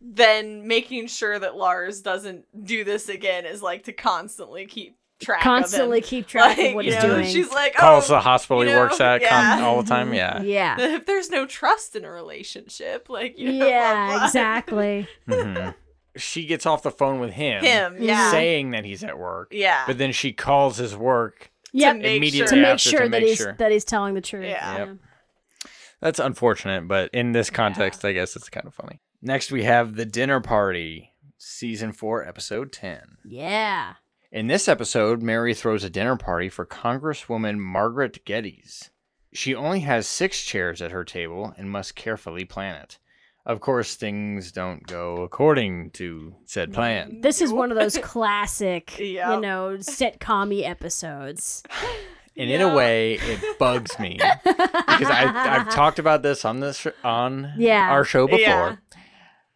then 0.00 0.66
making 0.66 1.08
sure 1.08 1.38
that 1.38 1.54
Lars 1.54 2.00
doesn't 2.00 2.46
do 2.64 2.84
this 2.84 3.08
again 3.08 3.44
is 3.44 3.60
like 3.62 3.84
to 3.84 3.92
constantly 3.92 4.66
keep 4.66 4.96
track 5.22 5.40
Constantly 5.42 5.98
of 5.98 6.04
him. 6.04 6.08
keep 6.08 6.26
track 6.26 6.58
Like, 6.58 6.68
of 6.68 6.74
what 6.74 6.84
he's 6.84 6.94
know, 6.96 7.00
doing. 7.02 7.26
She's 7.26 7.50
like, 7.50 7.72
oh, 7.76 7.80
Calls 7.80 8.10
oh, 8.10 8.14
the 8.14 8.20
hospital 8.20 8.64
you 8.64 8.70
he 8.70 8.76
works 8.76 9.00
at 9.00 9.20
yeah. 9.22 9.54
con- 9.56 9.62
all 9.64 9.82
the 9.82 9.88
time. 9.88 10.12
Yeah. 10.12 10.42
yeah. 10.42 10.76
if 10.80 11.06
there's 11.06 11.30
no 11.30 11.46
trust 11.46 11.96
in 11.96 12.04
a 12.04 12.10
relationship, 12.10 13.08
like, 13.08 13.38
you 13.38 13.52
know, 13.52 13.66
Yeah, 13.66 14.16
blah. 14.16 14.26
exactly. 14.26 15.08
hmm 15.28 15.68
She 16.16 16.44
gets 16.46 16.66
off 16.66 16.82
the 16.82 16.90
phone 16.90 17.20
with 17.20 17.30
him, 17.32 17.64
Him, 17.64 17.96
yeah. 17.98 18.30
saying 18.30 18.72
that 18.72 18.84
he's 18.84 19.02
at 19.02 19.18
work, 19.18 19.48
yeah. 19.52 19.84
but 19.86 19.96
then 19.98 20.12
she 20.12 20.32
calls 20.32 20.76
his 20.76 20.94
work 20.94 21.50
Yeah, 21.72 21.94
make 21.94 22.18
immediately 22.18 22.56
to 22.56 22.62
make 22.62 22.78
sure 22.78 23.00
to 23.00 23.04
that 23.06 23.10
make 23.10 23.28
he's 23.28 23.38
sure. 23.38 23.54
that 23.58 23.72
he's 23.72 23.84
telling 23.84 24.14
the 24.14 24.20
truth. 24.20 24.44
Yeah. 24.46 24.76
Yep. 24.78 24.96
That's 26.00 26.18
unfortunate, 26.18 26.88
but 26.88 27.10
in 27.14 27.30
this 27.32 27.48
context, 27.48 28.04
I 28.04 28.12
guess 28.12 28.34
it's 28.34 28.48
kind 28.50 28.66
of 28.66 28.74
funny. 28.74 29.00
Next, 29.22 29.52
we 29.52 29.62
have 29.62 29.94
The 29.94 30.04
Dinner 30.04 30.40
Party, 30.40 31.12
Season 31.38 31.92
4, 31.92 32.26
Episode 32.26 32.72
10. 32.72 33.18
Yeah. 33.24 33.94
In 34.32 34.46
this 34.46 34.66
episode, 34.66 35.22
Mary 35.22 35.52
throws 35.52 35.84
a 35.84 35.90
dinner 35.90 36.16
party 36.16 36.48
for 36.48 36.64
Congresswoman 36.64 37.58
Margaret 37.58 38.24
Geddes. 38.24 38.88
She 39.34 39.54
only 39.54 39.80
has 39.80 40.06
six 40.06 40.42
chairs 40.42 40.80
at 40.80 40.90
her 40.90 41.04
table 41.04 41.52
and 41.58 41.70
must 41.70 41.94
carefully 41.96 42.46
plan 42.46 42.76
it. 42.76 42.98
Of 43.44 43.60
course, 43.60 43.94
things 43.94 44.50
don't 44.50 44.86
go 44.86 45.18
according 45.22 45.90
to 45.92 46.34
said 46.46 46.72
plan. 46.72 47.20
This 47.20 47.42
is 47.42 47.52
one 47.52 47.70
of 47.70 47.76
those 47.76 47.98
classic, 48.02 48.98
you 48.98 49.16
know, 49.16 49.76
sitcom 49.80 50.66
episodes. 50.66 51.62
and 52.36 52.48
in 52.50 52.62
a 52.62 52.74
way, 52.74 53.14
it 53.20 53.58
bugs 53.58 53.98
me 53.98 54.18
because 54.44 55.10
I, 55.10 55.58
I've 55.58 55.74
talked 55.74 55.98
about 55.98 56.22
this 56.22 56.46
on 56.46 56.60
this 56.60 56.86
on 57.04 57.52
Yeah. 57.58 57.90
our 57.90 58.04
show 58.04 58.26
before. 58.26 58.78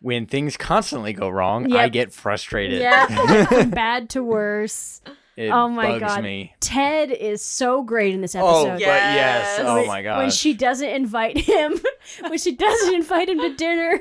Yeah. 0.07 0.17
When 0.17 0.27
things 0.27 0.57
constantly 0.57 1.13
go 1.13 1.29
wrong, 1.29 1.69
Yep. 1.71 1.79
I 1.81 1.89
get 1.89 2.13
frustrated. 2.13 2.81
Yeah, 2.81 3.45
from 3.47 3.71
bad 3.71 4.11
to 4.11 4.23
worse. 4.23 5.01
it 5.37 5.51
oh 5.51 5.69
my 5.69 5.99
bugs 5.99 6.01
god, 6.15 6.23
me. 6.23 6.55
Ted 6.61 7.11
is 7.11 7.43
so 7.43 7.83
great 7.83 8.15
in 8.15 8.21
this 8.21 8.35
Oh, 8.37 8.39
episode. 8.67 8.73
but 8.75 8.81
yes. 8.81 9.15
Yes. 9.59 9.61
Oh 9.63 9.75
When- 9.77 9.87
my 9.87 10.03
god. 10.03 10.19
When 10.19 10.31
she 10.31 10.55
doesn't 10.55 10.89
invite 10.89 11.39
him, 11.39 11.81
when 12.21 12.39
she 12.39 12.55
doesn't 12.55 12.95
invite 12.95 13.29
him 13.29 13.41
to 13.41 13.55
dinner, 13.55 14.01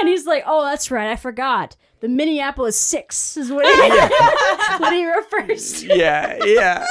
and 0.00 0.08
he's 0.08 0.26
like, 0.26 0.44
"Oh, 0.46 0.64
that's 0.64 0.90
right, 0.90 1.10
I 1.10 1.16
forgot. 1.16 1.76
The 2.00 2.08
Minneapolis 2.08 2.76
Six 2.78 3.36
is 3.36 3.50
what 3.50 3.66
he, 3.66 4.78
what 4.82 4.92
he 4.92 5.06
refers 5.06 5.80
to." 5.82 5.96
yeah, 5.96 6.38
yeah. 6.44 6.84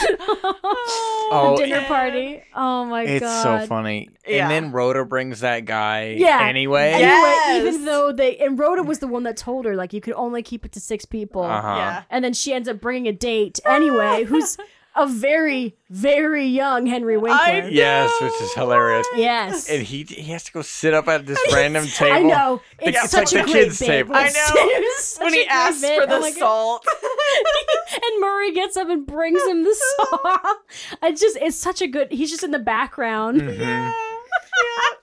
The 0.00 1.54
dinner 1.58 1.76
yeah. 1.80 1.88
party. 1.88 2.42
Oh 2.54 2.84
my 2.86 3.02
It's 3.04 3.24
god. 3.24 3.42
so 3.62 3.66
funny. 3.66 4.08
Yeah. 4.26 4.42
And 4.42 4.50
then 4.50 4.72
Rhoda 4.72 5.04
brings 5.04 5.40
that 5.40 5.64
guy 5.64 6.16
Yeah. 6.18 6.40
anyway. 6.42 6.92
Anyway, 6.92 7.08
Yes. 7.08 7.62
even 7.66 7.84
though 7.84 8.12
they 8.12 8.36
and 8.38 8.58
Rhoda 8.58 8.82
was 8.82 8.98
the 9.00 9.06
one 9.08 9.22
that 9.24 9.36
told 9.36 9.64
her 9.64 9.74
like 9.76 9.92
you 9.92 10.00
could 10.00 10.14
only 10.14 10.42
keep 10.42 10.64
it 10.64 10.72
to 10.72 10.80
six 10.80 11.04
people, 11.04 11.42
Uh-huh. 11.42 11.74
Yeah. 11.76 12.02
and 12.10 12.24
then 12.24 12.32
she 12.32 12.52
ends 12.52 12.68
up 12.68 12.80
bringing 12.80 13.08
a 13.08 13.12
date 13.12 13.60
anyway, 13.64 14.24
who's 14.28 14.56
a 14.94 15.06
very 15.06 15.76
very 15.90 16.46
young 16.46 16.86
Henry 16.86 17.16
Winkler. 17.18 17.68
Yes, 17.70 18.10
which 18.20 18.32
is 18.40 18.52
hilarious. 18.54 19.06
yes, 19.16 19.68
And 19.70 19.82
he 19.82 20.04
he 20.04 20.30
has 20.32 20.44
to 20.44 20.52
go 20.52 20.62
sit 20.62 20.94
up 20.94 21.08
at 21.08 21.26
this 21.26 21.38
random 21.52 21.86
table. 21.86 22.16
I 22.16 22.22
know. 22.22 22.60
It's 22.80 22.98
it's 23.02 23.10
such 23.10 23.32
like 23.32 23.44
a 23.44 23.46
the 23.46 23.52
great 23.52 23.64
kids' 23.64 23.78
bit. 23.80 23.86
table. 23.86 24.14
I 24.16 24.28
know. 24.28 25.24
when 25.24 25.34
he 25.34 25.46
asks 25.46 25.80
bit. 25.82 25.96
for 25.98 26.02
Oh 26.10 26.14
the 26.14 26.20
my 26.20 26.30
God. 26.30 26.38
salt. 26.38 26.86
and 27.94 28.20
Murray 28.20 28.52
gets 28.52 28.76
up 28.76 28.88
and 28.88 29.06
brings 29.06 29.42
him 29.44 29.64
the 29.64 29.74
song. 29.96 30.56
It's 31.02 31.20
just 31.20 31.36
it's 31.40 31.56
such 31.56 31.80
a 31.82 31.86
good. 31.86 32.10
He's 32.12 32.30
just 32.30 32.42
in 32.44 32.50
the 32.50 32.58
background. 32.58 33.40
Mhm. 33.40 33.92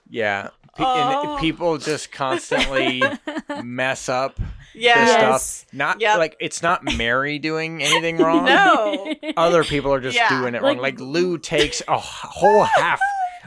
Yeah. 0.08 0.48
Pe- 0.76 0.84
Oh. 0.86 1.32
And 1.34 1.40
people 1.40 1.76
just 1.78 2.10
constantly 2.12 3.02
mess 3.62 4.08
up 4.08 4.36
their 4.36 4.44
Yeah. 4.46 4.59
Yes. 4.74 5.42
stuff. 5.42 5.72
Not 5.72 6.00
Yep. 6.00 6.18
like 6.18 6.36
it's 6.40 6.62
not 6.62 6.82
Mary 6.96 7.38
doing 7.38 7.82
anything 7.82 8.18
wrong. 8.22 8.44
No. 8.44 9.14
Other 9.36 9.64
people 9.64 9.92
are 9.92 10.00
just 10.00 10.16
Yeah. 10.16 10.28
doing 10.28 10.54
it 10.54 10.62
Like- 10.62 10.76
wrong. 10.76 10.82
Like 10.82 11.00
Lou 11.00 11.38
takes 11.38 11.82
a 11.88 11.98
whole 11.98 12.64
half 12.64 13.00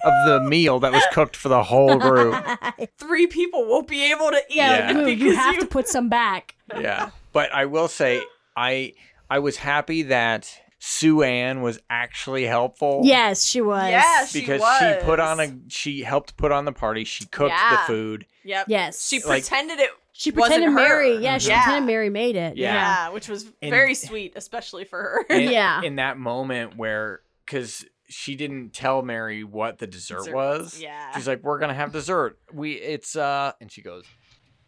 of 0.04 0.14
the 0.28 0.42
meal 0.42 0.80
that 0.82 0.92
was 0.92 1.04
cooked 1.12 1.36
for 1.36 1.48
the 1.50 1.64
whole 1.64 1.98
group. 1.98 2.36
Three 2.98 3.28
people 3.28 3.66
won't 3.66 3.88
be 3.88 4.12
able 4.12 4.32
to 4.32 4.38
eat 4.50 4.56
Yeah, 4.58 4.90
Yeah. 4.92 4.98
Lou, 4.98 5.06
because 5.06 5.22
you 5.22 5.36
have 5.36 5.60
to 5.60 5.66
put 5.66 5.88
some 5.88 6.10
back. 6.10 6.56
Yeah. 6.78 7.12
But 7.32 7.54
I 7.54 7.66
will 7.66 7.88
say 7.88 8.22
I 8.58 8.94
I 9.30 9.40
was 9.40 9.58
happy 9.58 10.04
that 10.04 10.60
Sue 10.86 11.22
Ann 11.24 11.62
was 11.62 11.80
actually 11.90 12.44
helpful. 12.44 13.02
Yes, 13.06 13.46
she 13.46 13.62
was. 13.62 13.88
Yes. 13.90 14.32
She 14.34 14.42
Because 14.42 14.62
she, 14.80 15.06
put 15.06 15.18
on 15.18 15.40
a 15.40 15.56
she 15.70 16.02
helped 16.04 16.36
put 16.36 16.52
on 16.52 16.66
the 16.66 16.74
party. 16.74 17.06
She 17.06 17.26
cooked 17.26 17.52
Yeah. 17.56 17.72
the 17.72 17.78
food. 17.88 18.26
Yep. 18.44 18.66
Yes. 18.68 19.08
She 19.08 19.20
Like- 19.24 19.44
pretended 19.48 19.80
it. 19.80 19.92
She 20.12 20.32
wasn't 20.32 20.56
pretended 20.66 20.72
Mary. 20.76 21.16
her. 21.16 21.22
Yeah, 21.22 21.38
she 21.38 21.48
Yeah. 21.48 21.64
pretended 21.64 21.88
Mary 21.88 22.10
made 22.10 22.36
it. 22.36 22.58
Yeah. 22.58 22.74
Yeah. 22.74 23.10
which 23.12 23.30
was 23.30 23.46
And- 23.62 23.72
very 23.72 23.96
sweet, 23.96 24.34
especially 24.36 24.84
for 24.84 24.98
her. 25.02 25.26
And 25.30 25.44
Yeah. 25.52 25.82
In 25.84 25.96
that 25.96 26.18
moment 26.18 26.76
where 26.76 27.22
cuz 27.48 27.86
she 28.10 28.36
didn't 28.36 28.72
tell 28.74 29.02
Mary 29.04 29.46
what 29.46 29.78
the 29.80 29.88
dessert, 29.88 30.26
Dessert 30.26 30.36
was. 30.36 30.82
Yeah. 30.82 31.14
She's 31.16 31.30
like, 31.30 31.42
"We're 31.44 31.60
going 31.60 31.70
to 31.70 31.76
have 31.76 31.94
dessert. 31.94 32.38
We 32.52 32.74
it's 32.74 33.16
uh 33.16 33.54
and 33.62 33.72
she 33.72 33.82
goes, 33.82 34.04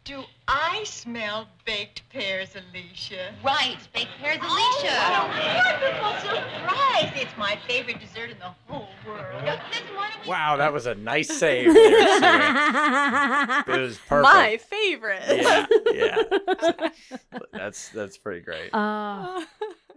Do 0.06 0.22
I 0.46 0.84
smell 0.84 1.48
baked 1.64 2.08
pears, 2.10 2.50
Alicia? 2.54 3.34
Right, 3.44 3.76
baked 3.92 4.12
pears, 4.20 4.36
Alicia. 4.40 4.52
Oh, 4.52 5.26
Alicia. 5.26 5.56
what 5.56 5.66
a 5.66 5.80
wonderful 5.82 6.30
surprise! 6.30 7.12
It's 7.16 7.36
my 7.36 7.58
favorite 7.66 7.98
dessert 7.98 8.30
in 8.30 8.38
the 8.38 8.54
whole 8.68 8.86
world. 9.04 9.26
Listen, 9.42 9.58
why 9.96 10.10
don't 10.14 10.22
we... 10.22 10.28
"Wow, 10.30 10.56
that 10.58 10.72
was 10.72 10.86
a 10.86 10.94
nice 10.94 11.26
save." 11.38 11.74
There, 11.74 13.64
It 13.66 13.80
was 13.80 13.98
perfect. 14.06 14.32
My 14.32 14.56
favorite. 14.58 15.22
yeah, 15.28 15.66
yeah. 15.92 16.22
That's 17.52 17.88
that's 17.88 18.16
pretty 18.16 18.42
great. 18.42 18.70
Uh, 18.72 19.42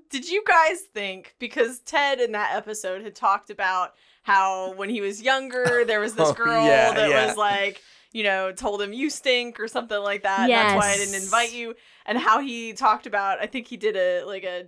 Did 0.10 0.28
you 0.28 0.44
guys 0.44 0.82
think 0.92 1.36
because 1.38 1.82
Ted 1.82 2.20
in 2.20 2.32
that 2.32 2.56
episode 2.56 3.04
had 3.04 3.14
talked 3.14 3.52
about 3.52 3.94
how 4.24 4.74
when 4.74 4.90
he 4.90 5.02
was 5.02 5.22
younger 5.22 5.84
there 5.86 6.00
was 6.00 6.16
this 6.16 6.30
Oh, 6.32 6.34
girl 6.34 6.66
yeah, 6.66 6.94
that 6.94 7.10
yeah. 7.12 7.28
was 7.28 7.38
like, 7.38 7.82
you 8.12 8.24
know, 8.24 8.52
told 8.52 8.82
him 8.82 8.94
you 8.94 9.10
stink 9.10 9.60
or 9.60 9.68
something 9.68 10.00
like 10.00 10.24
that. 10.24 10.42
and 10.42 10.50
That's 10.70 10.78
why 10.78 10.92
I 10.92 10.98
didn't 10.98 11.16
invite 11.22 11.54
you. 11.54 11.76
And 12.10 12.18
how 12.18 12.42
he 12.42 12.74
talked 12.74 13.06
about 13.06 13.40
I 13.40 13.46
think 13.46 13.68
he 13.68 13.78
did 13.78 13.96
a 13.96 14.24
like 14.26 14.44
a 14.44 14.66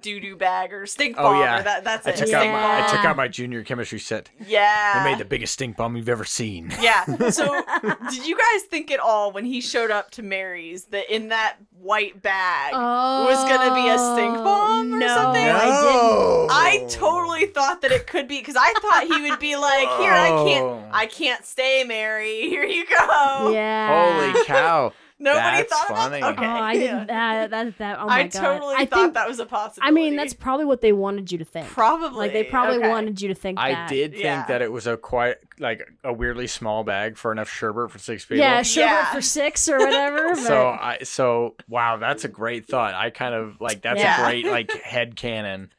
doo 0.00 0.18
doo 0.18 0.34
bag 0.36 0.72
or 0.72 0.84
stink 0.84 1.14
oh, 1.16 1.22
bomb. 1.22 1.36
Oh, 1.36 1.40
yeah. 1.40 1.60
or 1.60 1.62
that 1.62 1.84
that's 1.84 2.06
I 2.06 2.10
it. 2.10 2.16
took 2.16 2.26
stink 2.26 2.42
out 2.42 2.52
my 2.52 2.84
I 2.84 2.90
took 2.90 3.04
out 3.04 3.16
my 3.16 3.28
junior 3.28 3.62
chemistry 3.62 4.00
set. 4.00 4.30
Yeah. 4.46 5.04
They 5.04 5.10
made 5.12 5.20
the 5.20 5.24
biggest 5.24 5.52
stink 5.52 5.76
bomb 5.76 5.96
you've 5.96 6.08
ever 6.08 6.24
seen. 6.24 6.72
Yeah. 6.80 7.04
So, 7.32 7.62
did 8.10 8.26
you 8.26 8.36
guys 8.36 8.62
think 8.64 8.90
at 8.90 8.98
all 9.00 9.32
when 9.32 9.44
he 9.44 9.60
showed 9.60 9.90
up 9.90 10.10
to 10.12 10.22
Mary's 10.22 10.84
that 10.86 11.08
in 11.14 11.28
that 11.28 11.56
white 11.78 12.20
bag 12.20 12.72
was 12.74 13.42
gonna 13.48 13.74
be 13.74 13.88
a 13.88 13.96
stink 13.98 14.36
oh, 14.38 14.44
bomb 14.44 14.92
or 14.92 14.96
Oh, 14.96 14.98
no, 14.98 15.06
something? 15.14 15.42
I 15.48 15.64
didn't. 15.64 15.92
No. 15.92 16.46
I 16.50 16.86
totally 16.90 17.46
thought 17.46 17.80
that 17.82 17.92
it 17.92 18.06
could 18.08 18.26
be 18.28 18.38
because 18.40 18.56
I 18.58 18.72
thought 18.80 19.04
he 19.06 19.30
would 19.30 19.38
be 19.38 19.56
like, 19.56 19.88
"Here, 20.00 20.12
I 20.12 20.30
Oh. 20.30 20.44
can't, 20.44 20.94
I 20.94 21.06
can't 21.06 21.44
stay, 21.46 21.84
Mary. 21.84 22.40
Here 22.48 22.64
you 22.64 22.84
go." 22.86 23.50
Yeah. 23.52 24.32
Holy 24.32 24.44
cow. 24.44 24.92
Nobody 25.22 25.56
That's 25.58 25.72
thought 25.72 25.88
funny. 25.88 26.18
about 26.18 26.36
that. 26.36 26.42
Oh, 26.42 26.46
Okay, 26.46 26.60
I 26.60 26.74
didn't. 26.74 27.06
That, 27.06 27.50
that, 27.50 27.78
that, 27.78 27.98
oh 28.00 28.06
my 28.06 28.14
I 28.14 28.22
god. 28.24 28.32
totally 28.32 28.74
I 28.76 28.86
thought 28.86 28.98
think, 28.98 29.14
that 29.14 29.28
was 29.28 29.38
a 29.38 29.46
possibility. 29.46 29.88
I 29.88 29.90
mean, 29.92 30.16
that's 30.16 30.34
probably 30.34 30.64
what 30.64 30.80
they 30.80 30.92
wanted 30.92 31.30
you 31.30 31.38
to 31.38 31.44
think. 31.44 31.68
probably 31.68 32.18
Like 32.18 32.32
they 32.32 32.44
probably 32.44 32.78
okay. 32.78 32.88
wanted 32.88 33.20
you 33.20 33.28
to 33.28 33.34
think 33.34 33.58
I 33.58 33.72
that. 33.72 33.88
did 33.88 34.12
think 34.12 34.24
Yeah. 34.24 34.44
that 34.46 34.62
it 34.62 34.72
was 34.72 34.86
a 34.86 34.96
quite 34.96 35.36
like 35.60 35.88
a 36.02 36.12
weirdly 36.12 36.46
small 36.48 36.82
bag 36.82 37.16
for 37.16 37.30
enough 37.30 37.48
sherbet 37.48 37.90
for 37.92 37.98
six 37.98 38.24
people. 38.24 38.38
Yeah, 38.38 38.62
sherbet 38.62 38.90
Yeah. 38.90 39.12
for 39.12 39.20
six 39.22 39.68
or 39.68 39.78
whatever. 39.78 40.28
But 40.34 40.38
So 40.38 40.66
I 40.68 40.98
so 41.04 41.54
wow, 41.68 41.98
that's 41.98 42.24
a 42.24 42.28
great 42.28 42.66
thought. 42.66 42.94
I 42.94 43.10
kind 43.10 43.34
of 43.34 43.60
like 43.60 43.82
that's 43.82 44.00
Yeah. 44.00 44.20
a 44.20 44.24
great 44.24 44.46
like 44.46 44.72
head 44.82 45.14
canon. 45.14 45.70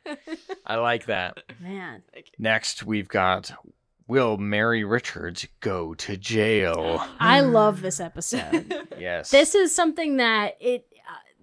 I 0.65 0.75
like 0.77 1.08
that. 1.08 1.39
man, 1.60 2.03
Next 2.39 2.84
we've 2.84 3.10
got 3.10 3.51
Will 4.08 4.38
Mary 4.38 4.84
Richards 4.84 5.48
go 5.62 5.94
to 5.96 6.18
jail? 6.18 7.06
I 7.20 7.39
love 7.42 7.82
this 7.82 8.00
episode. 8.00 8.74
Yes. 9.00 9.32
this 9.32 9.54
is 9.56 9.76
something 9.76 10.18
that 10.18 10.56
it. 10.62 10.86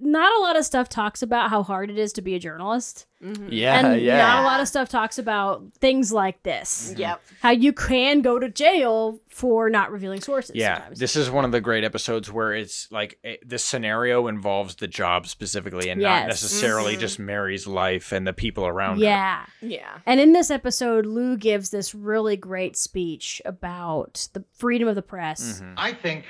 Not 0.03 0.37
a 0.39 0.43
lot 0.43 0.57
of 0.57 0.65
stuff 0.65 0.89
talks 0.89 1.23
about 1.23 1.51
how 1.51 1.63
hard 1.63 1.91
it 1.91 1.99
is 1.99 2.13
to 2.15 2.23
be 2.23 2.35
a 2.35 2.39
journalist, 2.39 3.07
Yeah, 3.21 3.79
and 3.93 4.01
yeah. 4.01 4.17
not 4.19 4.43
a 4.43 4.47
lot 4.47 4.61
of 4.61 4.67
stuff 4.69 4.89
talks 4.89 5.19
about 5.19 5.63
things 5.79 6.11
like 6.13 6.43
this. 6.43 6.95
Yep. 6.97 7.21
How 7.43 7.51
you 7.51 7.73
can 7.73 8.23
go 8.23 8.39
to 8.39 8.49
jail 8.49 9.21
for 9.29 9.69
not 9.69 9.93
revealing 9.93 10.21
sources. 10.21 10.57
Yeah, 10.57 10.77
sometimes. 10.79 10.99
this 10.99 11.17
is 11.17 11.31
one 11.31 11.45
of 11.45 11.53
the 11.53 11.61
great 11.61 11.85
episodes 11.85 12.33
where 12.33 12.53
it's 12.55 12.91
like 12.91 13.19
eh, 13.25 13.37
the 13.45 13.59
scenario 13.59 14.27
involves 14.27 14.77
the 14.77 14.89
job 14.89 15.27
specifically 15.27 15.91
and 15.91 16.01
not 16.01 16.23
Yes. 16.23 16.29
necessarily 16.29 16.97
Mhm. 16.97 17.01
just 17.01 17.19
Mary's 17.19 17.67
life 17.67 18.11
and 18.13 18.27
the 18.27 18.33
people 18.33 18.67
around 18.67 18.97
her. 18.99 19.05
yeah. 19.05 19.45
Yeah. 19.61 19.99
And 20.07 20.19
in 20.19 20.33
this 20.33 20.51
episode, 20.51 21.05
Lou 21.05 21.37
gives 21.37 21.71
this 21.71 21.95
really 21.95 22.37
great 22.37 22.77
speech 22.77 23.43
about 23.45 24.29
the 24.33 24.45
freedom 24.55 24.89
of 24.89 24.95
the 24.95 25.03
press. 25.03 25.61
Mhm. 25.61 25.75
I 25.77 25.93
think 25.93 26.25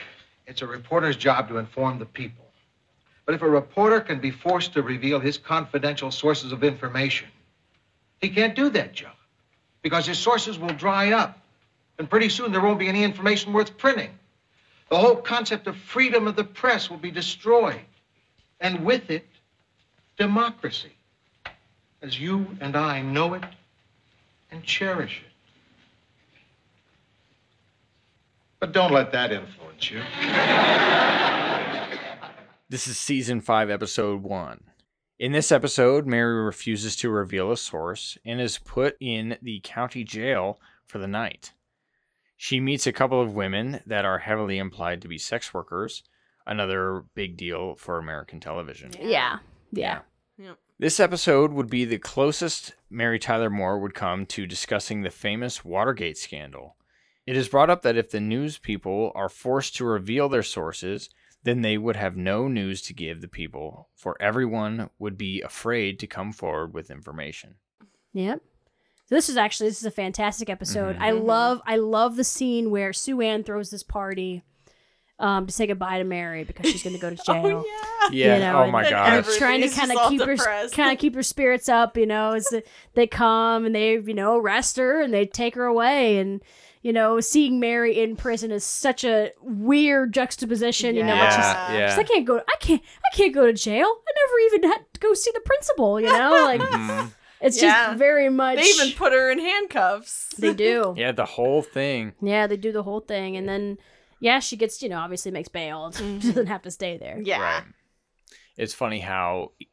it's 0.46 0.60
a 0.62 0.66
reporter's 0.66 1.16
job 1.16 1.48
to 1.48 1.58
inform 1.58 1.98
the 2.00 2.06
people. 2.06 2.49
But 3.30 3.36
if 3.36 3.42
a 3.42 3.48
reporter 3.48 4.00
can 4.00 4.18
be 4.18 4.32
forced 4.32 4.72
to 4.72 4.82
reveal 4.82 5.20
his 5.20 5.38
confidential 5.38 6.10
sources 6.10 6.50
of 6.50 6.64
information, 6.64 7.28
he 8.20 8.28
can't 8.28 8.56
do 8.56 8.70
that 8.70 8.92
job 8.92 9.14
because 9.82 10.04
his 10.04 10.18
sources 10.18 10.58
will 10.58 10.74
dry 10.74 11.12
up. 11.12 11.38
And 11.96 12.10
pretty 12.10 12.28
soon 12.28 12.50
there 12.50 12.60
won't 12.60 12.80
be 12.80 12.88
any 12.88 13.04
information 13.04 13.52
worth 13.52 13.78
printing. 13.78 14.10
The 14.88 14.98
whole 14.98 15.14
concept 15.14 15.68
of 15.68 15.76
freedom 15.76 16.26
of 16.26 16.34
the 16.34 16.42
press 16.42 16.90
will 16.90 16.96
be 16.96 17.12
destroyed. 17.12 17.82
And 18.58 18.84
with 18.84 19.10
it, 19.10 19.28
democracy, 20.18 20.96
as 22.02 22.18
you 22.18 22.58
and 22.60 22.74
I 22.74 23.00
know 23.00 23.34
it 23.34 23.44
and 24.50 24.64
cherish 24.64 25.22
it. 25.24 25.32
But 28.58 28.72
don't 28.72 28.90
let 28.90 29.12
that 29.12 29.30
influence 29.30 29.88
you. 29.88 30.02
This 32.70 32.86
is 32.86 32.96
season 32.96 33.40
5, 33.40 33.68
episode 33.68 34.22
1. 34.22 34.60
In 35.18 35.32
this 35.32 35.50
episode, 35.50 36.06
Mary 36.06 36.40
refuses 36.40 36.94
to 36.94 37.10
reveal 37.10 37.50
a 37.50 37.56
source 37.56 38.16
and 38.24 38.40
is 38.40 38.58
put 38.58 38.96
in 39.00 39.36
the 39.42 39.60
county 39.64 40.04
jail 40.04 40.60
for 40.86 40.98
the 40.98 41.08
night. 41.08 41.52
She 42.36 42.60
meets 42.60 42.86
a 42.86 42.92
couple 42.92 43.20
of 43.20 43.34
women 43.34 43.80
that 43.86 44.04
are 44.04 44.18
heavily 44.18 44.56
implied 44.56 45.02
to 45.02 45.08
be 45.08 45.18
sex 45.18 45.52
workers, 45.52 46.04
another 46.46 47.06
big 47.16 47.36
deal 47.36 47.74
for 47.74 47.98
American 47.98 48.38
television. 48.38 48.92
Yeah. 49.00 49.40
Yeah. 49.72 50.02
This 50.78 51.00
episode 51.00 51.52
would 51.52 51.70
be 51.70 51.84
the 51.84 51.98
closest 51.98 52.76
Mary 52.88 53.18
Tyler 53.18 53.50
Moore 53.50 53.80
would 53.80 53.94
come 53.94 54.26
to 54.26 54.46
discussing 54.46 55.02
the 55.02 55.10
famous 55.10 55.64
Watergate 55.64 56.18
scandal. 56.18 56.76
It 57.26 57.36
is 57.36 57.48
brought 57.48 57.68
up 57.68 57.82
that 57.82 57.96
if 57.96 58.12
the 58.12 58.20
news 58.20 58.58
people 58.58 59.10
are 59.16 59.28
forced 59.28 59.74
to 59.74 59.84
reveal 59.84 60.28
their 60.28 60.44
sources, 60.44 61.10
then 61.42 61.62
they 61.62 61.78
would 61.78 61.96
have 61.96 62.16
no 62.16 62.48
news 62.48 62.82
to 62.82 62.92
give 62.94 63.20
the 63.20 63.28
people, 63.28 63.88
for 63.94 64.16
everyone 64.20 64.90
would 64.98 65.16
be 65.16 65.40
afraid 65.40 65.98
to 66.00 66.06
come 66.06 66.32
forward 66.32 66.74
with 66.74 66.90
information. 66.90 67.54
Yep. 68.12 68.40
So 69.06 69.14
this 69.14 69.28
is 69.28 69.36
actually 69.36 69.70
this 69.70 69.78
is 69.80 69.86
a 69.86 69.90
fantastic 69.90 70.48
episode. 70.50 70.96
I 71.00 71.10
Mhm. 71.12 71.24
love 71.24 71.60
I 71.66 71.76
love 71.76 72.16
the 72.16 72.24
scene 72.24 72.70
where 72.70 72.92
Sue 72.92 73.20
Ann 73.20 73.42
throws 73.42 73.70
this 73.70 73.82
party 73.82 74.44
um, 75.18 75.46
to 75.46 75.52
say 75.52 75.66
goodbye 75.66 75.98
to 75.98 76.04
Mary 76.04 76.44
because 76.44 76.70
she's 76.70 76.82
going 76.82 76.94
to 76.96 77.00
go 77.00 77.10
to 77.10 77.16
jail. 77.26 77.62
Oh, 77.62 77.64
yeah. 77.66 78.08
Yeah. 78.10 78.34
You 78.36 78.40
know, 78.40 78.58
oh 78.60 78.62
and- 78.62 78.72
my 78.72 78.82
god. 78.84 78.90
gosh. 78.90 79.12
every- 79.12 79.36
trying 79.38 79.60
to 79.62 79.68
kind 79.68 79.90
of 79.92 79.98
all 79.98 80.08
keep 80.10 80.22
her 80.22 80.36
kind 80.70 80.92
of 80.92 80.98
keep 80.98 81.14
her 81.14 81.22
spirits 81.22 81.68
up, 81.68 81.96
you 81.98 82.06
know, 82.06 82.32
as 82.32 82.44
the, 82.44 82.62
they 82.94 83.06
come 83.06 83.66
and 83.66 83.74
they 83.74 83.94
you 83.98 84.14
know 84.14 84.36
arrest 84.38 84.76
her 84.78 85.00
and 85.02 85.12
they 85.12 85.26
take 85.26 85.54
her 85.56 85.64
away 85.64 86.18
and 86.18 86.40
you 86.82 86.92
know 86.92 87.20
seeing 87.20 87.60
Mary 87.60 88.00
in 88.00 88.16
prison 88.16 88.50
is 88.50 88.64
such 88.64 89.04
a 89.04 89.32
weird 89.42 90.12
juxtaposition, 90.14 90.94
you 90.96 91.02
know, 91.04 91.14
Yeah. 91.14 91.22
like 91.24 91.30
she's, 91.32 91.38
yeah. 91.44 91.72
Yeah. 91.72 91.88
she's 91.90 91.98
I 91.98 92.02
can't 92.04 92.24
go 92.26 92.38
I 92.38 92.56
can't 92.60 92.82
I 93.04 93.16
can't 93.16 93.34
go 93.34 93.46
to 93.46 93.52
jail. 93.52 93.86
I 93.86 94.12
never 94.22 94.38
even 94.56 94.70
had 94.70 94.84
to 94.94 95.00
go 95.00 95.14
see 95.14 95.30
the 95.34 95.40
principal, 95.40 96.00
you 96.00 96.06
know? 96.08 96.30
Like 96.44 96.60
Mhm. 96.60 97.12
it's 97.40 97.62
Yeah. 97.62 97.86
just 97.88 97.98
very 97.98 98.28
much 98.30 98.56
They 98.58 98.64
even 98.68 98.92
put 98.96 99.12
her 99.12 99.30
in 99.30 99.38
handcuffs. 99.38 100.28
they 100.38 100.54
do. 100.54 100.94
Yeah, 100.98 101.12
the 101.12 101.26
whole 101.26 101.62
thing. 101.62 102.14
Yeah, 102.22 102.46
they 102.46 102.56
do 102.56 102.72
the 102.72 102.82
whole 102.82 103.00
thing, 103.00 103.36
and 103.36 103.48
then 103.48 103.78
yeah, 104.20 104.38
she 104.40 104.56
gets 104.56 104.82
you 104.82 104.88
know 104.88 104.98
obviously 104.98 105.30
makes 105.32 105.48
bail. 105.48 105.92
She 105.96 106.18
doesn't 106.18 106.46
have 106.46 106.62
to 106.62 106.70
stay 106.70 106.96
there. 106.98 107.20
Yeah. 107.22 107.40
Right. 107.40 107.64
It's 108.56 108.74
funny 108.74 109.00
how 109.00 109.52
sh- 109.60 109.64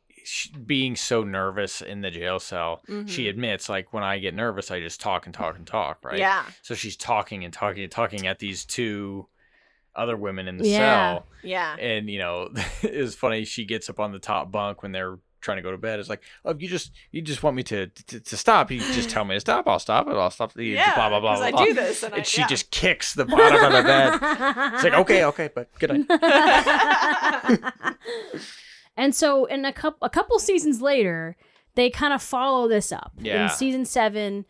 being 0.65 0.95
so 0.95 1.23
nervous 1.23 1.81
in 1.81 2.01
the 2.01 2.11
jail 2.11 2.39
cell, 2.39 2.81
she 3.05 3.25
Mhm. 3.25 3.29
admits, 3.29 3.69
like, 3.69 3.93
when 3.93 4.03
I 4.03 4.19
get 4.19 4.33
nervous, 4.33 4.71
I 4.71 4.79
just 4.79 4.99
talk 4.99 5.25
and 5.25 5.33
talk 5.33 5.55
and 5.57 5.65
talk, 5.67 6.03
right? 6.03 6.17
Yeah. 6.19 6.43
So 6.61 6.75
she's 6.75 6.95
talking 6.97 7.43
and 7.43 7.53
talking 7.53 7.83
and 7.83 7.91
talking 7.91 8.27
at 8.27 8.39
these 8.39 8.65
two 8.65 9.27
other 9.95 10.15
women 10.17 10.47
in 10.47 10.57
the 10.57 10.67
Yeah. 10.67 10.77
cell. 10.77 11.27
Yeah. 11.43 11.75
And, 11.77 12.09
you 12.09 12.19
know, 12.19 12.49
it's 12.83 13.15
funny. 13.15 13.45
She 13.45 13.65
gets 13.65 13.89
up 13.89 13.99
on 13.99 14.11
the 14.11 14.19
top 14.19 14.51
bunk 14.51 14.83
when 14.83 14.91
they're 14.91 15.17
trying 15.39 15.57
to 15.57 15.63
go 15.63 15.71
to 15.71 15.77
bed. 15.77 15.99
It's 15.99 16.09
like, 16.09 16.23
oh, 16.45 16.53
you 16.57 16.67
just 16.67 16.91
you 17.11 17.21
just 17.21 17.41
want 17.41 17.55
me 17.55 17.63
to 17.63 17.87
to, 17.87 18.19
to 18.19 18.35
stop. 18.37 18.69
You 18.69 18.79
just 18.79 19.09
tell 19.09 19.23
me 19.23 19.35
to 19.35 19.39
stop. 19.39 19.67
I'll 19.67 19.79
stop 19.79 20.07
it. 20.07 20.13
I'll 20.15 20.29
stop. 20.31 20.55
You 20.57 20.63
Yeah. 20.73 20.93
blah, 20.95 21.09
blah, 21.09 21.19
blah, 21.19 21.35
blah, 21.37 21.45
I 21.45 21.51
blah. 21.51 21.63
do 21.65 21.73
this, 21.73 22.03
and, 22.03 22.13
I, 22.15 22.21
she 22.23 22.41
yeah. 22.41 22.47
just 22.47 22.69
kicks 22.71 23.13
the 23.13 23.23
bottom 23.25 23.63
of 23.63 23.71
the 23.71 23.83
bed. 23.83 24.13
It's 24.73 24.83
like, 24.83 24.93
okay, 25.01 25.23
okay, 25.25 25.49
but 25.53 25.69
good 25.79 26.05
night. 26.09 27.73
and 28.97 29.15
so 29.15 29.45
in 29.45 29.63
a 29.63 29.71
couple 29.71 30.05
a 30.05 30.09
couple 30.09 30.37
seasons 30.39 30.81
later, 30.81 31.37
they 31.75 31.89
kind 31.89 32.11
of 32.13 32.21
follow 32.21 32.67
this 32.67 32.91
up. 32.91 33.13
Yeah. 33.19 33.43
In 33.43 33.49
season 33.49 33.85
seven, 33.85 34.45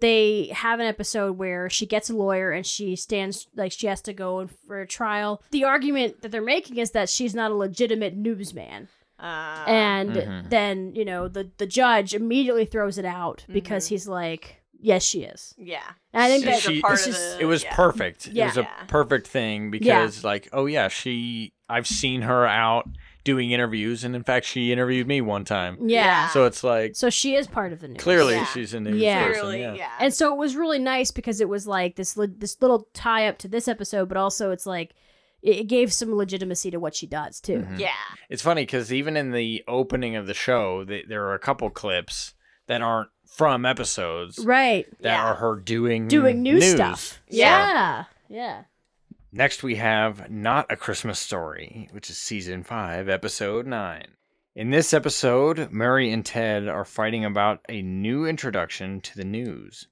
they 0.00 0.50
have 0.54 0.78
an 0.78 0.86
episode 0.86 1.36
where 1.38 1.68
she 1.68 1.84
gets 1.86 2.08
a 2.08 2.14
lawyer 2.16 2.52
and 2.52 2.64
she 2.64 2.94
stands 2.94 3.48
like 3.56 3.72
she 3.72 3.88
has 3.88 4.00
to 4.02 4.12
go 4.12 4.38
in 4.40 4.48
for 4.48 4.80
a 4.80 4.86
trial. 4.86 5.42
The 5.50 5.64
argument 5.64 6.22
that 6.22 6.30
they're 6.30 6.40
making 6.42 6.76
is 6.76 6.92
that 6.92 7.08
she's 7.08 7.34
not 7.34 7.50
a 7.50 7.54
legitimate 7.54 8.14
newsman. 8.14 8.88
Uh, 9.18 9.64
and 9.66 10.10
Mhm. 10.10 10.50
then, 10.50 10.94
you 10.94 11.04
know, 11.04 11.26
the 11.26 11.50
the 11.58 11.66
judge 11.66 12.14
immediately 12.14 12.64
throws 12.64 12.98
it 12.98 13.04
out 13.04 13.44
because 13.52 13.86
Mhm. 13.86 13.88
he's 13.88 14.06
like, 14.08 14.62
Yes, 14.80 15.02
she 15.02 15.22
is. 15.24 15.54
yeah. 15.58 15.82
And 16.12 16.22
I 16.22 16.28
think 16.28 16.44
She- 16.44 16.50
that 16.50 16.60
she- 16.60 16.80
part 16.80 17.00
of 17.00 17.04
just- 17.06 17.38
the- 17.38 17.42
it 17.42 17.46
was 17.46 17.64
yeah. 17.64 17.74
perfect. 17.74 18.28
It 18.28 18.44
was 18.44 18.56
a 18.56 18.60
Yeah. 18.60 18.84
perfect 18.86 19.26
thing 19.26 19.72
because, 19.72 20.22
like, 20.22 20.48
oh 20.52 20.66
yeah, 20.66 20.86
she. 20.86 21.52
I've 21.68 21.88
seen 21.88 22.22
her 22.22 22.46
out 22.46 22.88
doing 23.32 23.50
interviews, 23.50 24.04
and 24.04 24.16
in 24.16 24.22
fact, 24.24 24.46
she 24.46 24.72
interviewed 24.72 25.06
me 25.06 25.20
one 25.20 25.44
time. 25.44 25.76
yeah. 25.86 26.28
So 26.30 26.44
it's 26.46 26.64
like 26.64 26.96
So 26.96 27.10
she 27.10 27.34
is 27.36 27.46
part 27.46 27.72
of 27.72 27.80
the 27.80 27.88
news. 27.88 27.98
clearly 28.02 28.34
Yeah. 28.34 28.44
she's 28.46 28.74
a 28.74 28.80
news 28.80 29.00
Yeah. 29.00 29.24
person. 29.26 29.40
Clearly, 29.40 29.60
yeah. 29.60 29.74
yeah. 29.74 29.90
And 30.00 30.12
so 30.14 30.32
it 30.32 30.38
was 30.38 30.56
really 30.56 30.78
nice 30.78 31.10
because 31.10 31.40
it 31.40 31.48
was 31.48 31.66
like 31.66 31.96
this 31.96 32.16
li- 32.16 32.34
this 32.44 32.56
little 32.62 32.88
tie 32.94 33.28
up 33.28 33.38
to 33.38 33.48
this 33.48 33.68
episode, 33.68 34.08
but 34.08 34.16
also 34.16 34.50
it's 34.50 34.66
like 34.66 34.94
it, 35.42 35.56
it 35.58 35.64
gave 35.68 35.92
some 35.92 36.14
legitimacy 36.14 36.70
to 36.70 36.78
what 36.80 36.94
she 36.94 37.06
does 37.06 37.40
too. 37.40 37.58
Mhm. 37.68 37.78
yeah. 37.78 37.90
It's 38.28 38.42
funny 38.42 38.62
because 38.62 38.92
even 38.92 39.16
in 39.16 39.30
the 39.32 39.62
opening 39.68 40.16
of 40.16 40.26
the 40.26 40.34
show, 40.34 40.84
th 40.84 41.06
there 41.08 41.24
are 41.28 41.34
a 41.34 41.38
couple 41.38 41.68
clips 41.70 42.34
that 42.66 42.82
aren't 42.82 43.10
from 43.26 43.64
episodes 43.64 44.38
Right. 44.44 44.86
that 45.02 45.12
Yeah. 45.18 45.24
are 45.24 45.34
her 45.36 45.56
doing 45.56 46.08
Doing 46.08 46.42
new 46.42 46.60
stuff. 46.60 47.20
Yeah. 47.28 47.46
Yeah. 47.48 48.04
Yeah. 48.28 48.62
Next, 49.30 49.62
we 49.62 49.74
have 49.74 50.30
Not 50.30 50.64
a 50.70 50.76
Christmas 50.76 51.18
Story, 51.18 51.86
which 51.92 52.08
is 52.08 52.16
season 52.16 52.62
five, 52.62 53.10
episode 53.10 53.66
nine. 53.66 54.16
In 54.54 54.70
this 54.70 54.94
episode, 54.94 55.70
Murray 55.70 56.10
and 56.10 56.24
Ted 56.24 56.66
are 56.66 56.86
fighting 56.86 57.26
about 57.26 57.60
a 57.68 57.82
new 57.82 58.24
introduction 58.24 59.02
to 59.02 59.14
the 59.14 59.26
news. 59.26 59.86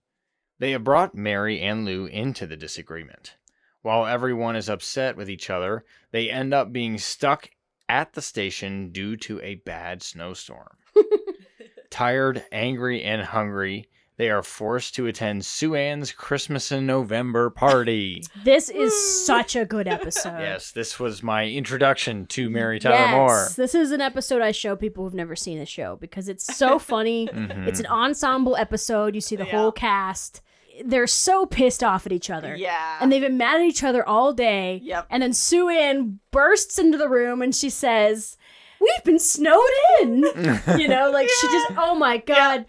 They 0.59 0.71
have 0.71 0.85
brought 0.85 1.15
Mary 1.15 1.61
and 1.61 1.85
Lou 1.85 2.07
into 2.07 2.47
the 2.47 2.57
disagreement. 2.57 3.37
While 3.83 4.07
everyone 4.07 4.57
is 4.57 4.71
upset 4.71 5.19
with 5.19 5.29
each 5.29 5.51
other, 5.51 5.85
they 6.13 6.31
end 6.31 6.55
up 6.55 6.73
being 6.73 6.97
stuck 6.97 7.51
at 7.91 8.15
the 8.15 8.23
station 8.23 8.89
due 8.91 9.19
to 9.19 9.39
a 9.43 9.57
bad 9.57 10.03
snowstorm. 10.03 10.79
Tired, 11.91 12.43
angry, 12.53 13.03
and 13.03 13.21
hungry, 13.21 13.91
they 14.19 14.31
are 14.31 14.43
forced 14.43 14.95
to 14.95 15.07
attend 15.07 15.45
Sue 15.45 15.75
Ann's 15.75 16.11
Christmas 16.13 16.73
in 16.73 16.87
November 16.87 17.51
party. 17.51 18.23
This 18.45 18.69
is 18.69 19.27
such 19.27 19.57
a 19.57 19.65
good 19.65 19.89
episode. 19.89 20.39
Yes, 20.39 20.71
this 20.71 20.99
was 21.01 21.23
my 21.23 21.47
introduction 21.47 22.27
to 22.27 22.49
Mary 22.49 22.79
Tyler 22.79 23.11
Moore. 23.11 23.49
This 23.57 23.75
is 23.75 23.91
an 23.91 24.01
episode 24.01 24.41
I 24.41 24.53
show 24.53 24.77
people 24.77 25.05
who've 25.05 25.15
never 25.15 25.35
seen 25.35 25.59
the 25.59 25.67
show 25.67 25.97
because 25.97 26.29
it's 26.29 26.45
so 26.57 26.79
funny. 26.93 27.29
Mhm. 27.33 27.67
It's 27.67 27.81
an 27.81 27.87
ensemble 27.87 28.57
episode. 28.57 29.15
You 29.15 29.21
see 29.21 29.37
the 29.37 29.45
Yeah. 29.47 29.51
whole 29.57 29.73
cast. 29.73 30.43
They're 30.85 31.07
so 31.07 31.45
pissed 31.47 31.83
off 31.83 32.07
at 32.07 32.13
each 32.13 32.31
other. 32.31 32.55
Yeah. 32.55 32.99
And 33.01 33.11
they've 33.11 33.21
been 33.23 33.39
mad 33.39 33.61
at 33.61 33.67
each 33.67 33.83
other 33.83 34.07
all 34.07 34.33
day. 34.33 34.81
Yep. 34.85 35.07
And 35.11 35.23
then 35.23 35.33
Sue 35.33 35.69
Ann 35.71 36.21
bursts 36.31 36.79
into 36.79 36.99
the 36.99 37.09
room 37.09 37.43
and 37.43 37.55
she 37.55 37.71
says, 37.71 38.37
We've 38.79 39.05
been 39.05 39.19
snowed 39.19 39.59
in. 40.03 40.23
you 40.79 40.87
know, 40.87 41.11
like 41.11 41.29
she 41.41 41.47
just, 41.49 41.67
oh 41.79 41.95
my 41.95 42.19
God. 42.19 42.67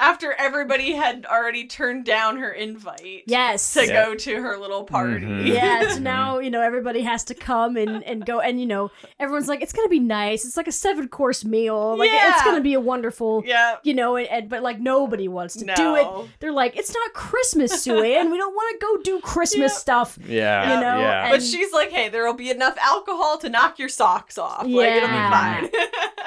After 0.00 0.32
everybody 0.32 0.92
had 0.92 1.26
already 1.26 1.66
turned 1.66 2.06
down 2.06 2.38
her 2.38 2.50
invite 2.50 3.24
Yes. 3.26 3.74
to 3.74 3.86
Yeah. 3.86 4.04
go 4.06 4.14
to 4.14 4.36
her 4.42 4.56
little 4.58 4.84
party. 4.84 5.26
Mhm. 5.26 5.46
Yeah, 5.46 5.88
so 5.90 5.98
now, 6.00 6.38
you 6.38 6.50
know, 6.50 6.62
everybody 6.62 7.02
has 7.02 7.22
to 7.24 7.34
come 7.34 7.76
and, 7.76 8.02
and 8.04 8.24
go. 8.24 8.40
And, 8.40 8.58
you 8.58 8.66
know, 8.66 8.90
everyone's 9.18 9.46
like, 9.46 9.60
it's 9.60 9.72
going 9.74 9.86
to 9.86 9.90
be 9.90 10.00
nice. 10.00 10.44
It's 10.46 10.56
like 10.56 10.68
a 10.68 10.72
seven 10.72 11.06
course 11.08 11.44
meal. 11.44 11.98
Like, 11.98 12.10
it's 12.12 12.42
going 12.42 12.56
to 12.56 12.62
be 12.62 12.72
a 12.74 12.80
wonderful, 12.80 13.42
Yeah. 13.46 13.76
you 13.82 13.92
know, 13.94 14.16
and, 14.16 14.26
and 14.28 14.48
but 14.48 14.62
like 14.62 14.80
nobody 14.80 15.28
wants 15.28 15.54
to 15.56 15.66
do 15.76 15.94
it. 15.96 16.06
They're 16.40 16.50
like, 16.50 16.76
it's 16.76 16.94
not 16.94 17.12
Christmas, 17.12 17.82
Sue 17.82 18.02
Ann 18.02 18.30
We 18.30 18.38
don't 18.38 18.54
want 18.54 18.80
to 18.80 18.86
go 18.86 19.02
do 19.02 19.20
Christmas 19.20 19.72
Yeah. 19.72 19.78
stuff. 19.78 20.18
yeah, 20.26 20.74
You 20.74 20.80
know, 20.80 20.98
yeah. 21.00 21.22
and- 21.24 21.30
But 21.32 21.42
she's 21.42 21.72
like, 21.74 21.90
hey, 21.90 22.08
there'll 22.08 22.32
be 22.34 22.50
enough 22.50 22.76
alcohol 22.80 23.36
to 23.38 23.48
knock 23.50 23.78
your 23.78 23.90
socks 23.90 24.38
off. 24.38 24.62
Like, 24.62 24.92
it'll 24.92 25.08
be 25.08 25.14
Yeah. 25.14 25.30
fine. 25.60 25.70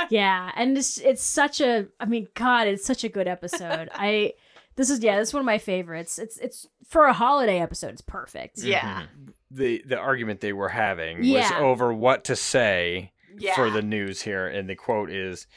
Yeah, 0.09 0.51
and 0.55 0.77
it's 0.77 0.97
it's 0.97 1.23
such 1.23 1.61
a 1.61 1.87
I 1.99 2.05
mean, 2.05 2.27
God, 2.35 2.67
it's 2.67 2.85
such 2.85 3.03
a 3.05 3.09
good 3.09 3.27
episode. 3.27 3.62
I 3.63 4.33
this 4.75 4.89
is 4.89 5.01
yeah, 5.03 5.19
this 5.19 5.29
is 5.29 5.33
one 5.33 5.41
of 5.41 5.45
my 5.45 5.57
favorites. 5.57 6.19
It's 6.19 6.37
it's 6.37 6.67
for 6.87 7.05
a 7.05 7.13
holiday 7.13 7.59
episode, 7.59 7.91
it's 7.91 8.01
perfect. 8.01 8.59
yeah. 8.63 9.03
Mm-hmm. 9.03 9.31
the 9.51 9.83
the 9.85 9.97
argument 9.97 10.41
they 10.41 10.53
were 10.53 10.69
having 10.69 11.19
was 11.31 11.51
over 11.53 11.93
what 11.93 12.23
to 12.25 12.35
say 12.35 13.11
Yeah. 13.37 13.55
for 13.55 13.69
the 13.69 13.81
news 13.81 14.21
here, 14.21 14.47
and 14.47 14.69
the 14.69 14.75
quote 14.75 15.09
is 15.09 15.47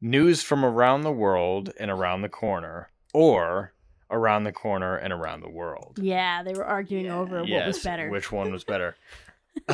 "news 0.00 0.42
from 0.42 0.64
around 0.64 1.02
the 1.02 1.12
world 1.12 1.72
and 1.78 1.90
around 1.90 2.22
the 2.22 2.28
corner," 2.28 2.90
or 3.12 3.72
"around 4.10 4.44
the 4.44 4.52
corner 4.52 4.96
and 4.96 5.12
around 5.12 5.40
the 5.42 5.50
world." 5.50 5.98
Yeah, 6.00 6.42
they 6.42 6.52
were 6.54 6.64
arguing 6.66 7.06
Yeah. 7.06 7.18
over 7.18 7.40
what 7.40 7.48
yes, 7.48 7.66
was 7.66 7.82
better. 7.82 8.08
which 8.10 8.30
one 8.32 8.52
was 8.52 8.64
better? 8.64 8.96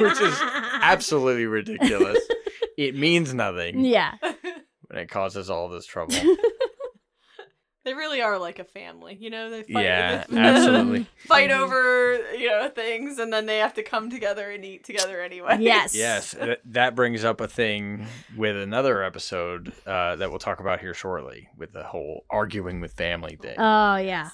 which 0.00 0.20
is 0.20 0.38
absolutely 0.82 1.46
ridiculous. 1.46 2.18
It 2.76 2.94
means 2.96 3.32
nothing, 3.32 3.84
Yeah. 3.84 4.14
and 4.22 4.98
it 4.98 5.08
causes 5.08 5.48
all 5.48 5.68
this 5.70 5.86
trouble. 5.86 6.14
They 7.84 7.92
really 7.92 8.22
are 8.22 8.38
like 8.38 8.58
a 8.58 8.64
family, 8.64 9.16
you 9.20 9.28
know. 9.28 9.50
They 9.50 9.62
fight, 9.62 9.84
yeah, 9.84 10.24
they 10.30 10.38
absolutely. 10.38 11.06
fight 11.26 11.50
over 11.50 12.18
you 12.34 12.48
know 12.48 12.70
things, 12.70 13.18
and 13.18 13.30
then 13.32 13.44
they 13.44 13.58
have 13.58 13.74
to 13.74 13.82
come 13.82 14.08
together 14.10 14.50
and 14.50 14.64
eat 14.64 14.84
together 14.84 15.20
anyway. 15.20 15.58
Yes. 15.60 15.94
Yes, 16.04 16.34
that 16.66 16.94
brings 16.94 17.24
up 17.24 17.40
a 17.40 17.48
thing 17.48 18.06
with 18.36 18.56
another 18.56 19.02
episode 19.02 19.72
uh, 19.86 20.16
that 20.16 20.30
we'll 20.30 20.38
talk 20.38 20.60
about 20.60 20.80
here 20.80 20.94
shortly 20.94 21.48
with 21.56 21.72
the 21.72 21.82
whole 21.82 22.24
arguing 22.30 22.80
with 22.80 22.92
family 22.92 23.36
thing. 23.36 23.56
Oh 23.58 23.96
yeah. 23.96 24.30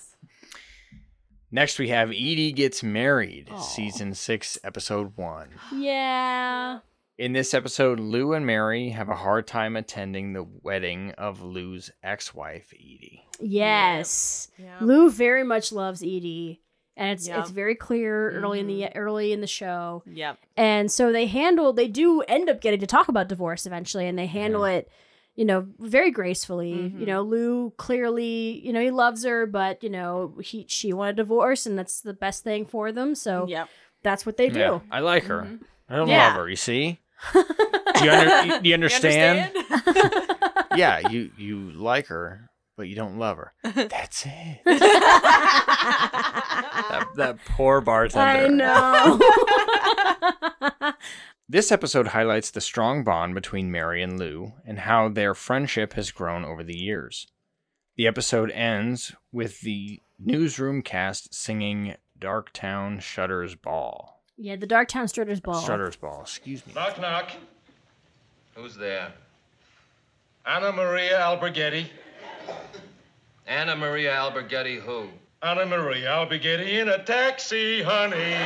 Next, 1.53 1.79
we 1.81 1.89
have 1.89 2.11
Edie 2.11 2.53
Gets 2.53 2.83
Married, 2.85 3.49
Aw. 3.51 3.59
season 3.59 4.15
six, 4.15 4.59
episode 4.63 5.17
one. 5.17 5.49
Yeah. 5.75 6.79
In 7.21 7.35
this 7.35 7.53
episode, 7.53 8.01
Lou 8.01 8.33
and 8.33 8.47
Mary 8.47 8.89
have 8.89 9.11
a 9.11 9.15
hard 9.15 9.47
time 9.47 9.77
attending 9.77 10.33
the 10.33 10.47
wedding 10.63 11.11
of 11.19 11.43
Lou's 11.43 11.91
ex 12.03 12.35
wife, 12.35 12.73
Edie. 12.75 13.27
Yes. 13.39 14.49
Yeah. 14.57 14.79
Lou 14.81 15.11
very 15.11 15.45
much 15.45 15.71
loves 15.71 16.03
Edie. 16.03 16.63
And 16.97 17.11
it's 17.11 17.29
Yeah. 17.29 17.41
it's 17.41 17.51
very 17.51 17.75
clear 17.75 18.31
early 18.31 18.61
in 18.61 18.67
the 18.69 18.97
early 18.97 19.35
in 19.35 19.43
the 19.43 19.47
show. 19.47 20.03
Yep. 20.07 20.39
And 20.57 20.91
so 20.91 21.13
they 21.13 21.27
handle 21.27 21.75
they 21.75 21.89
do 21.89 22.23
end 22.23 22.49
up 22.49 22.63
getting 22.63 22.81
to 22.81 22.87
talk 22.87 23.09
about 23.09 23.29
divorce 23.29 23.67
eventually 23.67 24.07
and 24.09 24.19
they 24.19 24.25
handle 24.25 24.65
it, 24.65 24.89
you 25.35 25.45
know, 25.45 25.67
very 25.79 26.11
gracefully. 26.11 26.73
Mhm. 26.73 27.01
You 27.01 27.05
know, 27.07 27.21
Lou 27.21 27.73
clearly, 27.77 28.63
you 28.65 28.73
know, 28.73 28.81
he 28.81 28.91
loves 28.91 29.25
her, 29.27 29.45
but 29.45 29.85
you 29.85 29.91
know, 29.91 30.39
he 30.43 30.65
she 30.69 30.95
wanted 30.95 31.17
divorce 31.17 31.67
and 31.67 31.79
that's 31.79 32.01
the 32.01 32.15
best 32.15 32.45
thing 32.45 32.65
for 32.65 32.93
them. 32.93 33.15
So 33.15 33.45
Yep. 33.47 33.69
that's 34.03 34.25
what 34.25 34.39
they 34.39 34.49
do. 34.49 34.59
Yeah, 34.59 34.81
I 34.91 35.01
like 35.01 35.25
her. 35.25 35.43
Mhm. 35.43 35.61
I 35.87 35.97
don't 35.97 36.09
Yeah. 36.09 36.29
love 36.29 36.37
her, 36.37 36.49
you 36.49 36.57
see? 36.57 36.99
Do, 37.35 37.45
you 38.05 38.11
under, 38.11 38.45
you, 38.45 38.53
do 38.53 38.57
you 38.57 38.61
You 38.71 38.75
understand? 38.75 39.57
understand? 39.57 40.39
yeah, 40.77 41.09
you, 41.09 41.31
you 41.37 41.71
like 41.73 42.07
her, 42.09 42.51
but 42.77 42.89
you 42.89 42.95
don't 42.97 43.19
love 43.19 43.37
her. 43.37 43.53
That's 43.63 44.25
it. 44.27 44.61
that, 44.65 44.79
that 47.17 47.39
poor 47.47 47.81
bartender. 47.81 48.65
I 48.65 49.19
know. 50.79 50.93
This 51.49 51.73
episode 51.73 52.09
highlights 52.09 52.51
the 52.53 52.61
strong 52.61 53.03
bond 53.03 53.35
between 53.35 53.73
Mary 53.73 54.03
and 54.05 54.21
Lou 54.21 54.53
and 54.65 54.79
how 54.79 55.09
their 55.09 55.35
friendship 55.35 55.95
has 55.95 56.13
grown 56.13 56.45
over 56.45 56.63
the 56.63 56.79
years. 56.79 57.27
The 57.97 58.07
episode 58.07 58.53
ends 58.53 59.13
with 59.33 59.61
the 59.63 60.01
newsroom 60.19 60.83
cast 60.83 61.35
singing 61.35 61.97
Darktown 62.19 63.01
Shutter's 63.01 63.55
Ball. 63.57 64.20
Yeah, 64.41 64.57
the 64.57 64.67
Darktown 64.67 65.09
Strutter's 65.09 65.41
Ball. 65.41 65.61
Shutter's 65.61 65.97
Ball, 65.97 66.23
excuse 66.23 66.67
me. 66.67 66.73
Knock, 66.75 67.01
knock. 67.01 67.31
Who's 68.55 68.75
there? 68.77 69.13
Anna 70.47 70.73
Maria 70.73 71.19
Alberghetti. 71.19 71.87
Anna 73.47 73.77
Maria 73.77 74.13
Alberghetti, 74.15 74.81
who? 74.81 75.09
Anna 75.43 75.67
Maria 75.67 76.09
Alberghetti 76.09 76.81
in 76.81 76.89
a 76.89 77.03
taxi, 77.03 77.83
honey. 77.83 78.37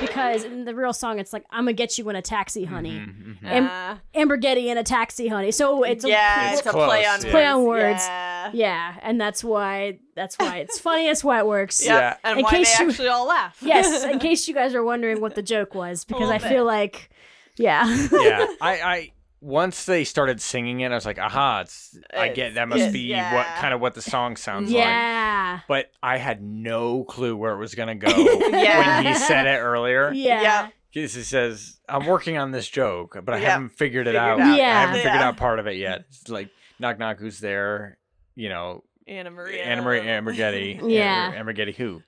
Because 0.00 0.42
in 0.44 0.64
the 0.64 0.74
real 0.74 0.92
song, 0.92 1.20
it's 1.20 1.32
like, 1.32 1.44
I'm 1.50 1.64
going 1.64 1.76
to 1.76 1.80
get 1.80 1.96
you 1.96 2.08
in 2.10 2.16
a 2.16 2.22
taxi, 2.22 2.64
honey. 2.64 2.98
Mm-hmm, 2.98 3.46
Am- 3.46 3.66
Uh, 3.68 3.96
Ambergetti 4.18 4.66
in 4.66 4.76
a 4.76 4.82
taxi, 4.82 5.28
honey. 5.28 5.52
So 5.52 5.84
it's 5.84 6.04
a 6.04 6.08
yeah, 6.08 6.50
It's 6.50 6.60
it's, 6.60 6.68
a 6.68 6.72
play 6.72 7.06
on 7.06 7.22
yeah. 7.24 7.30
play 7.30 7.46
on 7.46 7.64
words. 7.64 8.04
Yeah. 8.04 8.31
Yeah, 8.52 8.96
and 9.02 9.20
that's 9.20 9.42
why 9.44 9.98
that's 10.16 10.36
why 10.36 10.58
it's 10.58 10.78
funny. 10.78 11.06
That's 11.06 11.24
why 11.24 11.38
it 11.38 11.46
works. 11.46 11.84
Yep, 11.84 11.90
Yeah. 12.00 12.16
And 12.24 12.38
In 12.38 12.44
why 12.44 12.50
they 12.52 12.56
case 12.58 12.78
you- 12.80 12.88
actually 12.88 13.08
all 13.08 13.26
laugh. 13.26 13.58
Yes, 13.62 14.04
in 14.04 14.18
case 14.26 14.46
you 14.48 14.54
guys 14.54 14.74
are 14.74 14.82
wondering 14.84 15.20
what 15.20 15.34
the 15.34 15.42
joke 15.42 15.74
was, 15.74 16.04
because 16.04 16.28
I 16.30 16.34
little 16.34 16.48
feel 16.48 16.64
like, 16.64 17.10
yeah, 17.56 17.84
yeah, 18.12 18.46
I, 18.60 18.80
I 18.80 19.12
once 19.40 19.86
they 19.86 20.04
started 20.04 20.40
singing 20.40 20.80
it, 20.80 20.92
I 20.92 20.94
was 20.94 21.04
like, 21.04 21.18
aha, 21.18 21.62
it's 21.62 21.98
I 22.16 22.28
get 22.28 22.54
that 22.54 22.68
must 22.68 22.92
be 22.92 23.00
yeah. 23.00 23.34
what 23.34 23.46
kind 23.60 23.74
of 23.74 23.80
what 23.80 23.94
the 23.94 24.02
song 24.02 24.36
sounds 24.36 24.70
like. 24.70 24.78
yeah, 24.84 25.60
But 25.66 25.90
I 26.02 26.18
had 26.18 26.40
no 26.42 27.02
clue 27.04 27.36
where 27.36 27.52
it 27.52 27.58
was 27.58 27.74
gonna 27.74 27.96
go 27.96 28.08
Yeah. 28.50 29.02
when 29.04 29.06
he 29.12 29.18
said 29.18 29.46
it 29.46 29.58
earlier. 29.58 30.12
yeah, 30.12 30.42
Yep. 30.64 30.72
Because 30.94 31.14
he 31.14 31.22
says, 31.22 31.80
I'm 31.88 32.04
working 32.06 32.36
on 32.36 32.50
this 32.52 32.68
joke, 32.68 33.16
but 33.24 33.34
I 33.34 33.38
Yep. 33.38 33.48
haven't 33.50 33.68
figured 33.70 34.06
it 34.06 34.10
Figured 34.10 34.22
out. 34.22 34.38
it 34.38 34.42
out. 34.42 34.60
I 34.60 34.62
haven't 34.62 34.94
figured 34.96 35.14
Yeah. 35.14 35.28
out 35.28 35.36
part 35.38 35.58
of 35.58 35.66
it 35.66 35.76
yet. 35.76 36.04
It's 36.10 36.28
like 36.28 36.50
knock 36.78 36.98
knock 36.98 37.18
who's 37.18 37.40
there, 37.40 37.96
you 38.34 38.48
know, 38.48 38.82
Anna 39.06 39.30
Maria. 39.30 39.62
Anna 39.64 39.82
Marie 39.82 40.00
Ambergetti. 40.00 40.80
Yeah. 40.90 41.32
Ambergetti 41.34 41.74
who? 41.74 42.02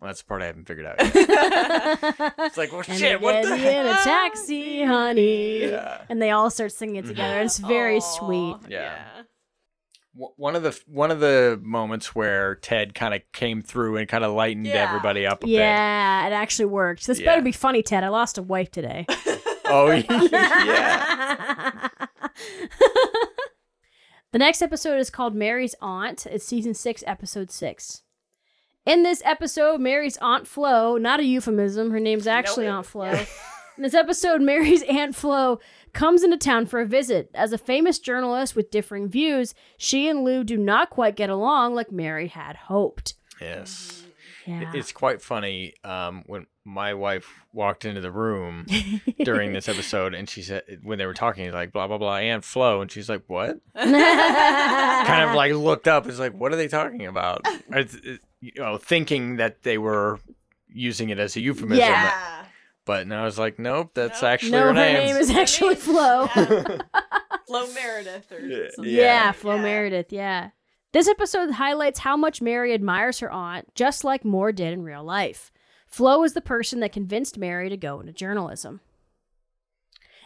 Well, 0.00 0.08
that's 0.08 0.22
the 0.22 0.26
part 0.26 0.42
I 0.42 0.46
haven't 0.46 0.66
figured 0.66 0.86
out 0.86 0.96
yet. 1.14 1.14
it's 2.38 2.56
like, 2.56 2.72
well 2.72 2.82
and 2.86 2.98
shit, 2.98 3.20
what 3.20 3.42
the 3.42 3.48
Ambergetti 3.50 3.58
heck? 3.58 3.86
in 3.86 3.86
a 3.86 3.94
taxi, 4.04 4.82
honey, 4.84 5.62
Yeah. 5.70 6.02
and 6.08 6.20
they 6.20 6.30
all 6.32 6.50
start 6.50 6.72
singing 6.72 6.96
it 6.96 7.06
together. 7.06 7.34
and 7.38 7.46
It's 7.46 7.58
very 7.58 7.96
Aw, 7.98 8.00
sweet. 8.00 8.56
Yeah. 8.68 8.98
W- 10.16 10.32
One 10.36 10.56
of 10.56 10.62
the 10.62 10.78
one 10.86 11.10
of 11.10 11.20
the 11.20 11.58
moments 11.62 12.14
where 12.14 12.56
Ted 12.56 12.94
kind 12.94 13.14
of 13.14 13.22
came 13.32 13.62
through 13.62 13.96
and 13.96 14.08
kind 14.08 14.24
of 14.24 14.32
lightened 14.34 14.66
Yeah. 14.66 14.86
everybody 14.88 15.26
up 15.26 15.42
a 15.44 15.48
Yeah, 15.48 16.26
it 16.26 16.32
actually 16.32 16.66
worked. 16.66 17.06
This 17.06 17.20
Yeah. 17.20 17.26
better 17.26 17.42
be 17.42 17.52
funny, 17.52 17.82
Ted. 17.82 18.04
I 18.04 18.08
lost 18.08 18.36
a 18.36 18.42
wife 18.42 18.70
today. 18.70 19.06
bit. 19.08 19.40
Oh 19.66 19.90
yeah. 19.90 21.83
The 24.34 24.38
next 24.40 24.62
episode 24.62 24.98
is 24.98 25.10
called 25.10 25.32
Mary's 25.32 25.76
Aunt. 25.80 26.26
It's 26.26 26.44
season 26.44 26.74
six, 26.74 27.04
episode 27.06 27.52
six. 27.52 28.02
In 28.84 29.04
this 29.04 29.22
episode, 29.24 29.80
Mary's 29.80 30.16
Aunt 30.16 30.48
Flo, 30.48 30.96
not 30.96 31.20
a 31.20 31.24
euphemism, 31.24 31.92
her 31.92 32.00
name's 32.00 32.26
actually 32.26 32.66
Nope. 32.66 32.74
Aunt 32.78 32.86
Flo. 32.86 33.10
In 33.76 33.84
this 33.84 33.94
episode, 33.94 34.42
Mary's 34.42 34.82
Aunt 34.82 35.14
Flo 35.14 35.60
comes 35.92 36.24
into 36.24 36.36
town 36.36 36.66
for 36.66 36.80
a 36.80 36.84
visit. 36.84 37.30
As 37.32 37.52
a 37.52 37.58
famous 37.58 38.00
journalist 38.00 38.56
with 38.56 38.72
differing 38.72 39.08
views, 39.08 39.54
she 39.78 40.08
and 40.08 40.24
Lou 40.24 40.42
do 40.42 40.56
not 40.56 40.90
quite 40.90 41.14
get 41.14 41.30
along 41.30 41.76
like 41.76 41.92
Mary 41.92 42.26
had 42.26 42.56
hoped. 42.56 43.14
yes. 43.40 44.03
Yeah. 44.46 44.70
It's 44.74 44.92
quite 44.92 45.22
funny 45.22 45.74
um, 45.84 46.22
when 46.26 46.46
my 46.64 46.94
wife 46.94 47.28
walked 47.52 47.84
into 47.84 48.00
the 48.00 48.10
room 48.10 48.66
during 49.24 49.52
this 49.52 49.68
episode 49.74 50.14
and 50.14 50.28
she 50.28 50.42
said 50.42 50.62
when 50.82 50.98
they 50.98 51.06
were 51.06 51.14
talking 51.14 51.50
like 51.52 51.72
blah 51.72 51.86
blah 51.86 51.98
blah 51.98 52.16
and 52.16 52.44
Flo 52.44 52.80
and 52.80 52.90
she's 52.90 53.08
like 53.08 53.22
what 53.26 53.58
kind 53.74 55.28
of 55.28 55.34
like 55.34 55.52
looked 55.52 55.88
up 55.88 56.06
is 56.06 56.18
like 56.18 56.32
what 56.32 56.52
are 56.52 56.56
they 56.56 56.68
talking 56.68 57.06
about 57.06 57.40
It's- 57.68 57.94
it- 58.02 58.20
you 58.40 58.52
know 58.56 58.76
thinking 58.76 59.36
that 59.36 59.62
they 59.62 59.78
were 59.78 60.20
using 60.68 61.08
it 61.08 61.18
as 61.18 61.34
a 61.36 61.40
euphemism 61.40 61.78
Yeah. 61.78 62.04
Yeah. 62.04 62.44
but 62.84 63.06
no 63.06 63.22
I 63.22 63.24
was 63.24 63.38
like 63.38 63.58
nope 63.58 63.92
that's 63.94 64.20
Nope. 64.20 64.30
actually 64.30 64.50
no, 64.52 64.60
her 64.60 64.66
her 64.68 64.72
name, 64.74 65.06
name 65.06 65.16
is 65.16 65.30
actually 65.30 65.76
Flo. 65.76 66.28
Yeah. 66.36 66.78
Flo 67.46 67.66
Meredith 67.74 68.32
or 68.32 68.40
Yeah. 68.40 68.66
something. 68.74 68.94
Yeah, 68.94 69.32
Flo 69.32 69.56
Yeah. 69.56 69.62
Meredith, 69.62 70.12
yeah. 70.12 70.50
This 70.94 71.08
episode 71.08 71.50
highlights 71.50 71.98
how 71.98 72.16
much 72.16 72.40
Mary 72.40 72.72
admires 72.72 73.18
her 73.18 73.28
aunt, 73.28 73.74
just 73.74 74.04
like 74.04 74.24
Moore 74.24 74.52
did 74.52 74.72
in 74.72 74.84
real 74.84 75.02
life. 75.02 75.50
Flo 75.88 76.22
is 76.22 76.34
the 76.34 76.40
person 76.40 76.78
that 76.78 76.92
convinced 76.92 77.36
Mary 77.36 77.68
to 77.68 77.76
go 77.76 77.98
into 77.98 78.12
journalism. 78.12 78.80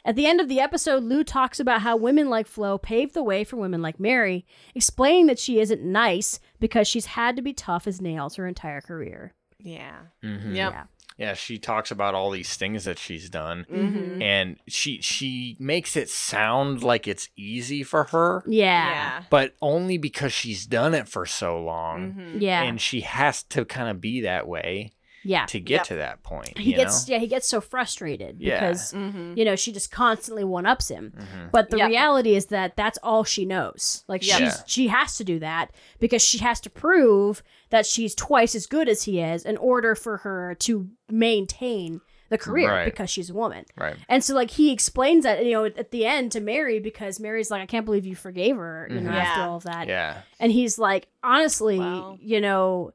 At 0.04 0.14
the 0.14 0.26
end 0.26 0.42
of 0.42 0.48
the 0.48 0.60
episode, 0.60 1.04
Lou 1.04 1.24
talks 1.24 1.58
about 1.58 1.80
how 1.80 1.96
women 1.96 2.28
like 2.28 2.46
Flo 2.46 2.76
paved 2.76 3.14
the 3.14 3.22
way 3.22 3.44
for 3.44 3.56
women 3.56 3.80
like 3.80 3.98
Mary, 3.98 4.44
explaining 4.74 5.24
that 5.28 5.38
she 5.38 5.58
isn't 5.58 5.80
nice 5.82 6.38
because 6.60 6.86
she's 6.86 7.06
had 7.06 7.34
to 7.36 7.42
be 7.42 7.54
tough 7.54 7.86
as 7.86 8.02
nails 8.02 8.34
her 8.34 8.46
entire 8.46 8.82
career. 8.82 9.32
Yeah. 9.58 9.96
Mhm. 10.22 10.54
Yep. 10.54 10.72
Yeah. 10.74 10.84
Yeah 11.18 11.34
she 11.34 11.58
talks 11.58 11.90
about 11.90 12.14
all 12.14 12.30
these 12.30 12.56
things 12.56 12.84
that 12.84 12.98
she's 12.98 13.28
done 13.28 13.66
Mm-hmm. 13.70 14.22
and 14.22 14.56
she 14.68 15.00
she 15.02 15.56
makes 15.58 15.96
it 15.96 16.08
sound 16.08 16.82
like 16.82 17.06
it's 17.08 17.28
easy 17.36 17.82
for 17.82 18.04
her 18.04 18.42
Yeah. 18.46 18.88
Yeah. 18.88 19.22
but 19.30 19.54
only 19.60 19.98
because 19.98 20.32
she's 20.32 20.64
done 20.66 20.94
it 20.94 21.08
for 21.08 21.26
so 21.26 21.60
long 21.62 22.12
Mhm. 22.14 22.40
Yeah. 22.40 22.62
and 22.62 22.80
she 22.80 23.00
has 23.02 23.42
to 23.44 23.64
kind 23.64 23.88
of 23.90 24.00
be 24.00 24.20
that 24.22 24.46
way 24.48 24.92
yeah. 25.24 25.44
to 25.46 25.58
get 25.60 25.78
Yep. 25.80 25.84
to 25.88 25.94
that 25.96 26.22
point 26.22 26.56
He 26.56 26.70
you 26.70 26.76
gets 26.76 27.06
know? 27.08 27.14
yeah, 27.14 27.20
he 27.20 27.26
gets 27.26 27.48
so 27.48 27.60
frustrated 27.60 28.36
Yeah. 28.40 28.60
because 28.60 28.92
Mhm. 28.92 29.36
you 29.36 29.44
know, 29.44 29.56
she 29.56 29.72
just 29.72 29.90
constantly 29.90 30.44
one 30.44 30.64
ups 30.64 30.88
him. 30.88 31.12
Mhm. 31.18 31.50
But 31.50 31.70
the 31.70 31.78
Yep. 31.78 31.88
reality 31.88 32.34
is 32.36 32.46
that 32.46 32.76
that's 32.76 32.98
all 33.02 33.24
she 33.24 33.44
knows. 33.44 34.04
Like 34.08 34.24
Yep. 34.24 34.38
she's 34.38 34.54
Yeah. 34.58 34.62
she 34.66 34.86
has 34.88 35.16
to 35.16 35.24
do 35.24 35.38
that 35.40 35.72
because 35.98 36.22
she 36.22 36.38
has 36.38 36.60
to 36.60 36.70
prove 36.70 37.42
that 37.70 37.86
she's 37.86 38.14
twice 38.14 38.54
as 38.54 38.66
good 38.66 38.88
as 38.88 39.02
he 39.04 39.20
is 39.20 39.44
in 39.44 39.56
order 39.56 39.94
for 39.94 40.18
her 40.18 40.54
to 40.60 40.88
maintain 41.10 42.00
the 42.30 42.38
career 42.38 42.68
Right. 42.70 42.84
because 42.84 43.08
she's 43.08 43.30
a 43.30 43.34
woman. 43.34 43.64
right 43.76 43.96
And 44.08 44.22
so 44.22 44.34
like 44.34 44.50
he 44.50 44.70
explains 44.72 45.24
that 45.24 45.44
you 45.46 45.52
know 45.52 45.64
at 45.64 45.90
the 45.90 46.04
end 46.04 46.32
to 46.32 46.40
Mary 46.40 46.78
because 46.78 47.18
Mary's 47.18 47.50
like 47.50 47.62
I 47.62 47.66
can't 47.66 47.86
believe 47.86 48.04
you 48.04 48.14
forgave 48.16 48.56
her, 48.56 48.86
you 48.90 49.00
know, 49.00 49.10
Mhm. 49.10 49.14
after 49.14 49.40
Yeah. 49.40 49.48
all 49.48 49.56
of 49.56 49.62
that. 49.64 49.88
yeah 49.88 50.22
And 50.38 50.52
he's 50.52 50.78
like 50.78 51.08
honestly, 51.22 51.78
Wow. 51.78 52.18
you 52.20 52.40
know, 52.40 52.92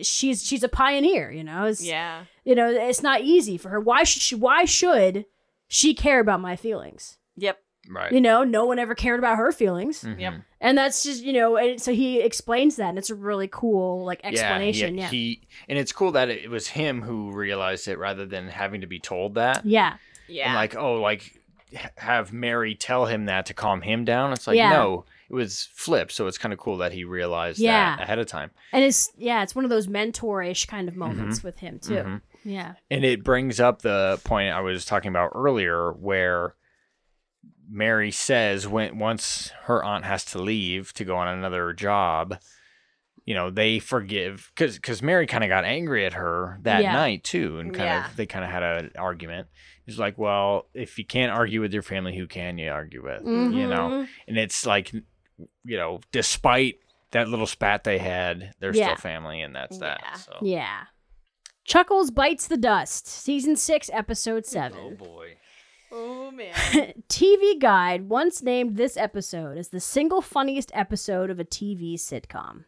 she's 0.03 0.43
she's 0.45 0.63
a 0.63 0.69
pioneer, 0.69 1.31
you 1.31 1.43
know. 1.43 1.65
It's, 1.65 1.83
Yeah. 1.83 2.23
You 2.43 2.55
know, 2.55 2.69
it's 2.69 3.03
not 3.03 3.21
easy 3.21 3.57
for 3.57 3.69
her. 3.69 3.79
Why 3.79 4.03
should 4.03 4.21
she 4.21 4.35
why 4.35 4.65
should 4.65 5.25
she 5.67 5.93
care 5.93 6.19
about 6.21 6.39
my 6.39 6.55
feelings? 6.55 7.17
Yep. 7.35 7.59
Right 7.89 8.11
You 8.11 8.21
know, 8.21 8.43
no 8.43 8.65
one 8.65 8.79
ever 8.79 8.95
cared 8.95 9.19
about 9.19 9.37
her 9.37 9.51
feelings. 9.51 10.03
Mhm. 10.03 10.19
Yep. 10.19 10.33
And 10.59 10.77
that's 10.77 11.03
just, 11.03 11.23
you 11.23 11.33
know, 11.33 11.55
and 11.57 11.79
so 11.81 11.93
he 11.93 12.19
explains 12.21 12.75
that 12.77 12.89
and 12.89 12.97
it's 12.97 13.09
a 13.09 13.15
really 13.15 13.47
cool 13.47 14.03
like 14.05 14.21
explanation. 14.23 14.95
yeah, 14.97 15.03
Yeah. 15.03 15.09
he 15.09 15.41
and 15.69 15.77
it's 15.77 15.91
cool 15.91 16.11
that 16.13 16.29
it 16.29 16.49
was 16.49 16.67
him 16.69 17.01
who 17.01 17.31
realized 17.31 17.87
it 17.87 17.97
rather 17.97 18.25
than 18.25 18.47
having 18.47 18.81
to 18.81 18.87
be 18.87 18.99
told 18.99 19.35
that 19.35 19.65
Yeah. 19.65 19.97
Yeah. 20.27 20.47
and 20.47 20.55
like 20.55 20.75
oh 20.75 20.95
like 21.01 21.39
have 21.97 22.31
mary 22.31 22.73
tell 22.75 23.05
him 23.07 23.25
that 23.25 23.45
to 23.47 23.53
calm 23.53 23.81
him 23.81 24.05
down 24.05 24.31
it's 24.31 24.47
like 24.47 24.55
Yeah. 24.55 24.69
no 24.71 25.05
it 25.29 25.33
was 25.33 25.67
flipped 25.73 26.13
so 26.13 26.25
it's 26.27 26.37
kind 26.37 26.53
of 26.53 26.59
cool 26.59 26.77
that 26.77 26.93
he 26.93 27.03
realized 27.03 27.59
Yeah. 27.59 27.97
that 27.97 28.03
ahead 28.03 28.19
of 28.19 28.27
time 28.27 28.51
And 28.71 28.83
it's 28.83 29.11
yeah, 29.17 29.43
it's 29.43 29.53
one 29.55 29.65
of 29.65 29.69
those 29.69 29.87
mentorish 29.87 30.67
kind 30.67 30.87
of 30.87 30.93
Mm-hmm. 30.93 30.99
moments 31.17 31.43
with 31.43 31.59
him 31.59 31.79
too. 31.79 31.93
Mhm. 31.95 32.21
Yeah. 32.45 32.73
And 32.89 33.03
it 33.03 33.23
brings 33.23 33.59
up 33.59 33.81
the 33.81 34.19
point 34.23 34.53
I 34.53 34.61
was 34.61 34.85
talking 34.85 35.09
about 35.09 35.31
earlier 35.35 35.91
where 35.91 36.53
Mary 37.69 38.11
says 38.11 38.67
when 38.67 38.97
once 38.99 39.51
her 39.63 39.83
aunt 39.83 40.05
has 40.05 40.23
to 40.25 40.41
leave 40.41 40.93
to 40.93 41.03
go 41.05 41.15
on 41.17 41.27
another 41.27 41.73
job, 41.73 42.39
you 43.25 43.33
know, 43.35 43.49
they 43.49 43.79
forgive 43.79 44.51
cuz 44.55 44.79
cuz 44.79 45.01
Mary 45.01 45.27
kind 45.27 45.43
of 45.43 45.49
got 45.49 45.65
angry 45.65 46.05
at 46.05 46.13
her 46.13 46.59
that 46.63 46.81
Yeah. 46.83 46.93
night 46.93 47.23
too 47.23 47.59
and 47.59 47.73
kind 47.73 47.85
Yeah. 47.87 48.07
of 48.09 48.15
they 48.15 48.25
kind 48.25 48.45
of 48.45 48.51
had 48.51 48.63
an 48.63 48.91
argument. 48.97 49.47
It's 49.85 49.97
like, 49.97 50.17
well, 50.17 50.67
if 50.73 50.97
you 50.97 51.05
can't 51.05 51.31
argue 51.31 51.61
with 51.61 51.73
your 51.73 51.83
family, 51.83 52.15
who 52.17 52.27
can 52.27 52.57
you 52.57 52.69
argue 52.71 53.03
with? 53.03 53.21
You 53.25 53.67
know. 53.67 53.89
Mhm. 53.89 54.07
And 54.27 54.37
it's 54.37 54.65
like 54.65 54.91
you 54.93 55.77
know, 55.77 55.99
despite 56.11 56.79
that 57.11 57.27
little 57.29 57.45
spat 57.47 57.83
they 57.83 57.97
had, 57.99 58.53
they're 58.59 58.73
Yeah. 58.73 58.85
still 58.87 58.95
family 58.97 59.41
and 59.41 59.55
that's 59.55 59.77
Yeah. 59.77 59.97
that. 60.01 60.17
So 60.19 60.37
Yeah. 60.41 60.85
Chuckles 61.65 62.11
bites 62.11 62.47
the 62.47 62.57
dust. 62.57 63.07
Season 63.07 63.55
6, 63.57 63.89
episode 63.93 64.45
7. 64.45 64.79
Oh 64.81 64.91
boy. 64.91 65.35
Oh 65.91 66.31
man. 66.31 66.53
TV 67.09 67.59
Guide 67.59 68.09
once 68.09 68.41
named 68.43 68.77
this 68.77 68.97
episode 68.97 69.57
as 69.57 69.69
the 69.69 69.79
single 69.79 70.21
funniest 70.21 70.71
episode 70.73 71.29
of 71.29 71.39
a 71.39 71.45
TV 71.45 71.95
sitcom. 71.95 72.65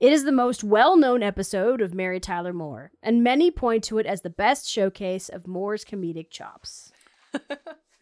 It 0.00 0.12
is 0.12 0.24
the 0.24 0.32
most 0.32 0.64
well 0.64 0.96
known 0.96 1.22
episode 1.22 1.80
of 1.82 1.92
Mary 1.94 2.20
Tyler 2.20 2.52
Moore, 2.54 2.90
and 3.02 3.22
many 3.22 3.50
point 3.50 3.84
to 3.84 3.98
it 3.98 4.06
as 4.06 4.22
the 4.22 4.30
best 4.30 4.66
showcase 4.68 5.28
of 5.28 5.46
Moore's 5.46 5.84
comedic 5.84 6.30
chops. 6.30 6.92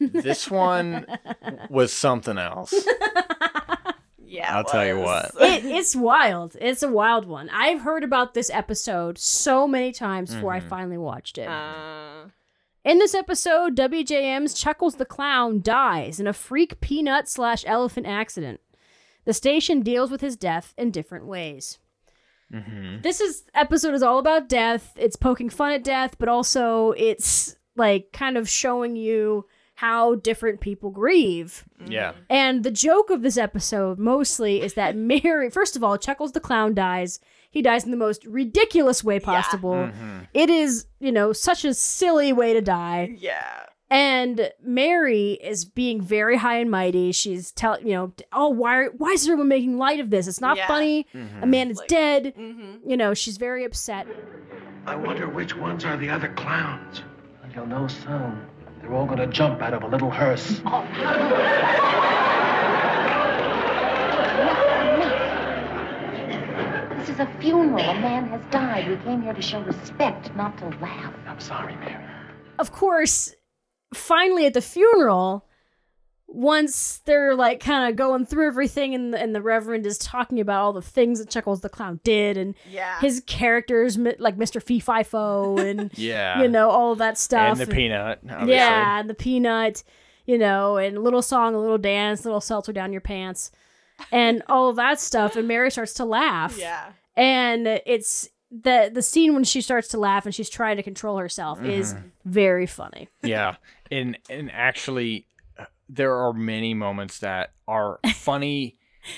This 0.00 0.48
one 0.48 1.06
was 1.70 1.92
something 1.92 2.38
else. 2.38 2.72
Yeah, 4.30 4.56
I'll 4.58 4.62
tell 4.64 4.86
you 4.86 4.98
what. 5.00 5.32
it, 5.40 5.64
it's 5.64 5.96
wild. 5.96 6.54
It's 6.60 6.82
a 6.82 6.88
wild 6.88 7.26
one. 7.26 7.48
I've 7.50 7.80
heard 7.80 8.04
about 8.04 8.34
this 8.34 8.50
episode 8.50 9.16
so 9.16 9.66
many 9.66 9.90
times 9.90 10.34
before 10.34 10.52
I 10.52 10.60
Mhm. 10.60 10.68
finally 10.68 10.98
watched 10.98 11.38
it. 11.38 11.48
Uh, 11.48 12.26
In 12.88 12.98
this 12.98 13.14
episode, 13.14 13.76
WJM's 13.76 14.54
Chuckles 14.54 14.94
the 14.94 15.04
Clown 15.04 15.60
dies 15.60 16.18
in 16.18 16.26
a 16.26 16.32
freak 16.32 16.80
peanut 16.80 17.28
slash 17.28 17.62
elephant 17.66 18.06
accident. 18.06 18.62
The 19.26 19.34
station 19.34 19.82
deals 19.82 20.10
with 20.10 20.22
his 20.22 20.36
death 20.36 20.72
in 20.78 20.90
different 20.90 21.26
ways. 21.26 21.80
Mm-hmm. 22.50 23.02
This 23.02 23.20
is 23.20 23.44
episode 23.54 23.92
is 23.92 24.02
all 24.02 24.18
about 24.18 24.48
death. 24.48 24.94
It's 24.96 25.16
poking 25.16 25.50
fun 25.50 25.72
at 25.72 25.84
death, 25.84 26.16
but 26.18 26.30
also 26.30 26.92
it's 26.92 27.56
like 27.76 28.10
kind 28.14 28.38
of 28.38 28.48
showing 28.48 28.96
you 28.96 29.44
how 29.74 30.14
different 30.14 30.62
people 30.62 30.88
grieve. 30.88 31.66
Yeah. 31.86 32.14
And 32.30 32.64
the 32.64 32.70
joke 32.70 33.10
of 33.10 33.20
this 33.20 33.36
episode 33.36 33.98
mostly 33.98 34.62
is 34.62 34.72
that 34.74 34.96
Mary, 34.96 35.50
first 35.50 35.76
of 35.76 35.84
all, 35.84 35.98
Chuckles 35.98 36.32
the 36.32 36.40
clown 36.40 36.72
dies. 36.72 37.20
He 37.50 37.62
dies 37.62 37.84
in 37.84 37.90
the 37.90 37.96
most 37.96 38.24
ridiculous 38.26 39.02
way 39.02 39.18
possible. 39.20 39.72
Mhm. 39.72 40.28
It 40.34 40.50
is, 40.50 40.86
you 41.00 41.10
know, 41.12 41.32
such 41.32 41.64
a 41.64 41.72
silly 41.74 42.32
way 42.32 42.52
to 42.52 42.60
die. 42.60 43.14
yeah. 43.18 43.60
And 43.90 44.50
Mary 44.62 45.38
is 45.42 45.64
being 45.64 46.02
very 46.02 46.36
high 46.36 46.58
and 46.58 46.70
mighty. 46.70 47.10
She's 47.10 47.52
telling, 47.52 47.86
you 47.86 47.94
know, 47.94 48.12
oh, 48.34 48.50
why, 48.50 48.88
why 48.88 49.12
is 49.12 49.24
everyone 49.26 49.48
making 49.48 49.78
light 49.78 49.98
of 49.98 50.10
this? 50.10 50.28
It's 50.28 50.42
not 50.42 50.58
Yeah. 50.58 50.66
funny. 50.66 51.06
Mhm. 51.14 51.42
A 51.42 51.46
man 51.46 51.70
is 51.70 51.78
Like- 51.78 51.88
dead. 51.88 52.34
Mm-hmm. 52.38 52.90
You 52.90 52.98
know, 52.98 53.14
she's 53.14 53.38
very 53.38 53.64
upset. 53.64 54.06
I 54.86 54.94
wonder 54.94 55.26
which 55.26 55.56
ones 55.56 55.86
are 55.86 55.96
the 55.96 56.10
other 56.10 56.28
clowns. 56.36 57.00
You'll 57.54 57.64
know 57.66 57.86
soon. 57.88 58.42
They're 58.82 58.92
all 58.92 59.06
gonna 59.06 59.26
jump 59.26 59.62
out 59.62 59.72
of 59.72 59.82
a 59.82 59.86
little 59.88 60.10
hearse. 60.10 60.60
This 67.08 67.14
is 67.16 67.20
a 67.20 67.40
funeral. 67.40 67.78
A 67.80 67.94
man 68.00 68.28
has 68.28 68.40
died. 68.50 68.86
We 68.86 68.96
came 68.98 69.22
here 69.22 69.32
to 69.32 69.40
show 69.40 69.62
respect, 69.62 70.30
not 70.36 70.58
to 70.58 70.68
laugh. 70.78 71.14
I'm 71.26 71.40
sorry, 71.40 71.74
Mary. 71.76 72.04
Of 72.58 72.70
course, 72.70 73.34
finally 73.94 74.44
at 74.44 74.52
the 74.52 74.60
funeral, 74.60 75.46
once 76.26 76.98
they're 77.06 77.34
like 77.34 77.60
kind 77.60 77.88
of 77.88 77.96
going 77.96 78.26
through 78.26 78.48
everything, 78.48 78.94
and 78.94 79.14
the, 79.14 79.18
and 79.18 79.34
the 79.34 79.40
Reverend 79.40 79.86
is 79.86 79.96
talking 79.96 80.38
about 80.38 80.60
all 80.60 80.72
the 80.74 80.82
things 80.82 81.18
that 81.18 81.30
Chuckles 81.30 81.62
the 81.62 81.70
Clown 81.70 81.98
did, 82.04 82.36
and 82.36 82.54
Yeah. 82.70 83.00
his 83.00 83.22
characters 83.26 83.96
like 84.18 84.36
Mr. 84.36 84.62
Fee 84.62 84.78
Fi 84.78 85.02
Fo, 85.02 85.56
and 85.58 85.90
Yeah. 85.96 86.42
you 86.42 86.48
know 86.48 86.68
all 86.68 86.92
of 86.92 86.98
that 86.98 87.16
stuff. 87.16 87.58
and 87.58 87.66
the 87.70 87.74
peanut. 87.74 88.18
Obviously. 88.28 88.52
Yeah, 88.54 89.00
and 89.00 89.08
the 89.08 89.14
peanut, 89.14 89.82
you 90.26 90.36
know, 90.36 90.76
and 90.76 90.98
a 90.98 91.00
little 91.00 91.22
song, 91.22 91.54
a 91.54 91.58
little 91.58 91.78
dance, 91.78 92.26
little 92.26 92.42
seltzer 92.42 92.74
down 92.74 92.92
your 92.92 93.00
pants, 93.00 93.50
and 94.12 94.42
all 94.46 94.68
of 94.68 94.76
that 94.76 95.00
stuff. 95.00 95.36
And 95.36 95.48
Mary 95.48 95.70
starts 95.70 95.94
to 95.94 96.04
laugh. 96.04 96.58
Yeah. 96.58 96.92
And 97.18 97.66
it's 97.84 98.28
the 98.50 98.90
the 98.94 99.02
scene 99.02 99.34
when 99.34 99.44
she 99.44 99.60
starts 99.60 99.88
to 99.88 99.98
laugh 99.98 100.24
and 100.24 100.34
she's 100.34 100.48
trying 100.48 100.76
to 100.78 100.82
control 100.82 101.18
herself 101.18 101.62
is 101.62 101.92
Mhm. 101.94 102.10
very 102.24 102.66
funny. 102.66 103.08
Yeah, 103.22 103.56
and 103.90 104.16
and 104.30 104.50
actually, 104.52 105.26
uh, 105.58 105.64
there 105.88 106.14
are 106.16 106.32
many 106.32 106.72
moments 106.72 107.18
that 107.18 107.52
are 107.66 107.98
funny 108.14 108.76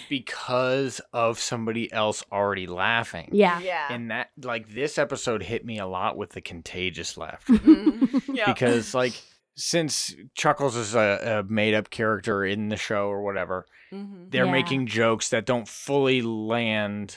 because 0.09 1.01
of 1.13 1.39
somebody 1.39 1.93
else 1.93 2.25
already 2.33 2.67
laughing. 2.67 3.29
Yeah. 3.33 3.61
Yeah. 3.61 3.93
And 3.93 4.11
that 4.11 4.31
like 4.43 4.69
this 4.69 4.99
episode 4.99 5.43
hit 5.43 5.65
me 5.65 5.79
a 5.79 5.87
lot 5.87 6.17
with 6.17 6.31
the 6.31 6.41
contagious 6.41 7.17
laughter 7.17 7.55
Mhm. 7.55 8.23
yeah. 8.35 8.53
because 8.53 8.95
like 8.95 9.13
since 9.57 10.15
Chuckles 10.35 10.77
is 10.77 10.95
a, 10.95 11.43
a 11.47 11.53
made 11.53 11.75
up 11.75 11.91
character 11.91 12.45
in 12.45 12.69
the 12.69 12.77
show 12.77 13.09
or 13.09 13.23
whatever, 13.23 13.67
Mhm. 13.93 14.31
they're 14.31 14.47
Yeah. 14.47 14.53
making 14.53 14.87
jokes 14.87 15.29
that 15.31 15.45
don't 15.47 15.69
fully 15.69 16.23
land 16.23 17.17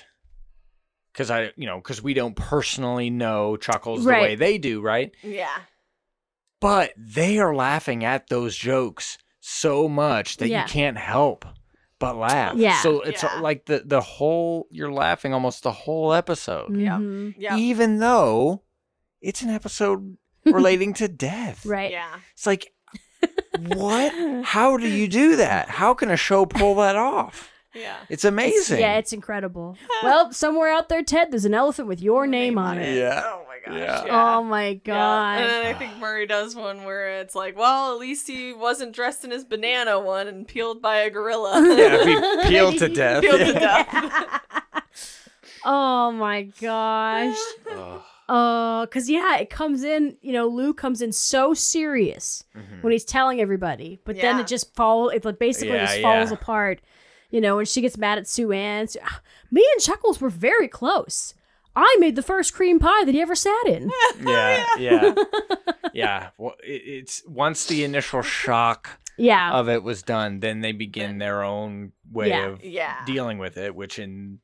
because 1.14 1.30
I 1.32 1.52
you 1.56 1.66
know 1.68 1.78
because 1.78 2.02
we 2.04 2.14
don't 2.14 2.36
personally 2.36 3.10
know 3.10 3.56
Chuckles 3.56 4.04
the 4.04 4.10
way 4.12 4.36
they 4.36 4.58
do, 4.58 4.82
right? 4.82 5.14
Yeah. 5.22 5.56
but 6.60 6.94
they 6.98 7.40
are 7.40 7.54
laughing 7.56 8.04
at 8.06 8.28
those 8.28 8.56
jokes 8.56 9.18
so 9.42 9.90
much 9.90 10.38
that 10.38 10.48
Yeah. 10.48 10.64
you 10.64 10.68
can't 10.70 10.98
help 10.98 11.46
but 12.00 12.16
laugh. 12.18 12.56
Yeah. 12.56 12.82
So 12.82 13.02
it's 13.02 13.24
uh, 13.24 13.30
Yeah. 13.36 13.42
like 13.42 13.66
the 13.66 13.84
the 13.86 14.02
whole 14.02 14.68
you're 14.72 14.92
laughing 14.92 15.34
almost 15.34 15.64
the 15.64 15.72
whole 15.72 16.14
episode, 16.14 16.76
Yeah. 16.76 16.98
Mhm. 16.98 17.36
Yeah. 17.38 17.56
even 17.58 18.00
though 18.00 18.64
it's 19.22 19.42
an 19.42 19.50
episode 19.50 20.18
relating 20.46 20.94
to 20.96 21.08
death. 21.08 21.66
Right. 21.66 21.92
Yeah. 21.92 22.16
It's 22.34 22.46
like 22.46 22.74
what? 23.60 24.12
How 24.46 24.76
do 24.78 24.88
you 24.88 25.08
do 25.08 25.36
that? 25.38 25.70
How 25.70 25.94
can 25.94 26.10
a 26.12 26.18
show 26.18 26.46
pull 26.46 26.76
that 26.76 26.96
off? 26.98 27.50
Yeah. 27.76 27.98
It's 28.10 28.24
amazing. 28.26 28.80
Yeah, 28.80 28.98
it's 28.98 29.14
incredible. 29.14 29.78
well, 30.04 30.32
somewhere 30.32 30.70
out 30.72 30.90
there, 30.90 31.02
Ted, 31.04 31.32
there's 31.32 31.46
an 31.46 31.54
elephant 31.54 31.88
with 31.88 32.02
your 32.02 32.28
name 32.28 32.58
on 32.58 32.78
it. 32.78 32.96
Yeah. 32.98 33.22
Oh 33.26 33.44
my 33.48 33.58
gosh. 33.66 33.80
Yeah. 33.80 34.06
Yeah. 34.06 34.36
Oh 34.36 34.44
my 34.44 34.68
Yeah. 34.68 34.74
god. 34.84 35.42
And 35.42 35.50
then 35.50 35.76
I 35.76 35.78
think 35.80 35.98
Murray 35.98 36.28
does 36.28 36.56
one 36.56 36.84
where 36.84 37.20
it's 37.22 37.34
like, 37.36 37.58
well, 37.58 37.92
at 37.94 38.00
least 38.00 38.28
he 38.28 38.54
wasn't 38.54 38.94
dressed 38.94 39.24
in 39.26 39.32
his 39.32 39.44
banana 39.44 40.00
one 40.00 40.28
and 40.28 40.48
peeled 40.48 40.82
by 40.82 40.98
a 40.98 41.10
gorilla. 41.10 41.54
yeah, 41.76 41.98
if 42.00 42.44
he 42.44 42.50
peeled 42.50 42.78
to 42.78 42.90
death. 42.94 43.22
Peeled 43.24 43.40
to 43.40 43.54
death. 43.54 44.42
oh 45.66 46.12
my 46.12 46.44
gosh. 46.62 47.38
Ugh. 47.72 48.02
Uh, 48.30 48.86
cause 48.88 49.10
yeah, 49.10 49.38
it 49.38 49.50
comes 49.50 49.84
in. 49.84 50.16
You 50.22 50.32
know, 50.32 50.48
Lou 50.48 50.74
comes 50.74 51.02
in 51.02 51.12
so 51.12 51.54
serious 51.54 52.46
Mhm. 52.56 52.82
when 52.82 52.92
he's 52.94 53.04
telling 53.04 53.42
everybody, 53.42 54.00
but 54.06 54.16
then 54.16 54.40
it 54.40 54.48
just 54.48 54.74
falls. 54.76 55.12
It 55.14 55.26
like 55.26 55.40
basically 55.40 55.76
Yeah, 55.76 55.86
just 55.88 56.02
falls 56.02 56.30
yeah. 56.32 56.38
apart. 56.38 56.80
You 57.34 57.42
know, 57.42 57.58
and 57.60 57.68
she 57.68 57.82
gets 57.82 57.98
mad 57.98 58.18
at 58.20 58.28
Sue 58.28 58.52
Ann. 58.52 58.88
So, 58.88 59.00
"Ah, 59.04 59.20
me 59.52 59.68
and 59.74 59.82
Chuckles 59.82 60.22
were 60.22 60.30
very 60.30 60.68
close. 60.68 61.34
I 61.76 61.98
made 62.00 62.16
the 62.16 62.22
first 62.22 62.54
cream 62.54 62.78
pie 62.78 63.04
that 63.06 63.16
he 63.16 63.22
ever 63.22 63.34
sat 63.34 63.66
in. 63.66 63.90
yeah, 64.24 64.66
yeah, 64.78 65.14
yeah. 65.94 66.30
Well, 66.38 66.54
it, 66.64 66.84
it's 66.86 67.24
once 67.28 67.66
the 67.66 67.84
initial 67.84 68.22
shock 68.22 69.00
yeah, 69.18 69.52
of 69.52 69.68
it 69.68 69.82
was 69.82 70.04
done, 70.04 70.40
then 70.42 70.62
they 70.62 70.72
begin 70.74 71.18
their 71.18 71.42
own 71.44 71.92
way 72.12 72.30
Yeah. 72.30 72.46
of 72.50 72.64
Yeah. 72.64 73.04
dealing 73.08 73.40
with 73.40 73.58
it, 73.58 73.74
which 73.76 73.98
in 73.98 74.38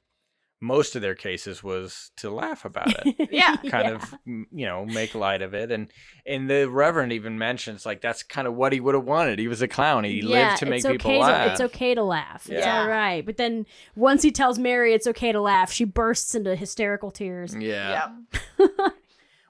most 0.62 0.96
of 0.96 1.02
their 1.02 1.16
cases 1.16 1.64
was 1.64 2.12
to 2.18 2.30
laugh 2.30 2.66
about 2.66 2.94
it. 3.06 3.30
Yeah. 3.32 3.56
kind 3.58 3.88
Yeah. 3.88 3.92
of 3.94 4.16
you 4.26 4.66
know 4.66 4.86
make 4.86 5.16
light 5.16 5.42
of 5.42 5.54
it 5.54 5.72
and 5.72 5.92
and 6.26 6.50
the 6.50 6.70
reverend 6.70 7.14
even 7.14 7.38
mentions 7.38 7.86
like 7.86 8.02
that's 8.02 8.24
kind 8.24 8.48
of 8.48 8.56
what 8.56 8.74
he 8.74 8.80
would 8.82 8.94
have 8.96 9.06
wanted 9.06 9.40
he 9.40 9.48
was 9.48 9.62
a 9.62 9.68
clown 9.68 10.04
he 10.04 10.22
lived 10.22 10.58
to 10.58 10.66
make 10.66 10.80
it's 10.84 10.88
people 10.88 11.12
okay 11.12 11.20
laugh 11.20 11.52
it's 11.52 11.62
okay 11.62 11.96
to 11.96 12.04
laugh. 12.04 12.48
It's 12.50 12.66
all 12.68 12.88
right. 12.88 13.26
But 13.26 13.38
then 13.38 13.66
once 13.96 14.22
he 14.22 14.32
tells 14.32 14.60
Mary 14.60 14.94
it's 14.94 15.08
okay 15.08 15.32
to 15.32 15.40
laugh, 15.42 15.72
she 15.72 15.86
bursts 15.86 16.36
into 16.36 16.56
hysterical 16.56 17.12
tears. 17.12 17.56
yeah 17.56 18.10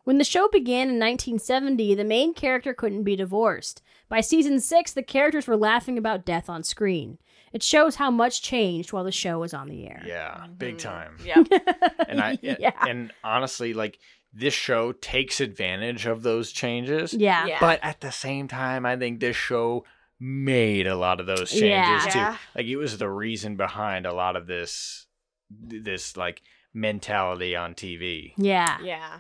When 0.06 0.18
the 0.18 0.24
show 0.24 0.48
began 0.48 0.90
in 0.90 0.98
1970, 1.00 1.94
the 1.94 2.04
main 2.04 2.34
character 2.34 2.74
couldn't 2.74 3.04
be 3.04 3.16
divorced. 3.16 3.84
By 4.08 4.22
season 4.22 4.60
six, 4.60 4.92
the 4.92 5.04
characters 5.04 5.46
were 5.46 5.58
laughing 5.58 6.00
about 6.00 6.26
death 6.26 6.50
on 6.50 6.64
screen. 6.64 7.20
It 7.54 7.64
shows 7.64 7.96
how 7.96 8.12
much 8.12 8.42
changed 8.42 8.94
while 8.94 9.04
the 9.04 9.12
show 9.12 9.40
was 9.40 9.54
on 9.54 9.68
the 9.70 9.88
air. 9.88 10.04
yeah 10.06 10.42
mm-hmm. 10.42 10.54
big 10.54 10.78
time 10.78 11.18
Yeah. 11.24 11.44
and 12.08 12.20
i 12.22 12.38
Yeah. 12.42 12.72
and 12.88 13.12
honestly 13.24 13.74
like 13.74 14.00
this 14.34 14.54
show 14.54 14.92
takes 14.92 15.42
advantage 15.42 16.06
of 16.06 16.22
those 16.24 16.52
changes 16.52 17.14
Yeah. 17.14 17.46
Yeah. 17.48 17.58
but 17.60 17.80
at 17.84 18.02
the 18.02 18.12
same 18.12 18.48
time 18.48 18.86
i 18.86 18.96
think 18.96 19.20
this 19.20 19.36
show 19.36 19.86
made 20.20 20.86
a 20.86 20.96
lot 20.96 21.20
of 21.20 21.26
those 21.26 21.50
changes 21.50 21.62
Yeah. 21.70 22.10
too 22.10 22.20
Yeah. 22.20 22.38
like 22.56 22.66
it 22.68 22.76
was 22.78 22.98
the 22.98 23.10
reason 23.10 23.56
behind 23.56 24.06
a 24.06 24.14
lot 24.14 24.36
of 24.36 24.46
this 24.48 25.08
this 25.50 26.16
like 26.18 26.42
mentality 26.74 27.56
on 27.56 27.74
tv 27.74 28.34
Yeah. 28.38 28.78
Yeah. 28.84 29.20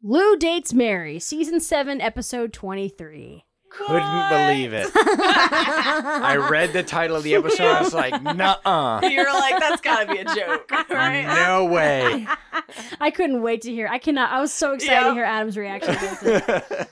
Lou 0.00 0.36
dates 0.36 0.72
Mary, 0.72 1.18
season 1.18 1.58
seven, 1.58 2.00
episode 2.00 2.52
23. 2.52 3.44
Couldn't 3.70 4.28
believe 4.28 4.72
it 4.72 4.90
I 4.94 6.36
read 6.50 6.72
the 6.72 6.82
title 6.82 7.16
of 7.16 7.22
the 7.22 7.34
episode. 7.34 7.66
I 7.66 7.82
was 7.82 7.94
like, 7.94 8.22
"Nuh-uh, 8.22 9.00
You're 9.10 9.32
like, 9.32 9.58
that's 9.60 9.80
gotta 9.80 10.10
be 10.12 10.18
a 10.18 10.24
joke, 10.24 10.70
right? 10.90 11.24
no 11.24 11.64
way." 11.66 12.26
I 13.00 13.10
couldn't 13.10 13.42
wait 13.42 13.62
to 13.62 13.70
hear. 13.72 13.88
I 13.88 13.98
cannot. 13.98 14.30
I 14.30 14.40
was 14.40 14.52
so 14.52 14.72
excited 14.72 15.08
to 15.08 15.14
hear 15.14 15.24
Adam's 15.24 15.56
reaction 15.56 15.94
to. 15.94 16.86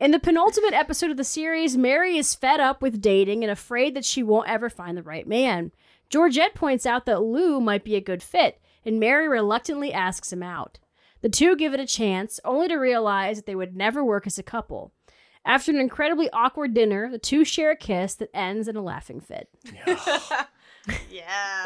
In 0.00 0.10
the 0.10 0.18
penultimate 0.18 0.72
episode 0.74 1.10
of 1.12 1.16
the 1.16 1.24
series, 1.24 1.76
Mary 1.76 2.16
is 2.16 2.34
fed 2.34 2.58
up 2.58 2.82
with 2.82 3.00
dating 3.00 3.44
and 3.44 3.50
afraid 3.50 3.94
that 3.94 4.04
she 4.04 4.22
won't 4.22 4.48
ever 4.48 4.68
find 4.68 4.96
the 4.96 5.02
right 5.02 5.26
man. 5.28 5.70
Georgette 6.10 6.54
points 6.54 6.84
out 6.86 7.06
that 7.06 7.22
Lou 7.22 7.60
might 7.60 7.84
be 7.84 7.94
a 7.94 8.00
good 8.00 8.22
fit, 8.22 8.60
and 8.84 8.98
Mary 8.98 9.28
reluctantly 9.28 9.92
asks 9.92 10.32
him 10.32 10.42
out. 10.42 10.78
The 11.20 11.28
two 11.28 11.54
give 11.54 11.72
it 11.72 11.78
a 11.80 11.86
chance, 11.86 12.40
only 12.44 12.66
to 12.66 12.74
realize 12.76 13.36
that 13.36 13.46
they 13.46 13.54
would 13.54 13.76
never 13.76 14.04
work 14.04 14.26
as 14.26 14.38
a 14.38 14.42
couple. 14.42 14.92
After 15.44 15.72
an 15.72 15.78
incredibly 15.78 16.30
awkward 16.30 16.72
dinner, 16.74 17.10
the 17.10 17.18
two 17.18 17.44
share 17.44 17.72
a 17.72 17.76
kiss 17.76 18.14
that 18.16 18.30
ends 18.32 18.68
in 18.68 18.76
a 18.76 18.82
laughing 18.82 19.20
fit. 19.20 19.48
Yeah. 19.86 19.98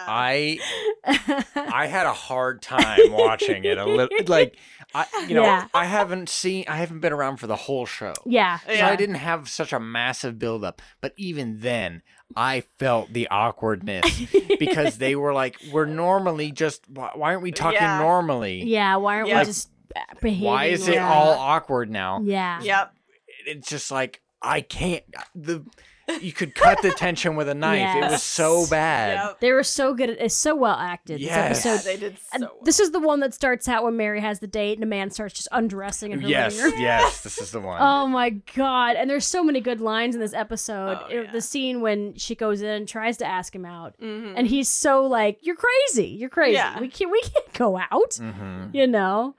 I 0.08 0.58
I 1.56 1.86
had 1.86 2.06
a 2.06 2.12
hard 2.12 2.60
time 2.62 2.98
watching 3.10 3.64
it. 3.64 3.78
A 3.78 3.84
little 3.84 4.08
like 4.26 4.56
I 4.94 5.06
you 5.28 5.34
know 5.34 5.42
Yeah. 5.42 5.68
I 5.72 5.86
haven't 5.86 6.28
seen 6.28 6.64
I 6.68 6.76
haven't 6.76 7.00
been 7.00 7.12
around 7.12 7.38
for 7.38 7.46
the 7.46 7.56
whole 7.56 7.86
show. 7.86 8.12
Yeah. 8.24 8.58
So 8.60 8.72
Yeah. 8.72 8.88
I 8.88 8.96
didn't 8.96 9.16
have 9.16 9.48
such 9.48 9.72
a 9.72 9.80
massive 9.80 10.38
buildup. 10.38 10.82
But 11.00 11.14
even 11.16 11.60
then, 11.60 12.02
I 12.34 12.64
felt 12.78 13.12
the 13.12 13.28
awkwardness 13.28 14.04
because 14.58 14.98
they 14.98 15.14
were 15.16 15.32
like, 15.32 15.56
"We're 15.72 15.86
normally 15.86 16.50
just. 16.50 16.82
Why, 16.90 17.12
why 17.14 17.30
aren't 17.30 17.42
we 17.42 17.52
talking 17.52 17.78
Yeah. 17.80 17.98
normally? 18.00 18.64
Yeah, 18.64 18.96
why 18.96 19.16
aren't 19.16 19.28
Yeah. 19.28 19.38
we 19.40 19.44
just 19.46 19.70
behaving? 20.20 20.44
Why 20.44 20.64
is 20.66 20.88
it 20.88 20.98
all 20.98 21.30
awkward 21.32 21.88
now? 21.90 22.20
Yeah. 22.22 22.60
Yep. 22.62 22.92
It's 23.46 23.68
just 23.68 23.90
like 23.90 24.20
I 24.42 24.60
can't. 24.60 25.02
The 25.34 25.64
you 26.20 26.32
could 26.32 26.54
cut 26.54 26.80
the 26.82 26.90
tension 26.92 27.34
with 27.34 27.48
a 27.48 27.54
knife. 27.54 27.96
It 27.96 28.10
was 28.12 28.22
so 28.22 28.64
bad. 28.70 29.14
Yep. 29.14 29.40
They 29.40 29.50
were 29.50 29.64
so 29.64 29.92
good. 29.92 30.08
At, 30.10 30.20
it's 30.20 30.36
so 30.36 30.54
well 30.54 30.76
acted. 30.76 31.18
Yes. 31.20 31.64
This 31.64 31.66
episode. 31.66 31.90
they 31.90 31.96
did 31.96 32.16
And 32.32 32.42
so. 32.44 32.52
This 32.62 32.78
is 32.78 32.92
the 32.92 33.00
one 33.00 33.18
that 33.20 33.34
starts 33.34 33.66
out 33.66 33.82
when 33.82 33.96
Mary 33.96 34.20
has 34.20 34.38
the 34.38 34.46
date 34.46 34.76
and 34.76 34.84
a 34.84 34.86
man 34.86 35.10
starts 35.10 35.34
just 35.34 35.48
undressing 35.50 36.12
in 36.12 36.20
her 36.20 36.28
Yes, 36.28 36.56
living 36.58 36.72
room. 36.74 36.80
yes, 36.80 37.20
this 37.24 37.38
is 37.38 37.50
the 37.50 37.58
one. 37.58 37.78
Oh 37.82 38.06
my 38.06 38.30
god! 38.54 38.94
And 38.94 39.10
there's 39.10 39.26
so 39.26 39.42
many 39.42 39.60
good 39.60 39.80
lines 39.80 40.14
in 40.14 40.20
this 40.20 40.32
episode. 40.32 40.98
Oh, 41.02 41.06
It- 41.08 41.24
yeah. 41.24 41.32
The 41.32 41.40
scene 41.40 41.80
when 41.80 42.14
she 42.14 42.36
goes 42.36 42.62
in 42.62 42.68
and 42.68 42.86
tries 42.86 43.16
to 43.16 43.26
ask 43.26 43.52
him 43.52 43.64
out, 43.64 43.94
Mhm. 44.00 44.34
and 44.36 44.46
he's 44.46 44.68
so 44.68 45.02
like, 45.06 45.38
"You're 45.42 45.56
crazy. 45.56 46.06
You're 46.06 46.30
crazy. 46.30 46.54
Yeah. 46.54 46.78
We 46.78 46.86
can't. 46.88 47.10
We 47.10 47.20
can't 47.22 47.52
go 47.54 47.78
out. 47.78 48.12
Mhm. 48.20 48.72
You 48.72 48.86
know." 48.86 49.34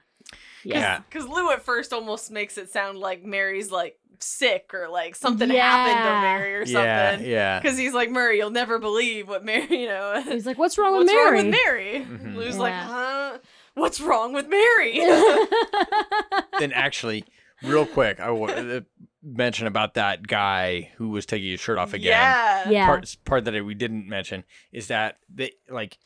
Yeah. 0.76 1.00
Because 1.08 1.28
Lou 1.28 1.50
at 1.50 1.62
first 1.62 1.92
almost 1.92 2.30
makes 2.30 2.58
it 2.58 2.70
sound 2.70 2.98
like 2.98 3.24
Mary's 3.24 3.70
like 3.70 3.98
sick 4.20 4.72
or 4.74 4.88
like 4.88 5.14
something 5.14 5.48
Yeah. 5.50 5.70
happened 5.70 6.04
to 6.04 6.20
Mary 6.28 6.54
or 6.56 6.66
something. 6.66 7.28
yeah. 7.30 7.60
Because 7.60 7.78
he's 7.78 7.94
like, 7.94 8.10
Murray, 8.10 8.38
you'll 8.38 8.50
never 8.50 8.78
believe 8.78 9.28
what 9.28 9.44
Mary, 9.44 9.82
you 9.82 9.86
know. 9.88 10.20
He's 10.28 10.44
like, 10.46 10.58
"What's 10.58 10.76
wrong 10.76 10.92
What's 10.94 11.04
with 11.04 11.14
Mary?" 11.14 11.24
wrong 11.36 11.46
with 11.46 11.60
Mary? 11.64 12.06
Mhm. 12.08 12.34
Lou's 12.34 12.58
like, 12.58 12.74
huh? 12.74 13.38
What's 13.74 14.00
wrong 14.00 14.32
with 14.32 14.48
Mary? 14.48 14.98
then 16.58 16.72
actually, 16.72 17.24
real 17.62 17.86
quick, 17.86 18.20
I 18.20 18.30
want 18.30 18.56
to 18.56 18.84
mention 19.22 19.66
about 19.66 19.94
that 19.94 20.26
guy 20.26 20.90
who 20.96 21.08
was 21.10 21.26
taking 21.26 21.50
his 21.50 21.60
shirt 21.60 21.78
off 21.78 21.92
again. 21.92 22.10
Yeah. 22.10 22.70
Yeah. 22.70 22.86
Part 22.86 23.16
part 23.24 23.44
that 23.44 23.64
we 23.64 23.74
didn't 23.74 24.08
mention 24.08 24.44
is 24.72 24.88
that 24.88 25.18
they 25.32 25.52
like 25.68 25.98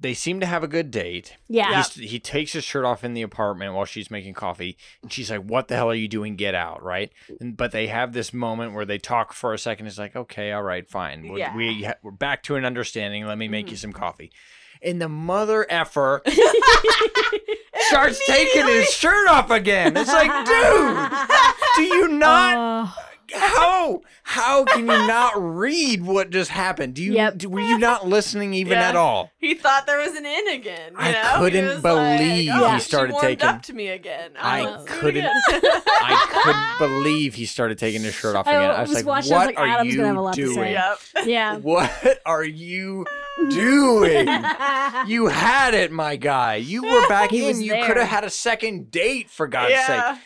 they 0.00 0.14
seem 0.14 0.40
to 0.40 0.46
have 0.46 0.62
a 0.62 0.68
good 0.68 0.90
date. 0.90 1.36
Yeah. 1.48 1.76
He's, 1.76 1.94
he 1.94 2.20
takes 2.20 2.52
his 2.52 2.64
shirt 2.64 2.84
off 2.84 3.02
in 3.02 3.14
the 3.14 3.22
apartment 3.22 3.74
while 3.74 3.84
she's 3.84 4.10
making 4.10 4.34
coffee, 4.34 4.76
and 5.02 5.12
she's 5.12 5.30
like, 5.30 5.42
"What 5.42 5.68
the 5.68 5.76
hell 5.76 5.90
are 5.90 5.94
you 5.94 6.08
doing? 6.08 6.36
Get 6.36 6.54
out!" 6.54 6.82
Right? 6.82 7.10
And, 7.40 7.56
but 7.56 7.72
they 7.72 7.88
have 7.88 8.12
this 8.12 8.32
moment 8.32 8.74
where 8.74 8.84
they 8.84 8.98
talk 8.98 9.32
for 9.32 9.52
a 9.52 9.58
second. 9.58 9.86
It's 9.86 9.98
like, 9.98 10.16
"Okay, 10.16 10.52
all 10.52 10.62
right, 10.62 10.88
fine. 10.88 11.28
We're, 11.28 11.38
Yeah. 11.38 11.56
we 11.56 11.84
ha- 11.84 11.96
we're 12.02 12.10
back 12.12 12.42
to 12.44 12.56
an 12.56 12.64
understanding. 12.64 13.26
Let 13.26 13.38
me 13.38 13.48
make 13.48 13.66
you 13.66 13.72
mm-hmm. 13.72 13.80
some 13.80 13.92
coffee." 13.92 14.30
And 14.80 15.00
the 15.02 15.08
mother 15.08 15.66
effer 15.68 16.22
starts 17.88 18.24
taking 18.26 18.66
his 18.66 18.88
shirt 18.90 19.28
off 19.28 19.50
again. 19.50 19.96
It's 19.96 20.12
like, 20.12 20.30
dude, 20.46 21.10
do 21.76 21.82
you 21.82 22.08
not? 22.08 22.94
Oh, 23.00 23.07
How 23.34 24.00
how 24.22 24.64
can 24.64 24.80
you 24.80 24.86
not 25.06 25.32
read 25.36 26.02
what 26.04 26.30
just 26.30 26.50
happened? 26.50 26.94
Do 26.94 27.02
you 27.02 27.12
Yep. 27.14 27.38
do- 27.38 27.48
were 27.50 27.60
you 27.60 27.78
not 27.78 28.06
listening 28.06 28.54
even 28.54 28.74
Yeah. 28.78 28.88
at 28.90 28.96
all? 28.96 29.30
He 29.38 29.54
thought 29.54 29.86
there 29.86 29.98
was 29.98 30.14
an 30.14 30.24
in 30.26 30.48
again. 30.48 30.92
You 30.92 30.98
I 30.98 31.12
know? 31.12 31.20
He 31.22 31.38
couldn't 31.50 31.64
was 31.66 31.80
believe 31.82 32.48
like, 32.48 32.60
oh, 32.62 32.74
he 32.74 32.80
started 32.80 33.08
she 33.10 33.12
warmed 33.14 33.26
taking- 33.28 33.48
up 33.48 33.62
to 33.62 33.72
me 33.72 33.88
again. 33.88 34.30
I 34.38 34.62
let's 34.64 34.84
do 34.84 34.92
it 34.92 34.98
couldn't- 35.00 35.24
again. 35.26 35.40
I 36.00 36.26
couldn't 36.78 36.90
believe 36.90 37.34
he 37.34 37.46
started 37.46 37.78
taking 37.78 38.02
his 38.02 38.14
shirt 38.14 38.36
off 38.36 38.46
I 38.46 38.52
again. 38.54 38.70
I 38.70 38.80
was, 38.80 38.88
was 38.90 38.96
like, 38.96 39.06
watching, 39.06 39.32
I 39.32 39.36
"What 39.36 39.46
was 39.48 39.56
like, 39.56 39.58
are 39.58 39.68
Adam's 39.68 39.90
you 39.92 39.96
gonna 39.96 40.08
have 40.08 40.16
a 40.16 40.20
lot 40.20 40.34
to 40.34 40.42
doing? 40.44 40.54
say. 40.56 40.72
yep. 40.72 40.98
yeah. 41.26 41.56
What 41.56 42.20
are 42.26 42.44
you 42.44 43.06
doing? 43.50 44.28
you 45.06 45.26
had 45.28 45.74
it, 45.74 45.92
my 45.92 46.16
guy. 46.16 46.56
You 46.56 46.82
were 46.82 47.08
back 47.08 47.30
He 47.30 47.48
in. 47.48 47.60
You 47.60 47.72
there. 47.72 47.86
could 47.86 47.96
have 47.96 48.08
had 48.08 48.24
a 48.24 48.30
second 48.30 48.90
date, 48.90 49.30
for 49.30 49.46
God's 49.46 49.70
yeah. 49.72 50.14
sake. 50.14 50.22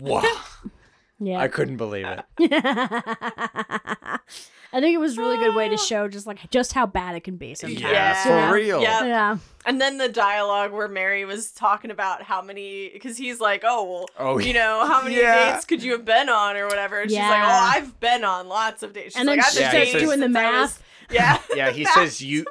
Wow. 0.00 0.22
Yeah. 1.20 1.38
I 1.38 1.48
couldn't 1.48 1.76
believe 1.76 2.06
it. 2.06 2.24
I 4.72 4.80
think 4.80 4.94
it 4.94 4.98
was 4.98 5.18
a 5.18 5.20
really 5.20 5.36
good 5.36 5.54
way 5.54 5.68
to 5.68 5.74
ah. 5.74 5.78
show 5.78 6.08
just 6.08 6.26
like 6.26 6.48
just 6.50 6.72
how 6.72 6.86
bad 6.86 7.16
it 7.16 7.24
can 7.24 7.36
be 7.36 7.54
sometimes. 7.54 7.80
Yeah, 7.80 8.16
you 8.16 8.22
for 8.22 8.28
know? 8.46 8.52
real. 8.52 8.82
Yeah. 8.82 9.04
Yeah. 9.04 9.38
And 9.66 9.80
then 9.80 9.98
the 9.98 10.08
dialogue 10.08 10.72
where 10.72 10.88
Mary 10.88 11.24
was 11.24 11.50
talking 11.50 11.90
about 11.90 12.22
how 12.22 12.40
many, 12.40 12.88
because 12.90 13.16
he's 13.16 13.40
like, 13.40 13.62
oh, 13.64 13.84
well, 13.84 14.06
Oh, 14.18 14.38
you 14.38 14.54
know, 14.54 14.86
how 14.86 15.02
many 15.02 15.16
yeah. 15.16 15.52
dates 15.52 15.64
could 15.64 15.82
you 15.82 15.92
have 15.92 16.04
been 16.04 16.28
on 16.28 16.56
or 16.56 16.66
whatever? 16.66 17.00
And 17.00 17.10
she's 17.10 17.18
like, 17.18 17.42
oh, 17.42 17.70
I've 17.74 17.98
been 18.00 18.24
on 18.24 18.48
lots 18.48 18.82
of 18.82 18.92
dates. 18.92 19.14
She's 19.14 19.16
And 19.20 19.28
then 19.28 19.38
like, 19.38 19.46
I've 19.46 19.52
she 19.52 19.58
been 19.58 19.64
Yeah, 19.64 19.70
starts 19.70 19.92
dating 19.92 20.06
doing 20.06 20.20
the 20.20 20.26
since 20.26 20.34
was- 20.34 20.42
math. 20.78 20.82
Yeah. 21.10 21.38
Yeah, 21.56 21.70
he 21.72 21.84
says 21.96 22.22
you. 22.22 22.46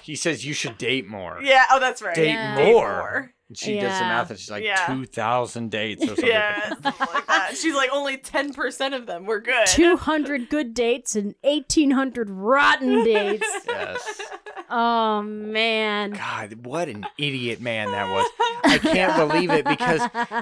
He 0.00 0.14
says 0.14 0.46
you 0.46 0.54
should 0.54 0.78
date 0.78 1.08
more. 1.08 1.40
Yeah. 1.42 1.64
Oh, 1.72 1.80
that's 1.80 2.00
right. 2.00 2.14
Date 2.14 2.28
Yeah. 2.28 2.54
more. 2.54 3.32
And 3.48 3.56
she 3.56 3.74
does 3.78 3.96
the 3.98 4.04
math, 4.04 4.30
and 4.30 4.38
she's 4.38 4.50
like 4.50 4.64
Yeah. 4.64 4.86
two 4.86 5.04
thousand 5.06 5.70
dates 5.70 6.02
or 6.02 6.06
something. 6.16 6.26
Yeah, 6.26 6.68
something 6.70 6.92
like 7.14 7.26
that. 7.28 7.56
She's 7.56 7.74
like, 7.76 7.90
only 7.92 8.16
10% 8.18 8.94
of 8.96 9.06
them 9.06 9.24
were 9.24 9.38
good. 9.40 9.66
200 9.68 10.48
good 10.48 10.74
dates 10.74 11.14
and 11.14 11.34
1800 11.42 12.28
rotten 12.28 13.04
dates. 13.04 13.46
Yes. 13.68 14.20
Oh 14.68 15.22
man. 15.22 16.10
God, 16.10 16.66
what 16.66 16.88
an 16.88 17.06
idiot 17.18 17.60
man 17.60 17.92
that 17.92 18.10
was. 18.10 18.26
I 18.64 18.78
can't 18.78 19.16
believe 19.16 19.50
it 19.50 19.64
because 19.64 20.00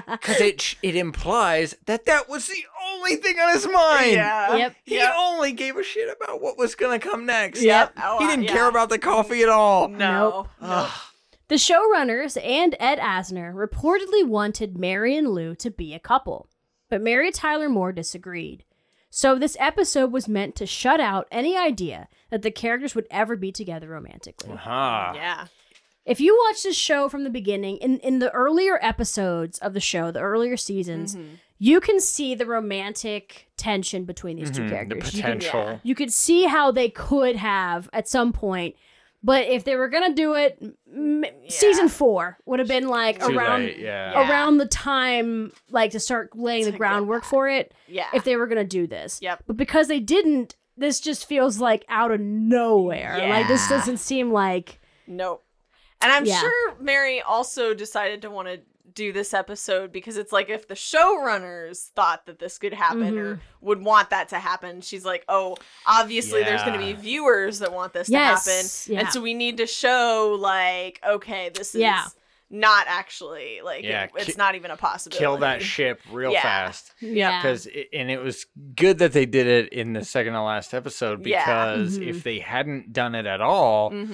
because 0.09 0.41
it 0.41 0.75
it 0.81 0.95
implies 0.95 1.75
that 1.85 2.05
that 2.05 2.27
was 2.27 2.47
the 2.47 2.63
only 2.91 3.17
thing 3.17 3.37
on 3.39 3.53
his 3.53 3.67
mind. 3.67 4.13
Yeah. 4.13 4.55
Yep. 4.55 4.75
He 4.83 4.95
Yep. 4.95 5.13
only 5.19 5.51
gave 5.51 5.77
a 5.77 5.83
shit 5.83 6.09
about 6.19 6.41
what 6.41 6.57
was 6.57 6.73
gonna 6.73 6.97
come 6.97 7.27
next. 7.27 7.61
Yep. 7.61 7.93
Oh, 8.03 8.17
He 8.17 8.25
uh, 8.25 8.29
didn't 8.29 8.45
yeah. 8.45 8.53
care 8.53 8.67
about 8.67 8.89
the 8.89 8.97
coffee 8.97 9.43
at 9.43 9.49
all. 9.49 9.89
No. 9.89 10.47
Ugh. 10.59 10.91
The 11.47 11.55
showrunners 11.55 12.37
and 12.43 12.75
Ed 12.79 12.97
Asner 12.99 13.53
reportedly 13.53 14.25
wanted 14.25 14.77
Mary 14.77 15.15
and 15.15 15.29
Lou 15.29 15.53
to 15.55 15.69
be 15.69 15.93
a 15.93 15.99
couple, 15.99 16.47
but 16.89 17.01
Mary 17.01 17.31
Tyler 17.31 17.69
Moore 17.69 17.91
disagreed. 17.91 18.63
So 19.11 19.37
this 19.37 19.55
episode 19.59 20.11
was 20.11 20.27
meant 20.27 20.55
to 20.55 20.65
shut 20.65 20.99
out 20.99 21.27
any 21.31 21.55
idea 21.55 22.07
that 22.31 22.41
the 22.41 22.51
characters 22.51 22.95
would 22.95 23.07
ever 23.11 23.35
be 23.35 23.51
together 23.51 23.89
romantically. 23.89 24.53
Uh-huh. 24.53 25.13
Yeah. 25.15 25.47
If 26.05 26.19
you 26.19 26.37
watch 26.47 26.63
this 26.63 26.75
show 26.75 27.07
from 27.09 27.23
the 27.23 27.29
beginning, 27.29 27.77
in, 27.77 27.99
in 27.99 28.19
the 28.19 28.31
earlier 28.31 28.77
episodes 28.81 29.57
of 29.59 29.73
the 29.73 29.79
show, 29.79 30.11
the 30.11 30.19
earlier 30.19 30.57
seasons, 30.57 31.15
Mm-hmm. 31.15 31.35
you 31.59 31.79
can 31.79 31.99
see 32.01 32.35
the 32.35 32.45
romantic 32.45 33.47
tension 33.55 34.03
between 34.03 34.35
these 34.37 34.51
two 34.51 34.63
Mhm, 34.63 34.69
The 34.69 34.73
characters. 34.75 35.13
You 35.15 35.23
can, 35.23 35.37
potential. 35.39 35.79
you 35.83 35.95
could 35.95 36.11
see 36.13 36.43
how 36.45 36.71
they 36.71 36.89
could 36.89 37.37
have 37.37 37.89
at 37.93 38.07
some 38.09 38.33
point, 38.33 38.75
but 39.25 39.47
if 39.47 39.63
they 39.63 39.75
were 39.75 39.89
gonna 39.89 40.13
do 40.13 40.35
it, 40.35 40.61
m- 40.93 41.25
season 41.47 41.89
four 41.89 42.37
would 42.45 42.59
have 42.59 42.67
been 42.67 42.87
like 42.87 43.19
Too 43.25 43.35
around 43.35 43.63
late, 43.63 43.79
yeah. 43.79 44.11
Yeah. 44.11 44.29
around 44.29 44.57
the 44.57 44.67
time 44.67 45.51
like 45.71 45.91
to 45.91 45.99
start 45.99 46.37
laying 46.37 46.65
To 46.65 46.71
the 46.71 46.77
groundwork 46.77 47.23
that. 47.23 47.29
for 47.29 47.49
it. 47.49 47.73
Yeah. 47.87 48.07
If 48.13 48.23
they 48.23 48.35
were 48.35 48.45
gonna 48.45 48.63
do 48.63 48.85
this, 48.85 49.19
Yep. 49.21 49.43
But 49.47 49.57
because 49.57 49.87
they 49.87 49.99
didn't, 49.99 50.55
this 50.77 50.99
just 50.99 51.25
feels 51.27 51.59
like 51.59 51.83
out 51.89 52.11
of 52.11 52.19
nowhere. 52.21 53.17
Yeah. 53.17 53.29
Like 53.29 53.47
this 53.47 53.67
doesn't 53.67 53.97
seem 53.97 54.31
like 54.31 54.79
Nope. 55.07 55.43
And 56.01 56.11
I'm 56.11 56.25
Yeah. 56.25 56.39
sure 56.39 56.75
Mary 56.79 57.21
also 57.21 57.73
decided 57.73 58.21
to 58.21 58.29
want 58.29 58.47
to 58.47 58.59
do 58.95 59.11
this 59.13 59.33
episode 59.33 59.91
because 59.91 60.17
it's 60.17 60.31
like 60.31 60.49
if 60.49 60.67
the 60.67 60.73
showrunners 60.73 61.89
thought 61.89 62.25
that 62.25 62.39
this 62.39 62.57
could 62.57 62.73
happen 62.73 63.17
or 63.17 63.35
Mm-hmm. 63.35 63.41
would 63.65 63.83
want 63.83 64.09
that 64.11 64.29
to 64.29 64.39
happen, 64.39 64.81
she's 64.81 65.05
like, 65.05 65.23
oh, 65.27 65.57
obviously 65.85 66.43
there's 66.43 66.61
going 66.63 66.79
to 66.79 66.85
be 66.85 66.93
viewers 66.93 67.59
that 67.59 67.71
want 67.73 67.93
this 67.93 68.09
Yes, 68.09 68.45
to 68.45 68.51
happen. 68.51 68.93
yeah. 68.93 68.99
And 69.01 69.09
so 69.13 69.21
we 69.21 69.33
need 69.33 69.57
to 69.57 69.67
show, 69.67 70.37
like, 70.39 70.99
okay, 71.07 71.49
this 71.53 71.75
is 71.75 71.81
Yeah. 71.81 72.05
not 72.49 72.85
actually, 72.87 73.61
like, 73.63 73.83
Yeah, 73.83 74.03
it- 74.03 74.11
it's 74.15 74.25
ki- 74.27 74.33
not 74.37 74.55
even 74.55 74.71
a 74.71 74.77
possibility. 74.77 75.19
Kill 75.23 75.37
that 75.37 75.61
ship 75.61 75.99
real 76.11 76.31
Yeah. 76.31 76.41
fast. 76.41 76.93
yeah. 77.01 77.41
Because 77.41 77.67
and 77.91 78.09
it 78.11 78.19
was 78.21 78.45
good 78.75 78.99
that 78.99 79.13
they 79.13 79.25
did 79.25 79.47
it 79.47 79.73
in 79.73 79.93
the 79.93 80.05
second 80.05 80.33
to 80.33 80.41
last 80.41 80.73
episode 80.73 81.25
Yeah. 81.25 81.43
because 81.43 81.97
Mhm. 81.99 82.07
if 82.07 82.23
they 82.23 82.39
hadn't 82.39 82.93
done 82.93 83.15
it 83.15 83.25
at 83.25 83.41
all, 83.41 83.89
hmm 83.89 84.13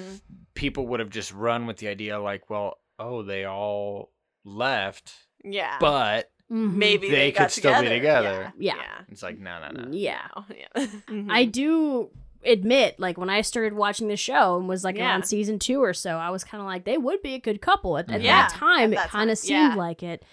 people 0.53 0.86
would 0.88 0.99
have 0.99 1.09
just 1.09 1.32
run 1.34 1.65
with 1.65 1.77
the 1.77 1.88
idea 1.88 2.19
like, 2.19 2.49
well, 2.49 2.77
oh, 2.99 3.23
they 3.23 3.45
all 3.45 4.11
left, 4.43 5.13
Yeah. 5.43 5.77
but 5.79 6.29
Mhm. 6.51 6.73
maybe 6.75 7.09
they 7.09 7.15
they, 7.15 7.31
could 7.31 7.39
got 7.39 7.51
still 7.51 7.81
be 7.81 7.89
together. 7.89 8.29
together. 8.29 8.53
Yeah. 8.57 8.75
Yeah. 8.75 9.01
it's 9.09 9.23
like 9.23 9.39
no, 9.39 9.59
no, 9.59 9.83
no. 9.83 9.91
yeah. 9.91 10.27
Oh, 10.35 10.45
yeah. 10.49 10.85
Mhm. 11.07 11.31
I 11.31 11.45
do 11.45 12.09
admit, 12.43 12.99
like 12.99 13.17
when 13.17 13.29
I 13.29 13.41
started 13.41 13.73
watching 13.73 14.07
the 14.07 14.17
show 14.17 14.57
and 14.57 14.67
was 14.67 14.83
like 14.83 14.97
Yeah. 14.97 15.09
around 15.11 15.23
season 15.25 15.59
two 15.59 15.81
or 15.83 15.93
so, 15.93 16.17
I 16.17 16.29
was 16.31 16.43
kind 16.43 16.59
of 16.61 16.65
like 16.67 16.83
they 16.85 16.97
would 16.97 17.21
be 17.21 17.35
a 17.35 17.39
good 17.39 17.61
couple. 17.61 17.97
At, 17.97 18.09
at 18.11 18.21
Yeah, 18.21 18.41
that 18.47 18.51
time, 18.51 18.91
at 18.93 18.97
that 18.97 19.05
it 19.07 19.11
kind 19.11 19.29
of 19.29 19.37
seemed 19.37 19.73
yeah. 19.73 19.75
like 19.75 20.01
it. 20.03 20.23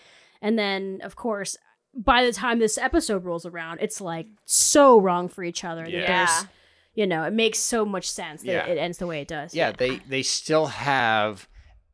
And 0.40 0.58
then, 0.58 1.00
of 1.02 1.16
course, 1.16 1.56
by 1.94 2.24
the 2.24 2.32
time 2.32 2.58
this 2.60 2.78
episode 2.78 3.24
rolls 3.24 3.44
around, 3.44 3.78
it's 3.80 4.00
like 4.00 4.26
so 4.44 5.00
wrong 5.00 5.28
for 5.28 5.42
each 5.44 5.64
other. 5.64 5.86
Yeah. 5.88 6.00
That 6.00 6.06
there's, 6.06 6.46
you 6.94 7.06
know, 7.06 7.24
it 7.24 7.32
makes 7.32 7.58
so 7.58 7.84
much 7.84 8.10
sense 8.10 8.42
that 8.42 8.48
Yeah. 8.48 8.66
it 8.66 8.78
ends 8.78 8.98
the 8.98 9.06
way 9.06 9.20
it 9.20 9.28
does. 9.28 9.54
Yeah, 9.54 9.72
they 9.72 9.96
they 9.98 10.22
still 10.22 10.66
have 10.66 11.46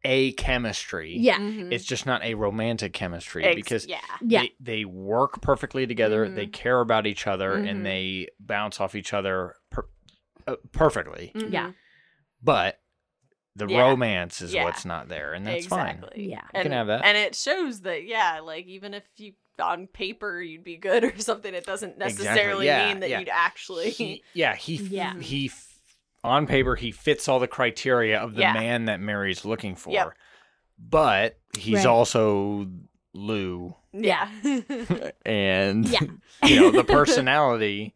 a 0.04 0.32
chemistry. 0.32 1.16
Yeah. 1.18 1.38
Mhm. 1.38 1.72
It's 1.72 1.84
just 1.84 2.04
not 2.06 2.22
a 2.22 2.34
romantic 2.34 2.92
chemistry 2.92 3.44
Ex- 3.44 3.54
because 3.56 3.86
yeah. 3.86 4.00
Yeah. 4.20 4.42
they, 4.42 4.52
they 4.60 4.84
work 4.84 5.40
perfectly 5.40 5.86
together. 5.86 6.28
They 6.28 6.46
care 6.46 6.80
about 6.80 7.06
each 7.06 7.26
other 7.26 7.52
Mhm. 7.56 7.68
and 7.70 7.86
they 7.86 8.28
bounce 8.38 8.80
off 8.80 8.94
each 8.94 9.12
other 9.14 9.54
per- 9.70 9.88
uh, 10.46 10.56
perfectly. 10.72 11.32
Mhm. 11.34 11.52
Yeah. 11.52 11.72
But 12.42 12.80
the 13.56 13.66
Yeah. 13.66 13.80
romance 13.82 14.42
is 14.42 14.52
Yeah. 14.52 14.64
what's 14.64 14.84
not 14.84 15.08
there, 15.08 15.32
and 15.32 15.46
that's 15.46 15.66
fine. 15.66 16.04
Yeah. 16.16 16.22
You 16.36 16.38
and, 16.54 16.62
can 16.64 16.72
have 16.72 16.88
that. 16.88 17.04
And 17.04 17.16
it 17.16 17.34
shows 17.34 17.80
that 17.82 18.04
yeah, 18.04 18.40
like 18.40 18.66
even 18.66 18.94
if 18.94 19.04
you 19.16 19.34
on 19.60 19.86
paper 19.86 20.42
you'd 20.42 20.64
be 20.64 20.76
good 20.76 21.04
or 21.04 21.16
something, 21.18 21.54
it 21.54 21.64
doesn't 21.64 21.92
Exactly, 22.02 22.24
necessarily 22.24 22.66
yeah, 22.66 22.88
mean 22.88 23.00
that 23.00 23.10
yeah. 23.10 23.20
you'd 23.20 23.28
actually. 23.28 23.90
He, 23.90 24.22
yeah, 24.34 24.56
he 24.56 24.74
f- 24.74 24.80
Yeah. 24.90 25.18
he 25.20 25.46
f- 25.46 25.73
on 26.24 26.46
paper 26.46 26.74
he 26.74 26.90
fits 26.90 27.28
all 27.28 27.38
the 27.38 27.46
criteria 27.46 28.18
of 28.18 28.34
the 28.34 28.40
Yeah. 28.40 28.54
man 28.54 28.86
that 28.86 28.98
Mary's 29.00 29.44
looking 29.44 29.76
for. 29.76 29.90
Yep. 29.90 30.12
But 30.78 31.38
he's 31.56 31.76
Right. 31.76 31.86
also 31.86 32.66
Lou 33.12 33.76
yeah. 33.92 34.28
and 35.24 35.86
Yeah. 35.88 36.00
you 36.44 36.60
know, 36.60 36.70
the 36.70 36.84
personality, 36.98 37.94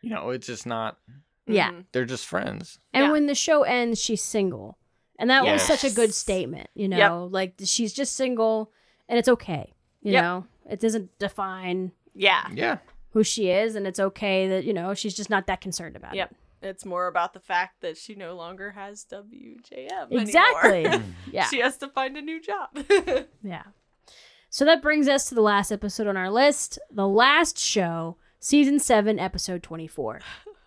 you 0.00 0.10
know, 0.10 0.30
it's 0.30 0.46
just 0.46 0.66
not 0.66 0.98
Yeah. 1.46 1.72
Mhm. 1.72 1.84
they're 1.92 2.04
just 2.06 2.24
friends. 2.26 2.78
And 2.94 3.06
Yeah. 3.06 3.12
when 3.12 3.26
the 3.26 3.34
show 3.34 3.62
ends, 3.64 4.00
she's 4.00 4.22
single. 4.22 4.78
And 5.18 5.28
that 5.30 5.44
was 5.44 5.62
such 5.62 5.84
a 5.84 5.90
good 5.90 6.14
statement, 6.14 6.68
you 6.74 6.88
Yep. 6.88 6.98
know? 6.98 7.26
Like 7.30 7.54
she's 7.64 7.92
just 7.92 8.16
single 8.16 8.72
and 9.08 9.18
it's 9.18 9.28
okay. 9.28 9.74
You 10.02 10.12
Yep. 10.12 10.22
know? 10.22 10.46
It 10.70 10.80
doesn't 10.80 11.18
define 11.18 11.92
Yeah. 12.14 12.48
Yeah. 12.52 12.78
who 13.10 13.22
she 13.22 13.50
is 13.50 13.74
and 13.76 13.86
it's 13.86 14.00
okay 14.00 14.48
that, 14.48 14.64
you 14.64 14.72
know, 14.72 14.94
she's 14.94 15.14
just 15.14 15.28
not 15.30 15.46
that 15.46 15.60
concerned 15.60 15.94
about 15.96 16.14
Yep. 16.14 16.34
It's 16.64 16.84
more 16.84 17.06
about 17.06 17.34
the 17.34 17.40
fact 17.40 17.82
that 17.82 17.96
she 17.96 18.14
no 18.14 18.34
longer 18.34 18.70
has 18.70 19.04
WJM. 19.12 20.10
Exactly. 20.10 20.86
Anymore. 20.86 21.00
Hmm. 21.04 21.10
yeah. 21.32 21.48
she 21.48 21.60
has 21.60 21.76
to 21.78 21.88
find 21.88 22.16
a 22.16 22.22
new 22.22 22.40
job. 22.40 22.70
Yeah. 23.42 23.64
So 24.50 24.64
that 24.64 24.82
brings 24.82 25.08
us 25.08 25.28
to 25.28 25.34
the 25.34 25.40
last 25.42 25.72
episode 25.72 26.06
on 26.06 26.16
our 26.16 26.30
list, 26.30 26.78
the 26.88 27.08
last 27.08 27.58
show, 27.58 28.16
season 28.38 28.78
7, 28.78 29.18
episode 29.18 29.64
24. 29.64 30.20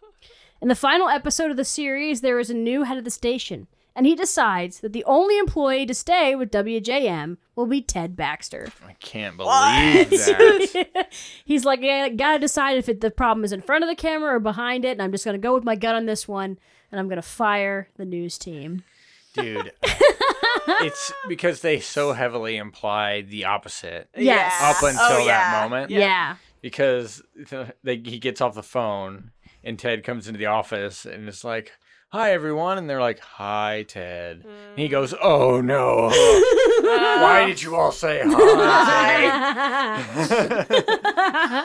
In 0.62 0.68
the 0.68 0.76
final 0.76 1.08
episode 1.08 1.52
of 1.52 1.58
the 1.58 1.64
series, 1.64 2.20
there 2.20 2.38
is 2.40 2.50
a 2.50 2.54
new 2.54 2.84
head 2.84 2.98
of 2.98 3.06
the 3.06 3.10
station, 3.12 3.68
and 3.98 4.06
he 4.06 4.16
decides 4.16 4.80
that 4.80 4.94
the 4.94 5.04
only 5.04 5.38
employee 5.38 5.86
to 5.88 5.94
stay 5.94 6.36
with 6.36 6.52
WJM 6.52 7.36
will 7.56 7.66
be 7.66 7.82
Ted 7.82 8.16
Baxter. 8.16 8.68
I 8.88 8.94
can't 8.94 9.38
What? 9.38 10.08
believe 10.10 10.26
that. 10.26 11.08
He's 11.46 11.66
like, 11.66 11.82
I 11.82 12.08
gotta 12.10 12.40
decide 12.40 12.78
if 12.78 12.88
it, 12.88 13.02
the 13.02 13.12
problem 13.12 13.44
is 13.44 13.52
in 13.52 13.62
front 13.62 13.84
of 13.84 13.90
the 13.90 13.96
camera 13.96 14.36
or 14.36 14.40
behind 14.40 14.86
it, 14.86 14.92
and 14.92 15.02
I'm 15.02 15.12
just 15.12 15.26
gonna 15.26 15.38
go 15.40 15.54
with 15.54 15.66
my 15.66 15.76
gut 15.76 15.96
on 15.96 16.06
this 16.06 16.28
one, 16.28 16.58
and 16.92 17.00
I'm 17.00 17.10
gonna 17.10 17.22
fire 17.22 17.90
the 17.98 18.06
news 18.06 18.38
team. 18.38 18.84
Dude. 19.34 19.72
it's 20.80 21.12
because 21.28 21.62
they 21.62 21.80
so 21.80 22.14
heavily 22.14 22.58
imply 22.58 23.22
the 23.22 23.46
opposite 23.46 24.10
Yes. 24.16 24.54
Up 24.62 24.78
oh, 24.84 24.88
until 24.88 25.04
Oh, 25.04 25.26
that 25.26 25.54
yeah. 25.54 25.62
moment. 25.64 25.92
Yeah. 25.92 26.36
because 26.62 27.22
they, 27.84 27.98
he 27.98 28.20
gets 28.20 28.42
off 28.42 28.56
the 28.56 28.64
phone 28.64 29.32
and 29.64 29.78
Ted 29.78 30.04
comes 30.04 30.28
into 30.28 30.38
the 30.40 30.48
office 30.48 31.06
and 31.06 31.28
it's 31.28 31.44
like, 31.44 31.72
"Hi 32.10 32.32
everyone," 32.32 32.78
and 32.78 32.90
they're 32.90 33.02
like, 33.02 33.20
"Hi 33.20 33.86
Ted." 33.88 34.44
And 34.46 34.78
he 34.80 34.88
goes, 34.88 35.14
"Oh 35.22 35.62
no, 35.62 36.10
why 36.82 37.46
did 37.48 37.62
you 37.62 37.76
all 37.76 37.92
say 37.92 38.22
hi?" 38.26 39.28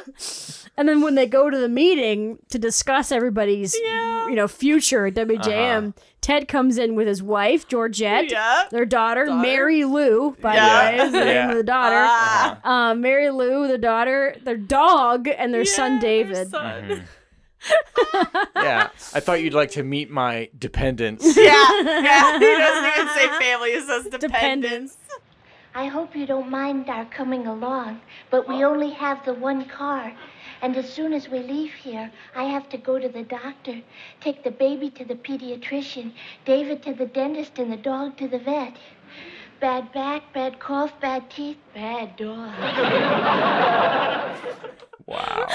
and 0.77 0.89
then 0.89 1.01
when 1.03 1.15
they 1.15 1.27
go 1.27 1.51
to 1.51 1.59
the 1.59 1.69
meeting 1.69 2.39
to 2.51 2.59
discuss 2.59 3.13
everybody's 3.13 3.75
you 3.75 4.35
know 4.35 4.49
future 4.49 5.07
at 5.07 5.15
WJM, 5.15 5.89
Uh-huh. 5.89 5.93
Ted 6.21 6.47
comes 6.49 6.79
in 6.79 6.95
with 6.95 7.07
his 7.09 7.23
wife 7.23 7.67
Georgette, 7.69 8.31
Yeah. 8.31 8.63
their 8.71 8.85
daughter, 8.85 9.27
Daughter. 9.27 9.41
Mary 9.43 9.85
Lou, 9.85 10.37
by 10.41 10.55
Yeah. 10.55 10.69
the 10.93 10.97
way, 10.99 11.05
is 11.07 11.13
the 11.13 11.25
name 11.25 11.51
of 11.51 11.57
the 11.57 11.63
daughter. 11.65 11.97
Ah. 12.07 12.59
Um, 12.91 13.01
Mary 13.01 13.31
Lou, 13.31 13.67
the 13.67 13.77
daughter, 13.79 14.37
their 14.45 14.57
dog, 14.57 15.27
and 15.29 15.53
their 15.53 15.63
Yeah, 15.63 15.73
son 15.73 15.93
their 15.99 16.01
David. 16.25 16.51
son. 16.51 16.83
Mhm. 16.89 17.03
Yeah, 18.57 18.89
I 19.15 19.21
thought 19.21 19.43
you'd 19.43 19.55
like 19.55 19.71
to 19.73 19.83
meet 19.83 20.11
my 20.11 20.49
dependents. 20.59 21.25
Yeah, 21.37 21.43
yeah. 21.83 22.39
He 22.39 22.45
doesn't 22.45 22.91
even 22.93 23.09
say 23.15 23.29
family; 23.39 23.73
he 23.73 23.81
says 23.81 24.05
dependents. 24.05 24.21
Dependents. 24.21 24.97
I 25.75 25.87
hope 25.87 26.15
you 26.15 26.27
don't 26.27 26.51
mind 26.51 26.91
our 26.91 27.07
coming 27.07 27.47
along, 27.47 28.03
but 28.31 28.47
we 28.47 28.63
only 28.63 28.91
have 28.91 29.25
the 29.25 29.33
one 29.33 29.65
car. 29.65 30.13
And 30.61 30.77
as 30.77 30.93
soon 30.93 31.15
as 31.15 31.29
we 31.29 31.39
leave 31.39 31.73
here, 31.73 32.13
I 32.37 32.45
have 32.45 32.69
to 32.69 32.77
go 32.77 32.99
to 32.99 33.09
the 33.09 33.23
doctor, 33.23 33.81
take 34.21 34.45
the 34.45 34.51
baby 34.51 34.91
to 34.91 35.05
the 35.05 35.15
pediatrician, 35.15 36.13
David 36.45 36.83
to 36.83 36.93
the 36.93 37.07
dentist, 37.07 37.59
and 37.59 37.73
the 37.73 37.79
dog 37.79 38.19
to 38.19 38.29
the 38.29 38.39
vet. 38.39 38.77
Bad 39.61 39.93
back, 39.93 40.33
bad 40.35 40.61
cough, 40.61 40.93
bad 41.01 41.31
teeth, 41.31 41.57
bad 41.75 42.17
dog. 42.17 42.53
Wow. 45.07 45.47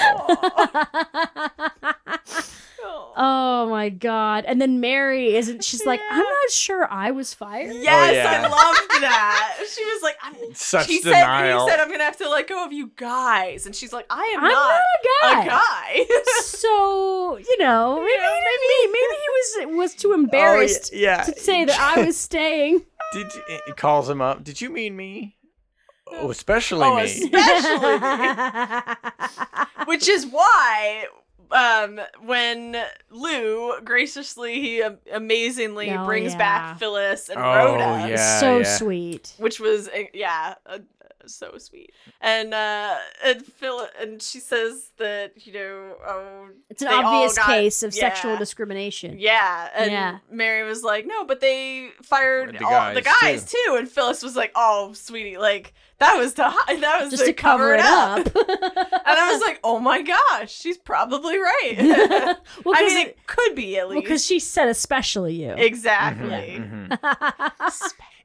Oh 3.20 3.66
my 3.68 3.88
god! 3.88 4.44
And 4.46 4.62
then 4.62 4.78
Mary 4.78 5.34
isn't. 5.34 5.64
She's 5.64 5.84
like, 5.84 6.00
I'm 6.08 6.22
not 6.22 6.50
sure 6.50 6.86
I 6.88 7.10
was 7.10 7.34
fired. 7.34 7.74
Yes, 7.74 8.10
oh, 8.10 8.12
yeah. 8.12 8.42
I 8.46 8.48
loved 8.48 9.02
that. 9.02 9.54
She 9.74 9.84
was 9.84 10.02
like, 10.02 10.16
I'm, 10.22 10.34
Such 10.54 10.86
she 10.86 11.00
denial. 11.00 11.60
said, 11.60 11.64
he 11.64 11.70
said, 11.72 11.80
I'm 11.80 11.90
gonna 11.90 12.04
have 12.04 12.16
to 12.18 12.28
let 12.30 12.46
go 12.48 12.64
of 12.64 12.72
you 12.72 12.92
guys, 12.94 13.66
and 13.66 13.74
she's 13.74 13.92
like, 13.92 14.06
I 14.08 14.22
am 14.36 14.44
I'm 14.44 14.50
not, 14.52 14.80
not 15.22 15.34
a 15.34 15.40
a 15.40 15.44
guy. 15.44 15.48
guy. 15.48 16.06
So 16.42 17.36
you 17.38 17.58
know, 17.58 17.96
maybe, 17.96 18.12
Yeah, 18.14 18.40
maybe 18.40 18.92
maybe 18.92 19.16
he 19.66 19.68
was 19.74 19.76
was 19.78 19.94
too 19.94 20.10
oh, 20.12 20.14
embarrassed 20.14 20.90
Oh, 20.94 20.96
yeah. 20.96 21.22
to 21.24 21.32
say 21.38 21.64
that 21.64 21.78
I 21.80 22.04
was 22.04 22.16
staying. 22.16 22.82
Did 23.12 23.34
you, 23.34 23.42
it 23.66 23.76
calls 23.76 24.08
him 24.08 24.20
up? 24.22 24.44
Did 24.44 24.60
you 24.60 24.70
mean 24.70 24.94
me? 24.94 25.36
Oh, 26.10 26.30
especially 26.30 26.86
Oh, 26.86 26.96
me. 26.96 27.02
especially 27.02 27.98
me. 27.98 29.86
Which 29.86 30.08
is 30.08 30.24
why, 30.26 31.06
um, 31.50 32.00
when 32.24 32.76
Lou 33.10 33.80
graciously, 33.82 34.60
he 34.60 34.82
amazingly 35.12 35.90
Oh, 35.90 36.04
brings 36.04 36.32
yeah. 36.32 36.38
back 36.38 36.78
Phyllis 36.78 37.28
and 37.28 37.38
Oh, 37.38 37.42
Rhoda, 37.42 38.08
yeah. 38.10 38.40
so 38.40 38.62
sweet. 38.62 39.34
which 39.38 39.58
was 39.60 39.88
uh, 39.88 40.02
yeah, 40.12 40.54
uh, 40.66 40.78
so 41.26 41.58
sweet. 41.58 41.92
And 42.20 42.54
uh, 42.54 42.96
and 43.24 43.44
Phil 43.44 43.86
and 44.00 44.22
she 44.22 44.40
says 44.40 44.90
that 44.98 45.46
you 45.46 45.52
know, 45.52 45.94
oh, 46.06 46.48
It's 46.70 46.80
an 46.82 46.88
obvious 46.88 47.36
got- 47.36 47.46
case 47.46 47.82
of 47.82 47.92
sexual 47.92 48.36
discrimination. 48.36 49.18
Yeah, 49.18 49.68
and 49.74 49.90
Yeah. 49.90 50.18
Mary 50.30 50.66
was 50.66 50.82
like, 50.82 51.06
"No, 51.06 51.24
but 51.24 51.40
they 51.40 51.90
fired 52.02 52.58
The 52.58 52.64
all 52.64 52.94
the 52.94 53.02
guys, 53.02 53.14
guys 53.20 53.52
too. 53.52 53.76
And 53.78 53.88
Phyllis 53.88 54.22
was 54.22 54.36
like, 54.36 54.52
"Oh, 54.54 54.92
sweetie, 54.94 55.36
like 55.38 55.74
that 55.98 56.16
was 56.16 56.34
to 56.34 56.44
hi- 56.44 56.76
that 56.76 57.02
was 57.02 57.10
Just 57.12 57.24
to 57.26 57.32
cover, 57.32 57.74
it 57.74 57.80
up." 57.80 58.20
up. 58.20 58.26
and 58.36 59.02
I 59.06 59.30
was 59.32 59.40
like, 59.42 59.60
"Oh 59.64 59.78
my 59.80 60.02
gosh, 60.02 60.52
she's 60.52 60.78
probably 60.78 61.38
right." 61.38 61.76
well, 62.64 62.74
I 62.76 62.80
'cause 62.82 62.94
mean, 62.94 63.06
it- 63.06 63.08
it 63.08 63.26
could 63.26 63.54
be 63.54 63.78
at 63.78 63.88
least 63.88 64.04
because 64.04 64.24
she 64.24 64.38
said 64.38 64.68
especially 64.68 65.34
you. 65.34 65.50
exactly. 65.52 66.60
Mhm. 66.60 67.52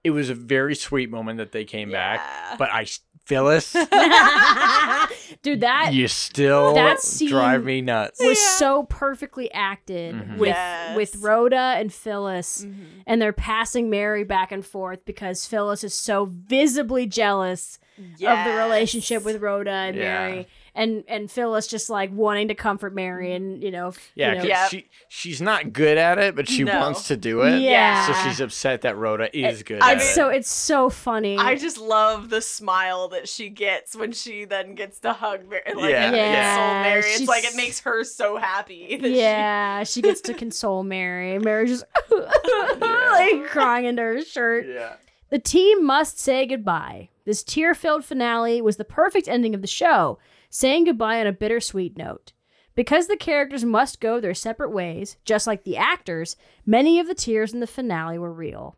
It 0.04 0.12
was 0.12 0.30
a 0.30 0.36
very 0.36 0.76
sweet 0.76 1.10
moment 1.10 1.38
that 1.38 1.52
they 1.54 1.64
came 1.66 1.90
Yeah. 1.90 2.18
back, 2.18 2.58
but 2.60 2.70
I, 2.72 2.86
Phyllis, 3.26 3.74
Dude, 5.42 5.62
that 5.62 5.92
you 5.94 6.08
still 6.08 6.74
that 6.76 7.00
scene 7.02 7.30
drive 7.30 7.64
me 7.64 7.82
nuts. 7.82 8.20
was 8.22 8.40
Yeah. 8.42 8.50
so 8.58 8.84
perfectly 8.84 9.52
acted 9.54 10.16
Mhm. 10.16 10.38
with 10.38 10.50
Yes. 10.50 10.96
with 10.96 11.16
Rhoda 11.18 11.76
and 11.78 11.94
Phyllis, 11.94 12.66
Mhm. 12.66 13.04
and 13.08 13.22
they're 13.22 13.34
passing 13.34 13.90
Mary 13.90 14.24
back 14.24 14.52
and 14.52 14.66
forth 14.66 15.06
because 15.06 15.46
Phyllis 15.46 15.84
is 15.84 15.94
so 15.94 16.26
visibly 16.32 17.06
jealous 17.06 17.80
of 17.98 18.18
the 18.20 18.54
relationship 18.58 19.24
with 19.24 19.42
Rhoda 19.42 19.72
and 19.72 19.96
Yeah. 19.98 20.04
Mary, 20.30 20.48
and 20.76 21.04
and 21.08 21.30
Phyllis 21.30 21.68
just 21.68 21.90
like 21.90 22.12
wanting 22.12 22.48
to 22.48 22.56
comfort 22.56 22.96
Mary, 22.96 23.34
and 23.34 23.64
you 23.64 23.70
know, 23.72 23.94
Yeah, 24.16 24.30
you 24.30 24.36
know, 24.36 24.42
'cause 24.42 24.50
Yep. 24.50 24.70
she 24.72 24.90
she's 25.08 25.42
not 25.42 25.72
good 25.74 25.98
at 25.98 26.18
it, 26.18 26.36
but 26.36 26.50
she 26.50 26.64
No. 26.64 26.80
wants 26.80 27.08
to 27.10 27.16
do 27.18 27.42
it. 27.42 27.60
Yeah. 27.62 28.08
So 28.08 28.14
she's 28.24 28.40
upset 28.42 28.82
that 28.82 28.98
Rhoda 28.98 29.30
is 29.38 29.62
good 29.64 29.82
I 29.82 29.92
at 29.92 29.98
it's 29.98 30.04
mean- 30.06 30.12
it. 30.12 30.16
so 30.16 30.30
it's 30.30 30.50
so 30.52 30.90
funny. 30.90 31.38
I 31.38 31.56
just 31.56 31.78
love 31.78 32.30
the 32.30 32.42
smile 32.42 33.08
that 33.10 33.30
she 33.30 33.50
gets 33.50 33.96
when 33.96 34.12
she 34.12 34.46
then 34.46 34.74
gets 34.76 35.00
to 35.02 35.14
hug 35.14 35.48
Mary, 35.48 35.62
like 35.76 35.92
Yeah. 35.92 36.06
and 36.08 36.16
Yeah, 36.16 36.56
console 36.56 36.82
Mary. 36.84 37.00
It's 37.00 37.18
she's- 37.18 37.28
like 37.30 37.44
it 37.46 37.56
makes 37.56 37.80
her 37.82 38.04
so 38.04 38.38
happy. 38.38 38.98
that 38.98 39.08
she- 39.08 39.20
yeah, 39.20 39.84
she 39.86 40.02
gets 40.02 40.22
to 40.22 40.34
console 40.34 40.84
Mary. 40.84 41.38
Mary's 41.40 41.70
just 41.82 41.86
like 42.12 43.46
crying 43.48 43.86
into 43.86 44.02
her 44.02 44.22
shirt. 44.24 44.66
yeah. 44.68 44.94
The 45.30 45.40
team 45.40 45.84
must 45.86 46.20
say 46.20 46.46
goodbye. 46.46 47.10
This 47.26 47.44
tear 47.44 47.74
filled 47.74 48.06
finale 48.06 48.62
was 48.62 48.78
the 48.78 48.84
perfect 48.86 49.28
ending 49.28 49.56
of 49.56 49.62
the 49.62 49.68
show, 49.68 50.20
saying 50.56 50.84
goodbye 50.84 51.20
on 51.20 51.26
a 51.26 51.32
bittersweet 51.34 51.98
note. 51.98 52.32
Because 52.76 53.08
the 53.08 53.18
characters 53.18 53.64
must 53.66 54.00
go 54.00 54.20
their 54.20 54.34
separate 54.36 54.70
ways, 54.72 55.18
just 55.26 55.48
like 55.48 55.64
the 55.64 55.78
actors, 55.78 56.36
many 56.66 57.00
of 57.00 57.08
the 57.08 57.16
tears 57.16 57.54
in 57.54 57.60
the 57.60 57.68
finale 57.68 58.18
were 58.20 58.32
real. 58.34 58.78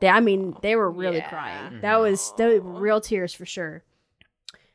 They, 0.00 0.08
I 0.08 0.18
mean, 0.20 0.56
they 0.62 0.74
were 0.76 0.90
really 0.90 1.18
Yeah. 1.18 1.28
crying. 1.28 1.80
That 1.80 1.96
was 2.00 2.32
those 2.36 2.60
were 2.60 2.80
real 2.80 3.00
tears 3.00 3.32
for 3.32 3.46
sure. 3.46 3.84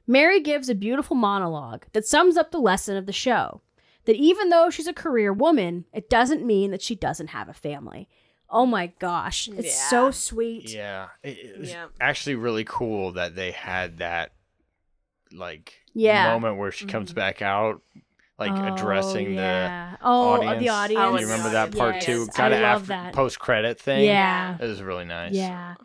Mary 0.07 0.39
gives 0.41 0.67
a 0.69 0.75
beautiful 0.75 1.15
monologue 1.15 1.85
that 1.93 2.05
sums 2.05 2.37
up 2.37 2.51
the 2.51 2.59
lesson 2.59 2.97
of 2.97 3.05
the 3.05 3.13
show. 3.13 3.61
That 4.05 4.15
even 4.15 4.49
though 4.49 4.69
she's 4.69 4.87
a 4.87 4.93
career 4.93 5.31
woman, 5.31 5.85
it 5.93 6.09
doesn't 6.09 6.45
mean 6.45 6.71
that 6.71 6.81
she 6.81 6.95
doesn't 6.95 7.27
have 7.27 7.47
a 7.49 7.53
family. 7.53 8.09
Oh 8.49 8.65
my 8.65 8.87
gosh, 8.99 9.47
it's 9.47 9.89
so 9.89 10.11
sweet. 10.11 10.73
Yeah. 10.73 11.09
It, 11.23 11.37
it 11.37 11.59
was 11.59 11.69
Yeah. 11.71 11.87
actually 12.01 12.35
really 12.35 12.65
cool 12.65 13.11
that 13.13 13.35
they 13.35 13.51
had 13.51 13.99
that 13.99 14.33
like 15.31 15.80
Yeah. 15.93 16.31
moment 16.31 16.57
where 16.57 16.71
she 16.71 16.85
comes 16.85 17.13
back 17.13 17.41
out 17.41 17.81
like 18.39 18.51
Oh, 18.51 18.73
addressing 18.73 19.35
yeah. 19.35 19.91
the 19.91 19.97
Oh, 20.07 20.29
audience. 20.33 20.59
the 20.59 20.69
audience. 20.69 21.03
Oh, 21.05 21.17
you 21.19 21.25
remember 21.27 21.49
that 21.51 21.75
part 21.77 21.95
Yes, 21.95 22.05
too? 22.05 22.27
I 22.33 22.35
Kind 22.37 22.53
of 22.55 22.61
love 22.61 22.81
after 22.81 22.87
that. 22.87 23.13
post 23.13 23.39
credit 23.39 23.79
thing. 23.79 24.05
Yeah. 24.05 24.57
it 24.59 24.65
was 24.65 24.81
really 24.81 25.05
nice. 25.05 25.33
Yeah. 25.33 25.75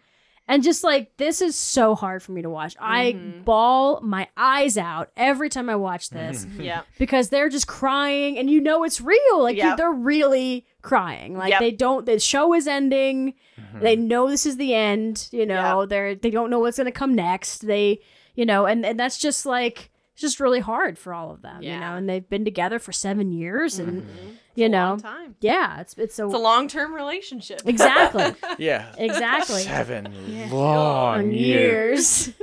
And 0.48 0.62
just 0.62 0.84
like 0.84 1.16
this 1.16 1.42
is 1.42 1.56
so 1.56 1.94
hard 1.96 2.22
for 2.22 2.30
me 2.32 2.40
to 2.42 2.48
watch. 2.48 2.76
I 2.78 3.12
Mhm. 3.14 3.44
bawl 3.44 4.00
my 4.00 4.28
eyes 4.36 4.78
out 4.78 5.10
every 5.16 5.48
time 5.48 5.68
I 5.68 5.74
watch 5.74 6.08
this 6.10 6.46
Yeah. 6.58 6.82
because 6.98 7.28
they're 7.30 7.48
just 7.48 7.66
crying 7.66 8.38
and 8.38 8.48
you 8.48 8.60
know 8.60 8.84
it's 8.84 9.00
real. 9.00 9.42
Like 9.42 9.56
Yep. 9.56 9.76
they're 9.76 9.90
really 9.92 10.64
crying. 10.82 11.36
Like 11.36 11.50
Yep. 11.50 11.60
they 11.60 11.72
don't 11.72 12.06
the 12.06 12.20
show 12.20 12.54
is 12.54 12.68
ending. 12.68 13.34
Mm-hmm. 13.60 13.80
They 13.80 13.96
know 13.96 14.28
this 14.30 14.46
is 14.46 14.56
the 14.56 14.72
end, 14.72 15.28
you 15.32 15.44
know. 15.46 15.84
They're 15.84 16.14
they 16.14 16.30
don't 16.30 16.48
know 16.48 16.60
what's 16.60 16.76
going 16.76 16.84
to 16.86 16.92
come 16.92 17.12
next. 17.14 17.66
They, 17.66 17.98
you 18.36 18.46
know, 18.46 18.66
and 18.66 18.86
and 18.86 18.98
that's 19.00 19.18
just 19.18 19.46
like 19.46 19.90
it's 20.16 20.22
just 20.22 20.40
really 20.40 20.60
hard 20.60 20.98
for 20.98 21.12
all 21.12 21.30
of 21.30 21.42
them, 21.42 21.62
you 21.62 21.78
know. 21.78 21.94
And 21.94 22.08
they've 22.08 22.26
been 22.26 22.46
together 22.46 22.78
for 22.78 22.90
7 22.90 23.32
years 23.32 23.78
and 23.78 24.00
Mm-hmm. 24.02 24.28
you 24.54 24.64
a 24.64 24.68
know. 24.70 24.88
long 24.88 25.00
time. 25.00 25.36
Yeah, 25.42 25.80
it's 25.82 25.92
it's 25.98 26.14
so 26.14 26.24
It's 26.24 26.34
a 26.34 26.38
long 26.38 26.68
term 26.68 26.94
relationship. 26.94 27.60
Exactly. 27.66 28.34
Yeah. 28.58 28.94
Exactly. 28.96 29.60
Seven 29.60 30.10
Yeah. 30.26 30.48
long 30.50 31.30
years. 31.32 32.28
years. 32.28 32.36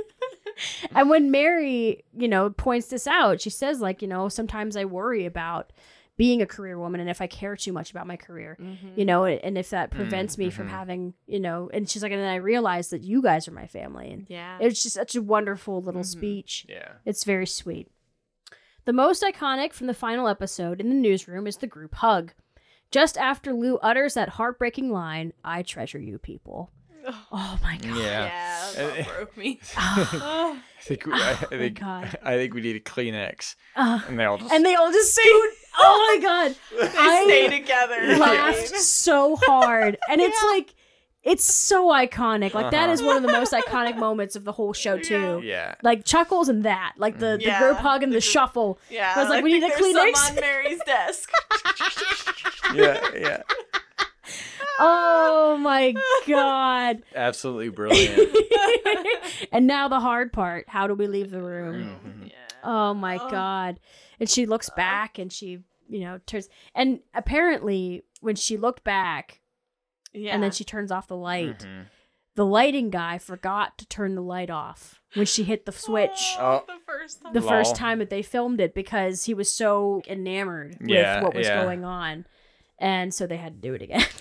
and 0.94 1.10
when 1.10 1.32
Mary, 1.32 2.04
you 2.16 2.28
know, 2.28 2.50
points 2.50 2.86
this 2.86 3.08
out, 3.08 3.40
she 3.40 3.50
says, 3.50 3.80
like, 3.80 4.02
you 4.02 4.06
know, 4.06 4.28
sometimes 4.28 4.76
I 4.76 4.84
worry 4.84 5.26
about 5.26 5.72
being 6.16 6.40
a 6.42 6.46
career 6.46 6.78
woman 6.78 7.00
and 7.00 7.10
if 7.10 7.20
I 7.20 7.26
care 7.26 7.56
too 7.56 7.72
much 7.72 7.90
about 7.90 8.06
my 8.06 8.16
career, 8.16 8.56
you 8.96 9.04
know, 9.04 9.24
and 9.24 9.58
if 9.58 9.70
that 9.70 9.90
prevents 9.90 10.38
me 10.38 10.48
from 10.50 10.68
mhm. 10.68 10.70
having, 10.70 11.14
you 11.26 11.40
know, 11.40 11.68
and 11.74 11.88
she's 11.90 12.02
like, 12.04 12.12
and 12.12 12.20
then 12.20 12.28
I 12.30 12.36
realize 12.36 12.90
that 12.90 13.02
you 13.02 13.20
guys 13.20 13.48
are 13.48 13.52
my 13.52 13.66
family. 13.66 14.10
And 14.12 14.26
Yeah. 14.28 14.58
it's 14.60 14.82
just 14.82 14.94
such 14.94 15.16
a 15.16 15.22
wonderful 15.22 15.82
little 15.82 16.04
speech. 16.04 16.66
Yeah. 16.68 16.92
It's 17.04 17.24
very 17.24 17.46
sweet. 17.46 17.90
The 18.84 18.92
most 18.92 19.22
iconic 19.24 19.72
from 19.72 19.86
the 19.88 19.94
final 19.94 20.28
episode 20.28 20.80
in 20.80 20.88
the 20.88 20.94
newsroom 20.94 21.46
is 21.46 21.56
the 21.56 21.66
group 21.66 21.94
hug. 21.96 22.32
Just 22.90 23.18
after 23.18 23.52
Lou 23.52 23.78
utters 23.78 24.14
that 24.14 24.28
heartbreaking 24.30 24.90
line, 24.92 25.32
I 25.42 25.62
treasure 25.62 25.98
you 25.98 26.18
people. 26.18 26.70
Oh 27.32 27.58
my 27.62 27.76
god. 27.78 27.96
Yeah. 27.96 28.26
Yeah, 28.26 28.72
that 28.74 29.08
broke 29.16 29.36
me. 29.36 29.58
I 29.76 30.56
think 30.80 31.06
we, 31.06 31.12
I, 31.12 31.16
I 31.18 31.32
Oh 31.32 31.38
my 31.50 31.58
think 31.58 31.80
God. 31.80 32.18
I 32.22 32.36
think 32.36 32.54
we 32.54 32.60
need 32.60 32.76
a 32.76 32.80
Kleenex. 32.80 33.56
Uh, 33.76 34.00
and 34.08 34.18
they 34.18 34.24
all 34.24 34.38
just 34.38 34.52
and 34.52 34.64
they 34.64 34.74
all 34.74 34.92
just 34.92 35.14
scoot. 35.14 35.50
Oh 35.76 36.16
my 36.20 36.22
god. 36.26 36.56
They 36.92 36.98
I 36.98 37.24
stay 37.26 37.48
together. 37.60 38.16
laughed 38.16 38.68
so 38.76 39.36
hard. 39.36 39.96
And 40.08 40.20
it's 40.20 40.42
like 40.44 40.74
it's 41.22 41.44
so 41.44 41.88
iconic. 41.88 42.52
Like 42.54 42.70
that 42.72 42.84
Uh-huh. 42.84 42.92
is 42.92 43.02
one 43.02 43.16
of 43.16 43.22
the 43.22 43.32
most 43.32 43.52
iconic 43.52 43.96
moments 43.96 44.36
of 44.36 44.44
the 44.44 44.52
whole 44.52 44.72
show 44.74 44.98
too. 44.98 45.40
Yeah. 45.42 45.74
Like 45.82 46.04
Chuckles 46.04 46.48
and 46.50 46.64
that. 46.64 46.92
Like 46.98 47.18
the, 47.18 47.38
Yeah, 47.40 47.58
the 47.60 47.64
group 47.66 47.78
hug 47.78 48.02
and 48.02 48.12
the, 48.12 48.20
shuffle. 48.20 48.78
Yeah, 48.90 49.12
I 49.16 49.20
was 49.20 49.30
like, 49.30 49.40
I 49.40 49.42
we 49.42 49.52
need 49.54 49.62
a 49.62 49.68
think 49.70 49.94
there's 49.94 50.12
Kleenex. 50.12 50.16
some 50.16 50.34
on 50.36 50.40
Mary's 50.42 50.80
desk. 50.84 51.30
yeah, 52.74 53.00
yeah. 53.18 53.42
oh 54.78 55.56
my 55.60 55.94
god. 56.26 57.02
Absolutely 57.14 57.68
brilliant. 57.70 58.36
and 59.52 59.66
now 59.66 59.88
the 59.88 60.00
hard 60.00 60.32
part. 60.32 60.68
How 60.68 60.86
do 60.86 60.94
we 60.94 61.06
leave 61.06 61.30
the 61.30 61.40
room? 61.42 61.96
Mhm. 62.04 62.13
Oh 62.64 62.94
my 62.94 63.18
god. 63.18 63.78
And 64.18 64.28
she 64.28 64.46
looks 64.46 64.70
back 64.70 65.18
and 65.18 65.32
she, 65.32 65.58
you 65.88 66.00
know, 66.00 66.18
turns 66.26 66.48
and 66.74 67.00
apparently 67.14 68.02
when 68.20 68.36
she 68.36 68.56
looked 68.56 68.84
back 68.84 69.40
Yeah. 70.12 70.34
and 70.34 70.42
then 70.42 70.50
she 70.50 70.64
turns 70.64 70.90
off 70.90 71.06
the 71.08 71.16
light, 71.16 71.60
Mhm. 71.60 71.86
the 72.36 72.46
lighting 72.46 72.90
guy 72.90 73.18
forgot 73.18 73.76
to 73.78 73.86
turn 73.86 74.14
the 74.14 74.22
light 74.22 74.50
off 74.50 75.00
when 75.14 75.26
she 75.26 75.44
hit 75.44 75.66
the 75.66 75.72
switch. 75.86 76.34
Oh. 76.38 76.64
the 76.66 76.78
first 76.86 77.22
time. 77.22 77.32
The 77.34 77.42
first 77.42 77.76
time 77.76 77.98
that 77.98 78.10
they 78.10 78.22
filmed 78.22 78.60
it 78.60 78.74
because 78.74 79.24
he 79.26 79.34
was 79.34 79.52
so 79.52 80.02
enamored 80.08 80.76
with 80.80 81.22
what 81.22 81.34
was 81.34 81.46
yeah. 81.46 81.62
going 81.62 81.84
on. 81.84 82.26
And 82.78 83.14
so 83.14 83.26
they 83.26 83.36
had 83.36 83.54
to 83.62 83.68
do 83.68 83.74
it 83.74 83.82
again. 83.82 84.04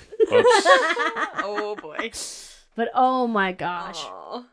Oh 1.46 1.76
boy. 1.82 2.12
But 2.76 2.90
oh 2.96 3.28
my 3.28 3.52
gosh. 3.52 4.00
Aw. 4.06 4.46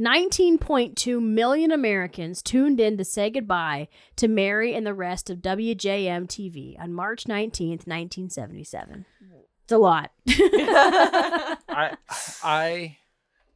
19.2 0.00 1.22
million 1.22 1.70
Americans 1.70 2.42
tuned 2.42 2.80
in 2.80 2.96
to 2.96 3.04
say 3.04 3.28
goodbye 3.28 3.86
to 4.16 4.28
Mary 4.28 4.74
and 4.74 4.86
the 4.86 4.94
rest 4.94 5.28
of 5.28 5.38
WJM 5.38 6.26
TV 6.26 6.80
on 6.80 6.94
March 6.94 7.24
19th, 7.24 7.86
1977. 7.86 9.04
It's 9.64 9.72
a 9.72 9.78
lot. 9.78 10.10
I 10.28 11.96
I 12.42 12.96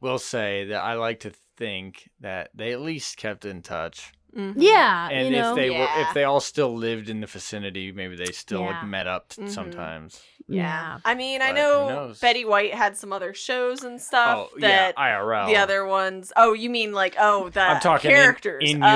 will 0.01 0.19
say 0.19 0.65
that 0.65 0.83
I 0.83 0.93
like 0.93 1.21
to 1.21 1.31
think 1.57 2.09
that 2.19 2.51
they 2.53 2.73
at 2.73 2.81
least 2.81 3.17
kept 3.17 3.43
in 3.43 3.63
touch. 3.63 4.13
Yeah, 4.35 5.09
And 5.09 5.27
you 5.27 5.41
know. 5.41 5.51
if 5.51 5.55
they 5.55 5.69
were 5.69 5.87
if 5.97 6.13
they 6.13 6.23
all 6.25 6.39
still 6.41 6.75
lived 6.75 7.09
in 7.09 7.21
the 7.21 7.27
vicinity, 7.27 7.91
maybe 7.91 8.15
they 8.15 8.31
still 8.31 8.61
Yeah. 8.61 8.67
like 8.71 8.83
met 8.85 9.07
up 9.07 9.29
t- 9.29 9.41
Mhm. 9.43 9.49
sometimes. 9.49 10.21
yeah. 10.47 10.99
I 11.03 11.15
mean, 11.15 11.41
I 11.41 11.53
But 11.53 11.55
who 11.57 11.63
know? 11.63 12.13
Betty 12.21 12.45
White 12.45 12.73
had 12.75 12.95
some 12.97 13.11
other 13.11 13.33
shows 13.33 13.83
and 13.83 13.99
stuff 13.99 14.49
oh 14.53 14.57
yeah, 14.59 14.91
that 14.91 14.97
IRL. 14.97 15.47
the 15.47 15.57
other 15.57 15.85
ones. 15.85 16.31
Oh, 16.35 16.53
you 16.53 16.69
mean 16.69 16.91
like 16.93 17.15
oh 17.19 17.49
the 17.49 17.61
I'm 17.61 17.79
talking 17.79 18.11
characters 18.11 18.61
in 18.69 18.83
Oh, 18.83 18.87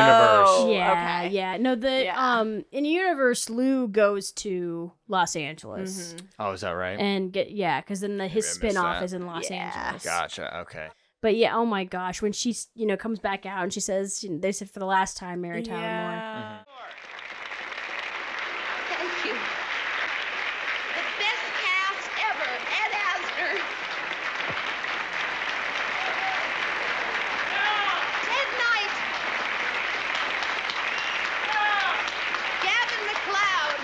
universe. 0.68 0.76
yeah, 0.78 0.92
okay. 1.24 1.30
yeah. 1.36 1.58
No, 1.58 1.76
the 1.76 2.04
Yeah. 2.06 2.16
um 2.40 2.66
in 2.72 2.86
universe 2.86 3.50
Lou 3.50 3.88
goes 3.88 4.32
to 4.34 4.92
Los 5.08 5.36
Angeles 5.36 6.14
Mhm. 6.16 6.22
Oh, 6.38 6.52
is 6.52 6.62
that 6.62 6.72
right? 6.72 7.00
and 7.00 7.32
get 7.34 7.50
yeah, 7.52 7.82
because 7.82 8.02
then 8.02 8.18
the 8.18 8.28
his 8.28 8.46
Maybe 8.60 8.68
I 8.68 8.72
spin-off 8.72 9.00
that. 9.00 9.06
is 9.06 9.14
in 9.14 9.26
Los 9.26 9.50
Yeah. 9.50 9.72
Angeles. 9.86 10.04
Gotcha. 10.04 10.58
Okay. 10.60 10.88
But 11.22 11.36
yeah, 11.36 11.56
oh 11.56 11.66
my 11.66 11.84
gosh, 11.84 12.22
when 12.22 12.32
she 12.32 12.56
you 12.76 12.86
know 12.86 12.96
comes 12.96 13.20
back 13.20 13.46
out 13.46 13.64
and 13.64 13.74
she 13.74 13.82
says 13.82 14.24
you 14.24 14.30
know, 14.32 14.38
they 14.40 14.52
said 14.54 14.70
for 14.70 14.80
the 14.80 14.86
last 14.86 15.18
time, 15.18 15.42
Mary 15.42 15.62
Tyler 15.64 15.80
Moore. 15.82 15.88
Yeah. 15.90 16.60
Mm-hmm. 16.60 16.70
Thank 18.94 19.26
you. 19.26 19.34
The 20.96 21.04
best 21.20 21.46
cast 21.60 22.10
ever, 22.30 22.50
Ed 22.80 22.92
Asner. 23.10 23.52
Ted 28.24 28.50
Knight. 28.60 28.96
Gavin 32.64 33.04
MacLeod. 33.12 33.82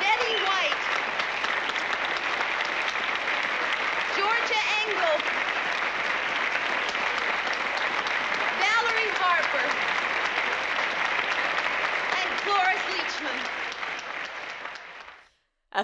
Betty 0.00 0.34
White. 0.46 0.82
Georgia 4.16 4.62
Engel. 4.80 5.16
Valerie 8.58 9.12
Harper 9.20 9.66
and 12.16 12.28
Cloris 12.42 12.84
Leachman. 12.94 13.38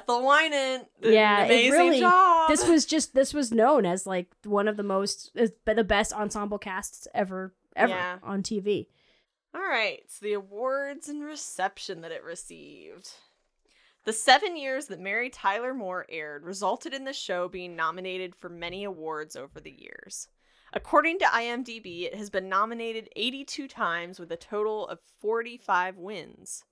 Ethel 0.03 0.22
Wynant. 0.22 0.86
did 1.00 1.14
yeah, 1.14 1.44
amazing 1.44 1.72
really. 1.72 2.00
job. 2.00 2.48
This 2.48 2.66
was 2.66 2.84
just 2.86 3.14
this 3.14 3.32
was 3.32 3.53
known 3.53 3.86
as 3.86 4.07
like 4.07 4.28
one 4.44 4.68
of 4.68 4.76
the 4.76 4.82
most 4.82 5.32
the 5.34 5.84
best 5.84 6.12
ensemble 6.12 6.59
casts 6.59 7.07
ever 7.14 7.55
ever 7.76 7.92
Yeah. 7.92 8.18
on 8.22 8.42
TV. 8.42 8.88
All 9.55 9.61
right, 9.61 10.00
so 10.09 10.24
the 10.24 10.32
awards 10.32 11.09
and 11.09 11.22
reception 11.22 12.00
that 12.00 12.12
it 12.12 12.24
received. 12.24 13.11
The 14.05 14.12
seven 14.12 14.57
years 14.57 14.86
that 14.86 14.98
Mary 14.98 15.30
Tyler 15.30 15.74
Moore 15.74 16.07
aired 16.09 16.44
resulted 16.44 16.92
in 16.94 17.05
the 17.05 17.12
show 17.12 17.48
being 17.48 17.76
nominated 17.76 18.34
for 18.34 18.48
many 18.48 18.82
awards 18.84 19.36
over 19.36 19.61
the 19.61 19.70
years. 19.70 20.26
According 20.72 21.18
to 21.18 21.26
IMDb, 21.26 22.05
it 22.05 22.14
has 22.14 22.30
been 22.30 22.48
nominated 22.48 23.11
82 23.14 23.68
times 23.68 24.18
with 24.18 24.32
a 24.32 24.36
total 24.38 24.88
of 24.88 25.00
45 25.20 25.98
wins. 25.98 26.64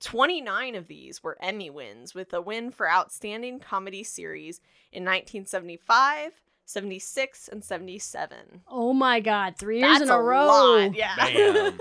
29 0.00 0.74
of 0.74 0.86
these 0.86 1.22
were 1.22 1.36
Emmy 1.40 1.70
wins, 1.70 2.14
with 2.14 2.32
a 2.32 2.40
win 2.40 2.70
for 2.70 2.90
Outstanding 2.90 3.58
Comedy 3.60 4.02
Series 4.04 4.60
in 4.92 5.02
1975, 5.04 6.32
76, 6.66 7.48
and 7.48 7.64
77. 7.64 8.62
Oh 8.68 8.92
my 8.92 9.20
God, 9.20 9.56
three 9.58 9.80
years 9.80 9.98
That's 9.98 10.10
in 10.10 10.10
a, 10.10 10.20
row. 10.20 10.46
lot, 10.46 10.94
Yeah. 10.94 11.70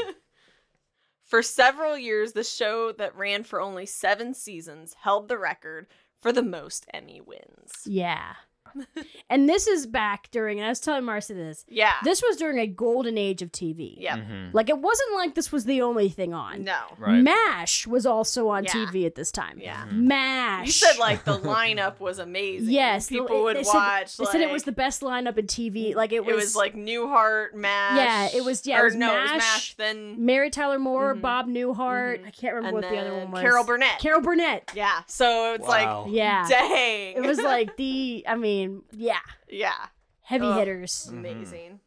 For 1.23 1.41
several 1.41 1.97
years, 1.97 2.33
the 2.33 2.43
show 2.43 2.91
that 2.91 3.15
ran 3.15 3.43
for 3.43 3.59
only 3.59 3.87
seven 3.87 4.35
seasons 4.35 4.93
held 5.01 5.29
the 5.29 5.37
record 5.39 5.87
for 6.21 6.31
the 6.31 6.43
most 6.43 6.85
Emmy 6.93 7.21
wins. 7.21 7.71
Yeah. 7.85 8.33
and 9.29 9.47
this 9.49 9.67
is 9.67 9.85
back 9.87 10.29
during, 10.31 10.59
and 10.59 10.65
I 10.65 10.69
was 10.69 10.79
telling 10.79 11.03
Marcy 11.05 11.33
this. 11.33 11.65
Yeah. 11.67 11.93
This 12.03 12.21
was 12.21 12.37
during 12.37 12.59
a 12.59 12.67
golden 12.67 13.17
age 13.17 13.41
of 13.41 13.51
TV. 13.51 13.95
Yep. 14.01 14.15
Mhm. 14.19 14.53
Like 14.53 14.69
it 14.69 14.77
wasn't 14.77 15.15
like 15.15 15.35
this 15.35 15.51
was 15.51 15.65
the 15.65 15.81
only 15.81 16.09
thing 16.09 16.33
on. 16.33 16.63
No. 16.63 16.79
Right. 16.97 17.21
MASH 17.21 17.87
was 17.87 18.05
also 18.05 18.49
on 18.49 18.63
Yeah. 18.65 18.71
TV 18.71 19.05
at 19.05 19.15
this 19.15 19.31
time. 19.31 19.59
Yeah. 19.59 19.85
MASH. 19.91 20.65
You 20.67 20.71
said 20.71 20.97
like 20.99 21.23
the 21.23 21.37
lineup 21.39 21.99
was 21.99 22.19
amazing. 22.19 22.69
yes, 22.71 23.07
the- 23.07 23.19
People 23.19 23.37
it- 23.39 23.43
would 23.43 23.55
they 23.57 23.63
said- 23.63 23.73
watch. 23.73 24.17
They 24.17 24.25
said 24.25 24.41
it 24.41 24.49
was 24.51 24.63
the 24.63 24.71
best 24.71 25.01
lineup 25.01 25.37
in 25.37 25.47
TV. 25.47 25.95
Like 25.95 26.11
it 26.11 26.25
was, 26.25 26.33
It 26.33 26.35
was 26.35 26.55
like 26.55 26.75
Newhart, 26.75 27.53
Mash. 27.53 27.97
Yeah, 27.97 28.37
it 28.37 28.43
was- 28.43 28.65
yeah, 28.65 28.77
it 28.77 28.81
or 28.81 28.85
was 28.85 28.95
no, 28.95 29.15
it 29.15 29.21
was 29.21 29.31
MASH, 29.31 29.37
Mash. 29.39 29.73
Then 29.75 30.25
Mary 30.25 30.49
Tyler 30.49 30.79
Moore, 30.79 31.15
Mhm. 31.15 31.21
Bob 31.21 31.47
Newhart. 31.47 32.21
Mhm. 32.21 32.27
I 32.27 32.31
can't 32.31 32.55
remember 32.55 32.77
and 32.79 32.85
what 32.87 32.93
the 32.93 32.97
other 32.99 33.17
one 33.17 33.31
was. 33.31 33.41
Carol 33.41 33.63
Burnett. 33.63 33.99
Carol 33.99 34.21
Burnett. 34.21 34.71
Yeah. 34.75 35.01
So 35.07 35.53
it's 35.53 35.67
Wow. 35.67 36.03
like, 36.05 36.13
Yeah. 36.13 36.45
dang. 36.47 37.15
It 37.15 37.21
was 37.23 37.39
like 37.39 37.75
the. 37.77 38.23
I 38.27 38.35
mean, 38.35 38.62
yeah, 38.91 39.19
yeah, 39.49 39.87
heavy 40.21 40.45
Ugh. 40.45 40.57
hitters. 40.59 41.05
Mm-hmm. 41.07 41.17
amazing. 41.17 41.79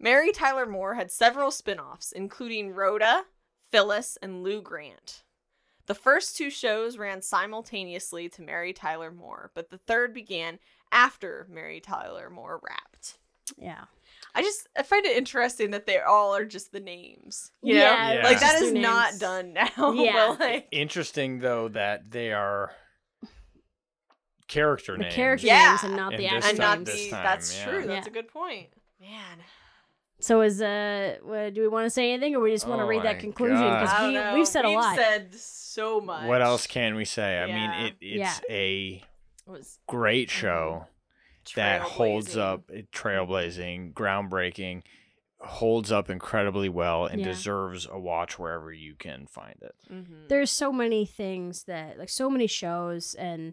Mary 0.00 0.32
Tyler 0.32 0.66
Moore 0.66 0.94
had 0.94 1.10
several 1.10 1.50
spin 1.50 1.78
offs, 1.78 2.12
including 2.12 2.72
Rhoda, 2.72 3.24
Phyllis, 3.70 4.18
and 4.20 4.42
Lou 4.42 4.60
Grant. 4.60 5.22
The 5.86 5.94
first 5.94 6.36
two 6.36 6.50
shows 6.50 6.96
ran 6.98 7.22
simultaneously 7.22 8.28
to 8.30 8.42
Mary 8.42 8.72
Tyler 8.72 9.10
Moore, 9.10 9.50
but 9.54 9.70
the 9.70 9.78
third 9.78 10.12
began 10.14 10.58
after 10.90 11.46
Mary 11.50 11.80
Tyler 11.80 12.28
Moore 12.30 12.60
wrapped. 12.62 13.18
Yeah. 13.58 13.84
I 14.34 14.42
just 14.42 14.66
I 14.76 14.82
find 14.82 15.04
it 15.06 15.16
interesting 15.16 15.70
that 15.72 15.86
they 15.86 16.00
all 16.00 16.34
are 16.34 16.44
just 16.46 16.72
the 16.72 16.80
names. 16.80 17.52
You 17.62 17.74
know? 17.74 17.80
Yeah, 17.80 18.12
Yeah. 18.14 18.24
Like 18.24 18.40
that 18.40 18.52
just 18.52 18.62
is 18.64 18.72
their 18.72 18.82
not 18.82 19.10
names. 19.10 19.18
done 19.20 19.52
now. 19.76 19.92
Yeah. 19.92 20.26
but, 20.30 20.40
like, 20.40 20.68
Interesting 20.72 21.38
though 21.40 21.68
that 21.68 22.10
they 22.10 22.32
are 22.32 22.72
character 24.54 24.92
The 24.92 25.02
names. 25.04 25.14
character 25.14 25.46
Yeah. 25.46 25.68
names 25.70 25.84
and 25.84 25.96
not 25.96 26.12
And 26.14 26.22
the 26.22 26.28
this 26.28 26.32
actual 26.44 26.48
and 26.50 26.58
not 26.58 26.84
the 26.86 27.10
time, 27.10 27.22
that's 27.24 27.58
yeah. 27.58 27.64
true. 27.64 27.86
That's 27.86 28.06
Yeah. 28.06 28.10
a 28.10 28.14
good 28.14 28.28
point. 28.28 28.68
Man. 29.00 29.38
So 30.20 30.40
is 30.42 30.62
uh, 30.62 31.18
what, 31.22 31.52
do 31.54 31.60
we 31.60 31.68
want 31.68 31.84
to 31.86 31.90
say 31.90 32.12
anything, 32.12 32.34
or 32.34 32.40
we 32.40 32.50
just 32.52 32.66
want 32.66 32.78
to 32.80 32.84
Oh 32.84 32.88
read 32.88 33.02
that 33.02 33.18
conclusion? 33.18 33.56
Because 33.58 33.90
I 33.90 33.98
don't 34.00 34.08
we 34.08 34.14
know. 34.14 34.34
we've 34.34 34.48
said 34.48 34.64
a 34.64 34.70
lot. 34.70 34.96
said 34.96 35.34
so 35.34 36.00
much. 36.00 36.26
What 36.26 36.40
else 36.40 36.66
can 36.66 36.94
we 36.94 37.04
say? 37.04 37.38
I 37.40 37.46
mean, 37.46 37.70
it, 37.86 37.94
it's 38.00 38.40
a 38.48 39.02
It 39.48 39.68
great 39.86 40.30
show 40.30 40.86
that 41.56 41.82
holds 41.82 42.36
up, 42.36 42.68
trailblazing, 42.92 43.92
groundbreaking, 43.92 44.82
holds 45.40 45.92
up 45.92 46.08
incredibly 46.08 46.70
well, 46.70 47.04
and 47.04 47.20
Yeah. 47.20 47.26
deserves 47.26 47.86
a 47.90 47.98
watch 47.98 48.38
wherever 48.38 48.72
you 48.72 48.94
can 48.94 49.26
find 49.26 49.56
it. 49.60 49.74
Mhm. 49.92 50.28
There's 50.28 50.50
so 50.50 50.72
many 50.72 51.04
things 51.04 51.64
that, 51.64 51.98
like, 51.98 52.08
so 52.08 52.30
many 52.30 52.46
shows 52.46 53.14
and 53.14 53.52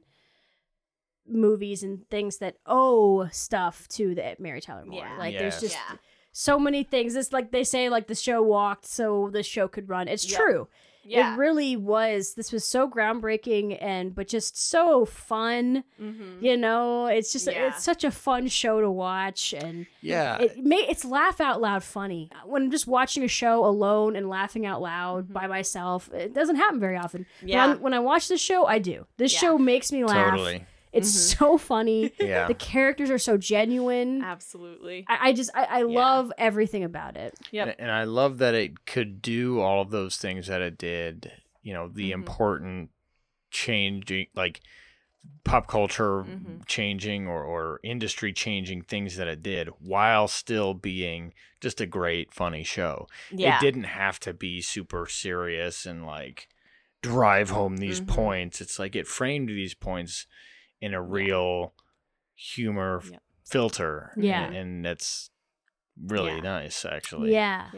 movies 1.31 1.83
and 1.83 2.07
things 2.09 2.37
that 2.37 2.57
owe 2.65 3.27
stuff 3.31 3.87
to 3.89 4.13
the 4.15 4.35
Mary 4.39 4.61
Tyler 4.61 4.85
Moore. 4.85 4.99
Yeah. 5.05 5.17
Like, 5.17 5.33
Yes. 5.33 5.41
there's 5.41 5.61
just 5.61 5.75
Yeah. 5.75 5.97
so 6.31 6.59
many 6.59 6.83
things. 6.83 7.15
It's 7.15 7.33
like 7.33 7.51
they 7.51 7.63
say, 7.63 7.89
like 7.89 8.07
the 8.07 8.15
show 8.15 8.41
walked, 8.41 8.85
so 8.85 9.29
the 9.31 9.43
show 9.43 9.67
could 9.67 9.89
run. 9.89 10.07
It's 10.07 10.29
Yep. 10.29 10.39
true. 10.39 10.67
Yeah. 11.03 11.33
It 11.33 11.37
really 11.39 11.75
was. 11.75 12.35
This 12.35 12.51
was 12.51 12.63
so 12.63 12.87
groundbreaking 12.87 13.75
and 13.81 14.13
but 14.13 14.27
just 14.27 14.55
so 14.55 15.03
fun. 15.03 15.83
Mhm. 15.99 16.43
You 16.43 16.55
know, 16.57 17.07
it's 17.07 17.31
just 17.33 17.47
Yeah. 17.47 17.69
it's 17.69 17.83
such 17.83 18.03
a 18.03 18.11
fun 18.11 18.47
show 18.47 18.81
to 18.81 18.91
watch 18.91 19.51
and 19.51 19.87
Yeah. 20.01 20.37
it 20.37 20.63
may 20.63 20.75
it's 20.87 21.03
laugh 21.03 21.41
out 21.41 21.59
loud 21.59 21.83
funny. 21.83 22.29
When 22.45 22.61
I'm 22.61 22.71
just 22.71 22.85
watching 22.85 23.23
a 23.23 23.27
show 23.27 23.65
alone 23.65 24.15
and 24.15 24.29
laughing 24.29 24.63
out 24.63 24.79
loud 24.79 25.23
Mm-hmm. 25.23 25.33
by 25.33 25.47
myself, 25.47 26.07
it 26.13 26.35
doesn't 26.35 26.57
happen 26.57 26.79
very 26.79 26.97
often. 26.97 27.25
Yeah. 27.43 27.61
When, 27.61 27.69
I'm- 27.71 27.81
when 27.81 27.93
I 27.95 27.99
watch 27.99 28.27
this 28.27 28.39
show, 28.41 28.67
I 28.67 28.77
do. 28.77 29.07
This 29.17 29.33
Yeah. 29.33 29.39
show 29.39 29.57
makes 29.57 29.91
me 29.91 30.05
laugh. 30.05 30.29
Totally. 30.31 30.65
It's 30.93 31.09
Mhm. 31.11 31.37
so 31.37 31.57
funny. 31.57 32.11
Yeah. 32.19 32.47
The 32.47 32.53
characters 32.53 33.09
are 33.09 33.17
so 33.17 33.37
genuine. 33.37 34.21
Absolutely. 34.23 35.05
I, 35.07 35.29
I 35.29 35.33
just 35.33 35.49
I, 35.55 35.63
I 35.65 35.81
love 35.83 36.31
everything 36.37 36.83
about 36.83 37.15
it. 37.17 37.33
Yep. 37.51 37.67
And, 37.67 37.75
and 37.79 37.91
I 37.91 38.03
love 38.03 38.37
that 38.39 38.53
it 38.55 38.85
could 38.85 39.21
do 39.21 39.59
all 39.61 39.81
of 39.81 39.89
those 39.91 40.17
things 40.17 40.47
that 40.47 40.61
it 40.61 40.77
did. 40.77 41.31
You 41.63 41.73
know, 41.73 41.87
the 41.87 42.11
Mhm. 42.11 42.15
important 42.15 42.89
changing, 43.51 44.27
like 44.35 44.61
pop 45.43 45.67
culture 45.67 46.23
Mhm. 46.23 46.65
changing 46.65 47.27
or, 47.27 47.43
or 47.43 47.79
industry 47.83 48.33
changing 48.33 48.81
things 48.81 49.17
that 49.17 49.27
it 49.27 49.43
did 49.43 49.67
while 49.79 50.27
still 50.27 50.73
being 50.73 51.33
just 51.59 51.79
a 51.79 51.85
great, 51.85 52.33
funny 52.33 52.63
show. 52.63 53.07
Yeah. 53.29 53.57
It 53.57 53.61
didn't 53.61 53.83
have 53.83 54.19
to 54.21 54.33
be 54.33 54.61
super 54.61 55.05
serious 55.07 55.85
and 55.85 56.05
like 56.05 56.47
drive 57.03 57.51
home 57.51 57.77
these 57.77 58.01
Mhm. 58.01 58.07
points. 58.07 58.61
It's 58.61 58.79
like 58.79 58.95
it 58.95 59.07
framed 59.07 59.49
these 59.49 59.73
points 59.75 60.25
in 60.81 60.93
a 60.93 61.01
real 61.01 61.73
humor 62.35 63.01
f- 63.03 63.11
Yep. 63.11 63.21
filter. 63.45 64.11
Yeah. 64.17 64.43
And, 64.45 64.55
and 64.55 64.85
that's 64.85 65.29
really 66.01 66.35
Yeah. 66.35 66.41
nice, 66.41 66.85
actually. 66.85 67.31
Yeah. 67.33 67.69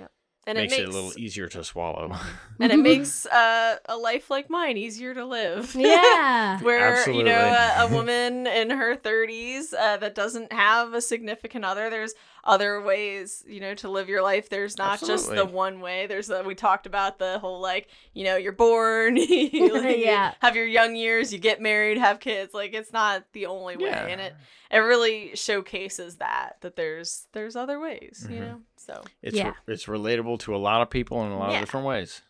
And 0.45 0.58
makes 0.58 0.74
it 0.74 0.78
makes 0.78 0.89
it, 0.89 0.89
a 0.89 0.91
little 0.91 1.18
easier 1.18 1.47
to 1.47 1.64
swallow. 1.64 2.12
and 2.60 2.72
it 2.72 2.80
makes 2.91 3.26
uh, 3.26 3.78
a 3.88 3.95
life 3.97 4.30
like 4.30 4.49
mine 4.49 4.78
easier 4.78 5.14
to 5.14 5.26
live. 5.26 5.74
Yeah. 5.80 6.60
Where 6.62 7.10
you 7.10 7.24
know 7.24 7.32
a, 7.78 7.86
a 7.86 7.88
woman 7.88 8.45
in 8.47 8.70
her 8.70 8.95
30s 8.95 9.74
uh, 9.74 9.97
that 9.97 10.16
doesn't 10.16 10.51
have 10.51 10.93
a 10.93 11.01
significant 11.01 11.64
other, 11.66 11.89
there's 11.89 12.14
other 12.46 12.82
ways 12.82 13.44
you 13.48 13.60
know 13.62 13.74
to 13.76 13.89
live 13.89 14.10
your 14.10 14.22
life. 14.22 14.50
There's 14.50 14.78
not 14.78 15.00
just 15.00 15.30
the 15.34 15.46
one 15.46 15.80
way. 15.80 16.08
There's 16.08 16.28
the, 16.28 16.44
we 16.44 16.56
talked 16.56 16.86
about 16.86 17.18
the 17.20 17.39
whole 17.39 17.62
like 17.62 17.88
you 18.14 18.24
know 18.26 18.36
you're 18.36 18.52
born, 18.52 19.16
you, 19.18 19.74
like, 19.74 19.98
you 19.98 20.04
Yeah. 20.06 20.34
have 20.41 20.56
your 20.56 20.66
young 20.66 20.96
years, 20.96 21.32
you 21.32 21.39
get 21.39 21.62
married, 21.62 21.98
have 21.98 22.20
kids. 22.20 22.54
Like 22.54 22.74
it's 22.74 22.91
not 22.94 23.24
the 23.34 23.46
only 23.46 23.78
way, 23.78 23.86
Yeah. 23.89 24.06
and 24.08 24.20
it 24.22 24.34
it 24.72 24.78
really 24.80 25.36
showcases 25.36 26.18
that 26.18 26.58
that 26.62 26.76
there's 26.76 27.28
there's 27.32 27.56
other 27.56 27.80
ways. 27.80 28.28
You 28.30 28.38
Mhm. 28.38 28.39
know, 28.41 28.62
so 28.76 29.04
It's 29.22 29.36
Yeah. 29.38 29.54
re- 29.66 29.74
it's 29.74 29.86
relatable 29.86 30.39
to 30.39 30.56
a 30.56 30.58
lot 30.58 30.82
of 30.82 30.89
people 30.89 31.24
in 31.26 31.32
a 31.32 31.38
lot 31.38 31.52
Yeah. 31.52 31.60
of 31.60 31.66
different 31.66 31.86
ways. 31.86 32.22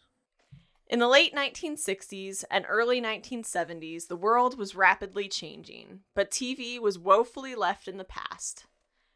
In 0.89 0.99
the 0.99 1.07
late 1.07 1.33
1960s 1.33 2.43
and 2.51 2.65
early 2.69 3.01
1970s, 3.01 4.07
the 4.09 4.15
world 4.15 4.59
was 4.59 4.75
rapidly 4.75 5.27
changing, 5.27 6.01
but 6.13 6.29
TV 6.29 6.77
was 6.77 6.99
woefully 6.99 7.55
left 7.55 7.87
in 7.87 7.97
the 7.97 8.03
past. 8.03 8.65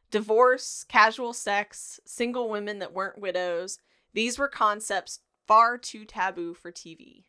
Divorce, 0.09 0.85
casual 0.87 1.33
sex, 1.33 1.99
single 2.05 2.49
women 2.49 2.79
that 2.79 2.93
weren't 2.93 3.19
widows, 3.19 3.79
these 4.13 4.39
were 4.39 4.47
concepts 4.47 5.19
far 5.47 5.77
too 5.77 6.05
taboo 6.05 6.53
for 6.53 6.71
TV. 6.71 7.25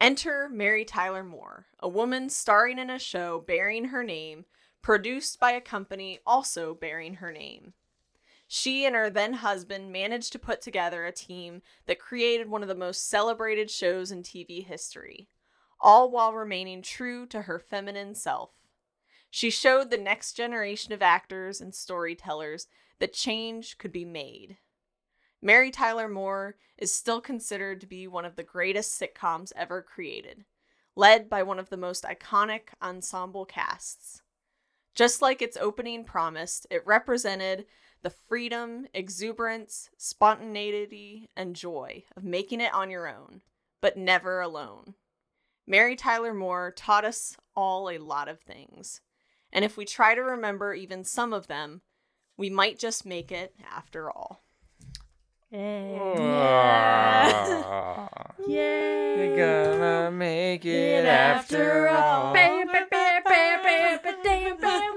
Enter 0.00 0.48
Mary 0.48 0.84
Tyler 0.84 1.22
Moore, 1.22 1.66
a 1.78 1.88
woman 1.88 2.28
starring 2.28 2.78
in 2.78 2.90
a 2.90 2.98
show 2.98 3.44
bearing 3.46 3.86
her 3.86 4.02
name, 4.02 4.44
produced 4.82 5.38
by 5.38 5.52
a 5.52 5.60
company 5.60 6.18
also 6.26 6.74
bearing 6.74 7.14
her 7.16 7.30
name. 7.30 7.74
She 8.48 8.84
and 8.84 8.96
her 8.96 9.10
then 9.10 9.34
husband 9.34 9.92
managed 9.92 10.32
to 10.32 10.38
put 10.38 10.60
together 10.60 11.04
a 11.04 11.12
team 11.12 11.62
that 11.86 12.00
created 12.00 12.48
one 12.50 12.62
of 12.62 12.68
the 12.68 12.74
most 12.74 13.08
celebrated 13.08 13.70
shows 13.70 14.10
in 14.10 14.24
TV 14.24 14.66
history, 14.66 15.28
all 15.80 16.10
while 16.10 16.32
remaining 16.32 16.82
true 16.82 17.26
to 17.26 17.42
her 17.42 17.60
feminine 17.60 18.16
self. 18.16 18.50
She 19.30 19.50
showed 19.50 19.90
the 19.90 19.98
next 19.98 20.32
generation 20.32 20.92
of 20.92 21.02
actors 21.02 21.60
and 21.60 21.74
storytellers 21.74 22.66
that 22.98 23.12
change 23.12 23.78
could 23.78 23.92
be 23.92 24.04
made. 24.04 24.58
Mary 25.40 25.70
Tyler 25.70 26.08
Moore 26.08 26.56
is 26.76 26.92
still 26.92 27.20
considered 27.20 27.80
to 27.80 27.86
be 27.86 28.06
one 28.06 28.24
of 28.24 28.36
the 28.36 28.42
greatest 28.42 29.00
sitcoms 29.00 29.52
ever 29.56 29.80
created, 29.80 30.44
led 30.96 31.30
by 31.30 31.42
one 31.42 31.58
of 31.58 31.70
the 31.70 31.76
most 31.76 32.04
iconic 32.04 32.70
ensemble 32.82 33.46
casts. 33.46 34.22
Just 34.94 35.22
like 35.22 35.40
its 35.40 35.56
opening 35.56 36.04
promised, 36.04 36.66
it 36.70 36.86
represented 36.86 37.66
the 38.02 38.10
freedom, 38.10 38.86
exuberance, 38.92 39.90
spontaneity, 39.96 41.30
and 41.36 41.54
joy 41.54 42.04
of 42.16 42.24
making 42.24 42.60
it 42.60 42.74
on 42.74 42.90
your 42.90 43.08
own, 43.08 43.42
but 43.80 43.96
never 43.96 44.40
alone. 44.40 44.94
Mary 45.66 45.94
Tyler 45.96 46.34
Moore 46.34 46.72
taught 46.74 47.04
us 47.04 47.36
all 47.54 47.88
a 47.88 47.98
lot 47.98 48.28
of 48.28 48.40
things, 48.40 49.00
and 49.52 49.64
if 49.64 49.76
we 49.76 49.84
try 49.84 50.14
to 50.14 50.20
remember 50.22 50.72
even 50.74 51.04
some 51.04 51.32
of 51.32 51.46
them, 51.46 51.82
we 52.36 52.50
might 52.50 52.78
just 52.78 53.04
make 53.06 53.30
it 53.32 53.54
after 53.74 54.10
all. 54.10 54.42
Ah, 56.42 58.08
Yeah. 58.46 59.16
You're 59.16 59.36
gonna 59.36 60.10
make 60.12 60.64
it 60.64 61.04
after 61.04 61.88
all. 61.88 62.32
Bam, 62.32 62.66
bam, 62.68 62.86
bam, 62.90 63.22
bam, 63.24 63.62
bam, 63.62 63.98
bam, 64.02 64.22
bam, 64.22 64.56
bam. 64.60 64.96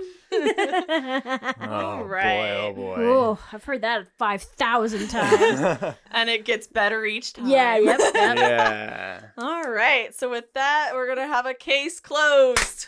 Oh 1.70 2.04
right. 2.04 2.24
boy, 2.38 2.50
oh 2.60 2.74
boy. 2.74 2.96
Oh, 3.00 3.40
I've 3.52 3.64
heard 3.64 3.82
that 3.82 4.08
5,000 4.18 5.08
times. 5.10 5.96
And 6.12 6.30
it 6.30 6.46
gets 6.46 6.68
better 6.68 7.04
each 7.06 7.34
time. 7.34 7.48
yeah, 7.48 7.76
yep, 7.78 8.00
yep. 8.00 8.38
yeah. 8.38 9.20
All 9.38 9.64
right. 9.64 10.14
So 10.16 10.30
with 10.30 10.54
that, 10.54 10.92
we're 10.94 11.08
gonna 11.08 11.28
have 11.28 11.46
a 11.48 11.54
case 11.56 12.00
closed. 12.00 12.88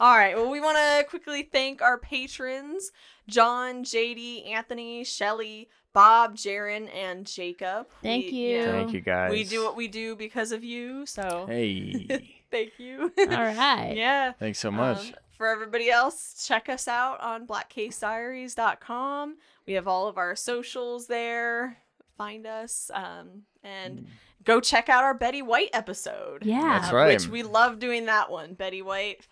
All 0.00 0.16
right. 0.16 0.36
Well, 0.36 0.50
we 0.50 0.60
want 0.60 0.76
to 0.78 1.04
quickly 1.08 1.42
thank 1.42 1.82
our 1.82 1.98
patrons: 1.98 2.90
John, 3.26 3.82
JD, 3.84 4.48
Anthony, 4.48 5.02
Shelly, 5.04 5.68
Bob, 5.92 6.36
Jaron, 6.36 6.88
and 6.94 7.26
Jacob. 7.26 7.86
Thank 8.02 8.26
We- 8.26 8.30
you. 8.30 8.64
Thank 8.64 8.92
you 8.92 9.00
guys. 9.00 9.30
We 9.30 9.44
do 9.44 9.64
what 9.64 9.76
we 9.76 9.88
do 9.88 10.14
because 10.16 10.52
of 10.52 10.62
you. 10.62 11.04
So 11.06 11.46
Hey. 11.48 12.36
thank 12.50 12.72
you. 12.78 13.12
All 13.18 13.26
right. 13.26 13.92
yeah. 13.96 14.32
Thanks 14.32 14.58
so 14.60 14.70
much. 14.70 15.08
Um, 15.08 15.14
for 15.36 15.46
everybody 15.46 15.88
else, 15.90 16.44
check 16.46 16.68
us 16.68 16.88
out 16.88 17.20
on 17.20 17.46
blackcasediaries.com. 17.46 19.36
We 19.66 19.74
have 19.74 19.86
all 19.88 20.08
of 20.08 20.18
our 20.18 20.34
socials 20.36 21.06
there. 21.06 21.78
Find 22.16 22.46
us 22.46 22.90
um, 22.94 23.42
and 23.62 24.08
go 24.42 24.60
check 24.60 24.88
out 24.88 25.04
our 25.04 25.14
Betty 25.14 25.42
White 25.42 25.70
episode. 25.72 26.44
Yeah. 26.44 26.80
That's 26.80 26.92
right. 26.92 27.08
Which 27.14 27.28
we 27.28 27.42
love 27.44 27.78
doing 27.78 28.06
that 28.06 28.30
one. 28.30 28.54
Betty 28.54 28.82
White, 28.82 29.26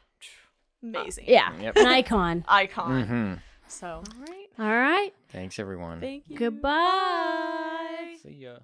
amazing. 0.82 1.24
Yeah, 1.28 1.52
Yep. 1.60 1.76
an 1.76 1.86
icon. 1.86 2.44
Icon. 2.48 3.04
hmm 3.04 3.34
So, 3.68 3.86
all 3.88 4.20
right. 4.20 4.46
All 4.58 4.66
right. 4.66 5.12
Thanks 5.30 5.58
everyone. 5.58 6.00
Thank 6.00 6.28
you. 6.28 6.36
Goodbye. 6.38 8.16
See 8.22 8.32
ya. 8.32 8.58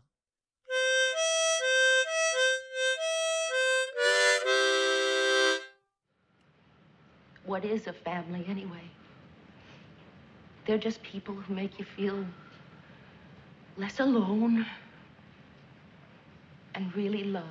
What 7.44 7.64
is 7.64 7.86
a 7.86 7.92
family 7.92 8.44
anyway? 8.48 8.84
They're 10.66 10.78
just 10.78 11.02
people 11.02 11.34
who 11.34 11.54
make 11.54 11.78
you 11.78 11.84
feel 11.84 12.24
less 13.76 13.98
alone 14.00 14.64
and 16.74 16.94
really 16.94 17.24
loved. 17.24 17.46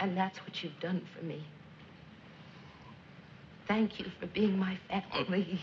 And 0.00 0.16
that's 0.16 0.38
what 0.38 0.62
you've 0.62 0.78
done 0.80 1.02
for 1.16 1.24
me. 1.24 1.42
Thank 3.74 3.98
you 3.98 4.06
for 4.20 4.26
being 4.26 4.56
my 4.56 4.78
family. 4.88 5.58